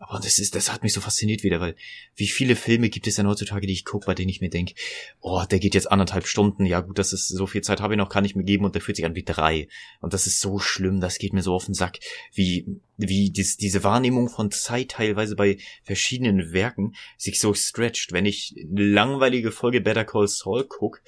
[0.00, 1.74] Aber das ist, das hat mich so fasziniert wieder, weil
[2.14, 4.74] wie viele Filme gibt es denn heutzutage, die ich gucke, bei denen ich mir denke,
[5.20, 7.98] oh, der geht jetzt anderthalb Stunden, ja gut, das ist so viel Zeit habe ich
[7.98, 9.66] noch, kann ich mir geben und der fühlt sich an wie drei.
[10.00, 11.98] Und das ist so schlimm, das geht mir so auf den Sack,
[12.32, 18.12] wie, wie dies, diese Wahrnehmung von Zeit teilweise bei verschiedenen Werken sich so stretcht.
[18.12, 21.02] Wenn ich eine langweilige Folge Better Call Saul guck,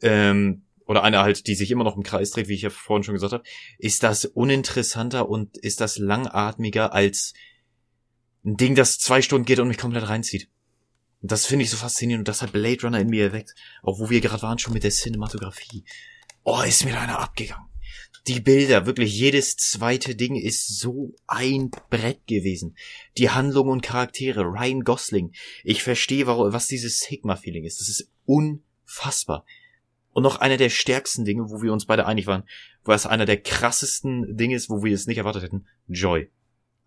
[0.00, 3.02] ähm, oder eine halt, die sich immer noch im Kreis dreht, wie ich ja vorhin
[3.02, 3.44] schon gesagt habe,
[3.78, 7.34] ist das uninteressanter und ist das langatmiger als
[8.48, 10.48] ein Ding, das zwei Stunden geht und mich komplett reinzieht.
[11.20, 13.54] Und das finde ich so faszinierend und das hat Blade Runner in mir erweckt.
[13.82, 15.84] Auch wo wir gerade waren, schon mit der Cinematografie.
[16.44, 17.68] Oh, ist mir da einer abgegangen.
[18.26, 22.76] Die Bilder, wirklich jedes zweite Ding ist so ein Brett gewesen.
[23.16, 25.32] Die Handlung und Charaktere, Ryan Gosling.
[25.64, 27.80] Ich verstehe, was dieses Sigma-Feeling ist.
[27.80, 29.44] Das ist unfassbar.
[30.12, 32.44] Und noch einer der stärksten Dinge, wo wir uns beide einig waren,
[32.84, 36.30] wo es einer der krassesten Dinge ist, wo wir es nicht erwartet hätten, Joy.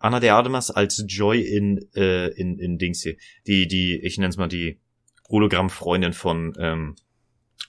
[0.02, 3.16] Anna de Armas als Joy in, äh, in, in Dings hier.
[3.46, 4.80] Die, die, ich nenne es mal die
[5.28, 6.96] Hologramm-Freundin von, ähm,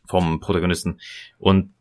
[0.08, 1.00] vom Protagonisten.
[1.38, 1.74] Und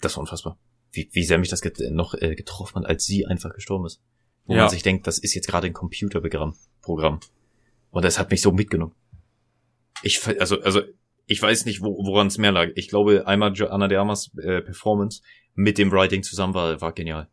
[0.00, 0.58] das war unfassbar.
[0.92, 4.00] Wie, wie sehr mich das get noch äh, getroffen hat, als sie einfach gestorben ist.
[4.46, 4.62] Wo Ja.
[4.62, 6.56] man sich denkt, das ist jetzt gerade ein Computerprogramm.
[6.80, 7.20] Programm.
[7.90, 8.94] Und das hat mich so mitgenommen.
[10.02, 10.82] Ich, also, also,
[11.26, 12.68] ich weiß nicht, wo, woran es mehr lag.
[12.76, 15.22] Ich glaube, einmal Anna de Armas äh, Performance
[15.54, 17.28] mit dem Writing zusammen war, war genial.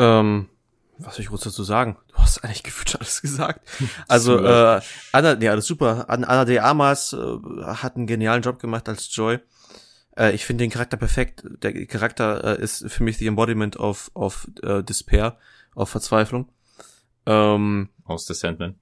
[0.00, 0.48] Ähm,
[0.98, 1.96] was soll ich kurz dazu sagen?
[2.08, 3.60] Du hast eigentlich gefühlt schon alles gesagt.
[4.08, 4.80] Also, äh,
[5.12, 6.06] Anna, ja, alles super.
[6.08, 9.38] An- Anna de Armas äh, hat einen genialen Job gemacht als Joy.
[10.16, 11.42] Äh, ich finde den Charakter perfekt.
[11.62, 15.38] Der Charakter äh, ist für mich the embodiment of, of äh, Despair,
[15.74, 16.48] auf Verzweiflung.
[17.26, 18.74] Ähm, Aus The Sandman.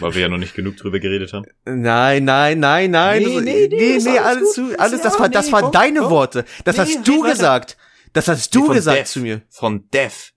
[0.00, 1.46] Weil wir ja noch nicht genug drüber geredet haben.
[1.64, 3.22] Nein, nein, nein, nein.
[3.22, 5.62] Nee, das, nee, nee, nee, nee, alles alles alles, das Ja, war, das nee, waren
[5.64, 6.10] komm, deine komm.
[6.10, 6.44] Worte.
[6.64, 7.76] Das Nee, hast du gesagt.
[8.12, 9.08] Das hast du gesagt Death.
[9.08, 9.42] zu mir.
[9.48, 10.32] Von Death.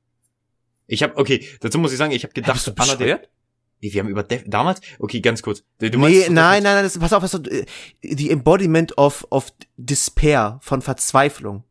[0.88, 3.30] Ich habe okay, dazu muss ich sagen, ich habe gedacht, Bist du bescheuert?
[3.82, 4.82] Nee, wir haben über Death damals.
[5.00, 5.64] Okay, ganz kurz.
[5.80, 7.66] Du, du nee, meinst, nein, nein, nein, das, pass auf, pass auf, äh,
[8.04, 11.64] die Embodiment of, of Despair, von Verzweiflung,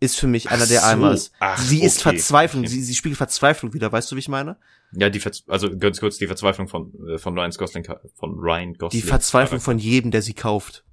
[0.00, 0.86] ist für mich Ach einer der so.
[0.86, 1.32] Almas.
[1.40, 2.16] Ach, Sie ist okay.
[2.16, 2.70] Verzweiflung, Okay.
[2.72, 4.56] sie, sie spiegelt Verzweiflung wieder, weißt du, wie ich meine?
[4.92, 7.84] Ja, die Verz also ganz kurz die Verzweiflung von äh, von Ryan Gosling
[8.14, 9.02] von Ryan Gosling.
[9.02, 10.84] Die Verzweiflung von jedem, der sie kauft.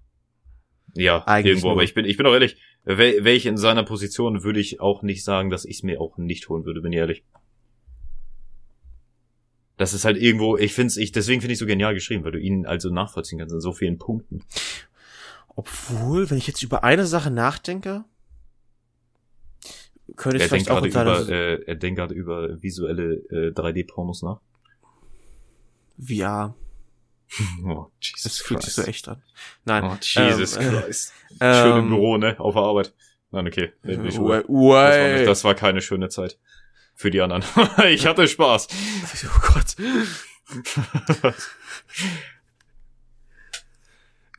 [0.96, 1.74] ja, eigentlich irgendwo, nur.
[1.76, 4.80] aber ich bin ich bin auch ehrlich, wäre wär ich in seiner Position, würde ich
[4.80, 7.24] auch nicht sagen, dass ich es mir auch nicht holen würde, bin ich ehrlich.
[9.78, 12.40] Das ist halt irgendwo, ich finde ich deswegen finde ich so genial geschrieben, weil du
[12.40, 14.44] ihn also nachvollziehen kannst in so vielen Punkten.
[15.56, 18.06] Obwohl, wenn ich jetzt über eine Sache nachdenke,
[20.16, 24.40] könnte ich Er vielleicht auch über, äh, er denkt gerade über visuelle äh, 3D-Pornos nach.
[25.98, 26.56] VR.
[27.66, 28.86] Oh, Jesus Das fühlt sich Christ.
[28.86, 29.24] so echt an.
[29.66, 29.84] Nein.
[29.86, 31.14] Oh, Jesus ähm, äh, Christ.
[31.40, 32.40] Schön im ähm, Büro, ne?
[32.40, 32.94] Auf der Arbeit.
[33.32, 33.72] Nein, okay.
[33.86, 34.42] Reden wir Way.
[34.42, 36.38] Das war, nicht, das war keine schöne Zeit.
[36.94, 37.44] Für die anderen.
[37.88, 38.68] ich hatte Spaß.
[39.24, 39.76] Oh Gott.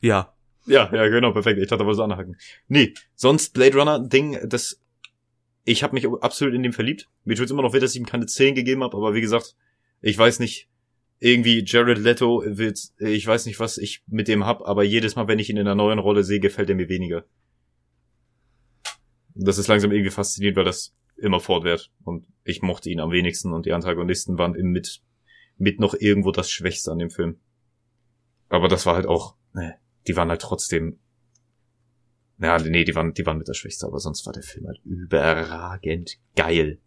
[0.01, 0.33] Ja.
[0.65, 1.59] Ja, ja, genau, perfekt.
[1.59, 2.37] Ich dachte, was anhaken.
[2.67, 4.79] Nee, sonst Blade Runner Ding, das
[5.65, 7.09] ich habe mich absolut in dem verliebt.
[7.23, 9.55] Mir tut's immer noch weh, dass ich ihm keine 10 gegeben habe, aber wie gesagt,
[10.01, 10.67] ich weiß nicht,
[11.23, 15.29] irgendwie Jared Leto wird, ich weiß nicht, was ich mit dem hab, aber jedes Mal,
[15.29, 17.23] wenn ich ihn in einer neuen Rolle sehe, gefällt er mir weniger.
[19.33, 21.91] Das ist langsam irgendwie faszinierend, weil das immer fortwährt.
[22.03, 25.01] Und ich mochte ihn am wenigsten und die Antagonisten waren im mit,
[25.57, 27.39] mit noch irgendwo das Schwächste an dem Film.
[28.49, 29.75] Aber das war halt auch, ne,
[30.07, 30.99] die waren halt trotzdem,
[32.37, 34.81] ja, nee, die waren, die waren mit das Schwächste, aber sonst war der Film halt
[34.83, 36.81] überragend geil.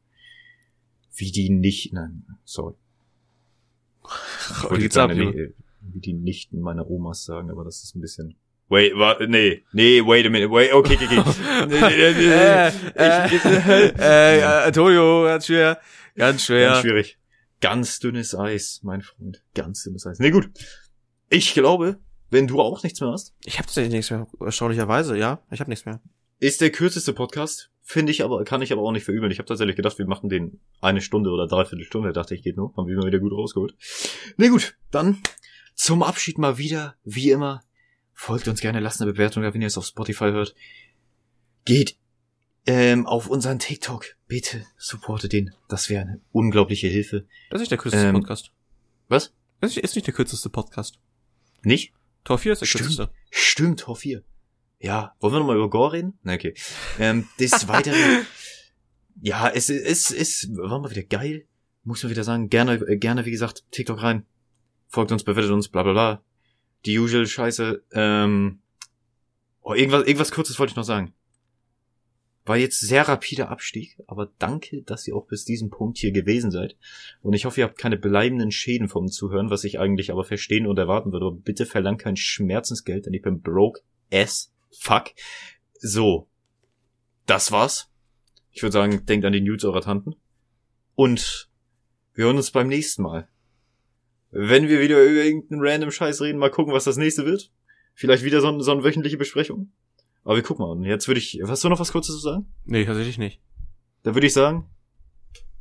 [1.14, 2.74] Wie die nicht, nein, sorry.
[4.50, 8.36] Ich wollte nee, wie die Nichten meiner Omas sagen, aber das ist ein bisschen,
[8.68, 11.66] Wait, wa, nee, nee, wait a minute, wait, okay, okay, okay.
[11.68, 15.80] nee, nee, nee, äh, äh, äh, äh, Antonio, ganz schwer,
[16.16, 16.70] ganz schwer.
[16.70, 17.18] Ganz schwierig.
[17.60, 19.42] Ganz dünnes Eis, mein Freund.
[19.54, 20.18] Ganz dünnes Eis.
[20.18, 20.50] Nee, gut.
[21.30, 22.00] Ich glaube,
[22.30, 23.34] wenn du auch nichts mehr hast.
[23.44, 25.40] Ich habe tatsächlich nichts mehr, erstaunlicherweise, ja.
[25.52, 26.00] Ich habe nichts mehr.
[26.40, 29.30] Ist der kürzeste Podcast, finde ich aber, kann ich aber auch nicht verübeln.
[29.30, 32.12] Ich habe tatsächlich gedacht, wir machen den eine Stunde oder dreiviertel Stunde.
[32.12, 32.74] Dachte ich, geht nur.
[32.76, 33.74] Haben wir mal wieder gut rausgeholt.
[34.36, 34.76] Nee, gut.
[34.90, 35.18] Dann
[35.74, 37.62] zum Abschied mal wieder, wie immer,
[38.18, 40.54] Folgt uns gerne, lasst eine Bewertung da, wenn ihr es auf Spotify hört.
[41.66, 41.98] Geht
[42.64, 44.16] ähm, auf unseren TikTok.
[44.26, 45.52] Bitte supportet den.
[45.68, 47.26] Das wäre eine unglaubliche Hilfe.
[47.50, 48.52] Das ist nicht der kürzeste ähm, Podcast.
[49.08, 49.34] Was?
[49.60, 50.98] Das ist nicht der kürzeste Podcast.
[51.62, 51.92] Nicht?
[52.24, 52.84] Tor 4 ist der Stimmt.
[52.86, 53.10] kürzeste.
[53.30, 54.24] Stimmt, Tor 4.
[54.86, 56.18] Ja, wollen wir nochmal über Gore reden?
[56.22, 56.54] Na, okay.
[57.00, 58.26] Ähm, des Weiteren,
[59.20, 61.46] ja, es ist, es, es war mal wieder geil.
[61.82, 62.48] Muss man wieder sagen.
[62.48, 64.26] Gerne, äh, gerne, wie gesagt, TikTok rein.
[64.88, 66.22] Folgt uns, bewertet uns, bla bla bla
[66.86, 67.82] die usual Scheiße.
[67.92, 68.60] Ähm,
[69.62, 71.12] oh, irgendwas, irgendwas Kurzes wollte ich noch sagen.
[72.44, 76.52] War jetzt sehr rapider Abstieg, aber danke, dass ihr auch bis diesem Punkt hier gewesen
[76.52, 76.76] seid.
[77.20, 80.68] Und ich hoffe, ihr habt keine bleibenden Schäden vom Zuhören, was ich eigentlich aber verstehen
[80.68, 81.26] und erwarten würde.
[81.26, 83.80] Aber bitte verlangt kein Schmerzensgeld, denn ich bin broke
[84.12, 85.10] as fuck.
[85.80, 86.28] So.
[87.26, 87.90] Das war's.
[88.50, 90.14] Ich würde sagen, denkt an die News eurer Tanten.
[90.94, 91.50] Und
[92.14, 93.28] wir hören uns beim nächsten Mal
[94.38, 97.50] wenn wir wieder über irgendeinen random Scheiß reden, mal gucken, was das nächste wird.
[97.94, 99.72] Vielleicht wieder so, so eine wöchentliche Besprechung.
[100.24, 100.72] Aber wir gucken mal.
[100.72, 102.52] Und jetzt würde ich, hast du noch was Kurzes zu sagen?
[102.64, 103.40] Nee, tatsächlich nicht.
[104.02, 104.68] Dann würde ich sagen,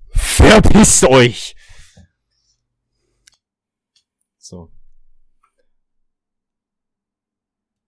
[0.09, 1.55] verpisst euch!
[4.37, 4.71] So.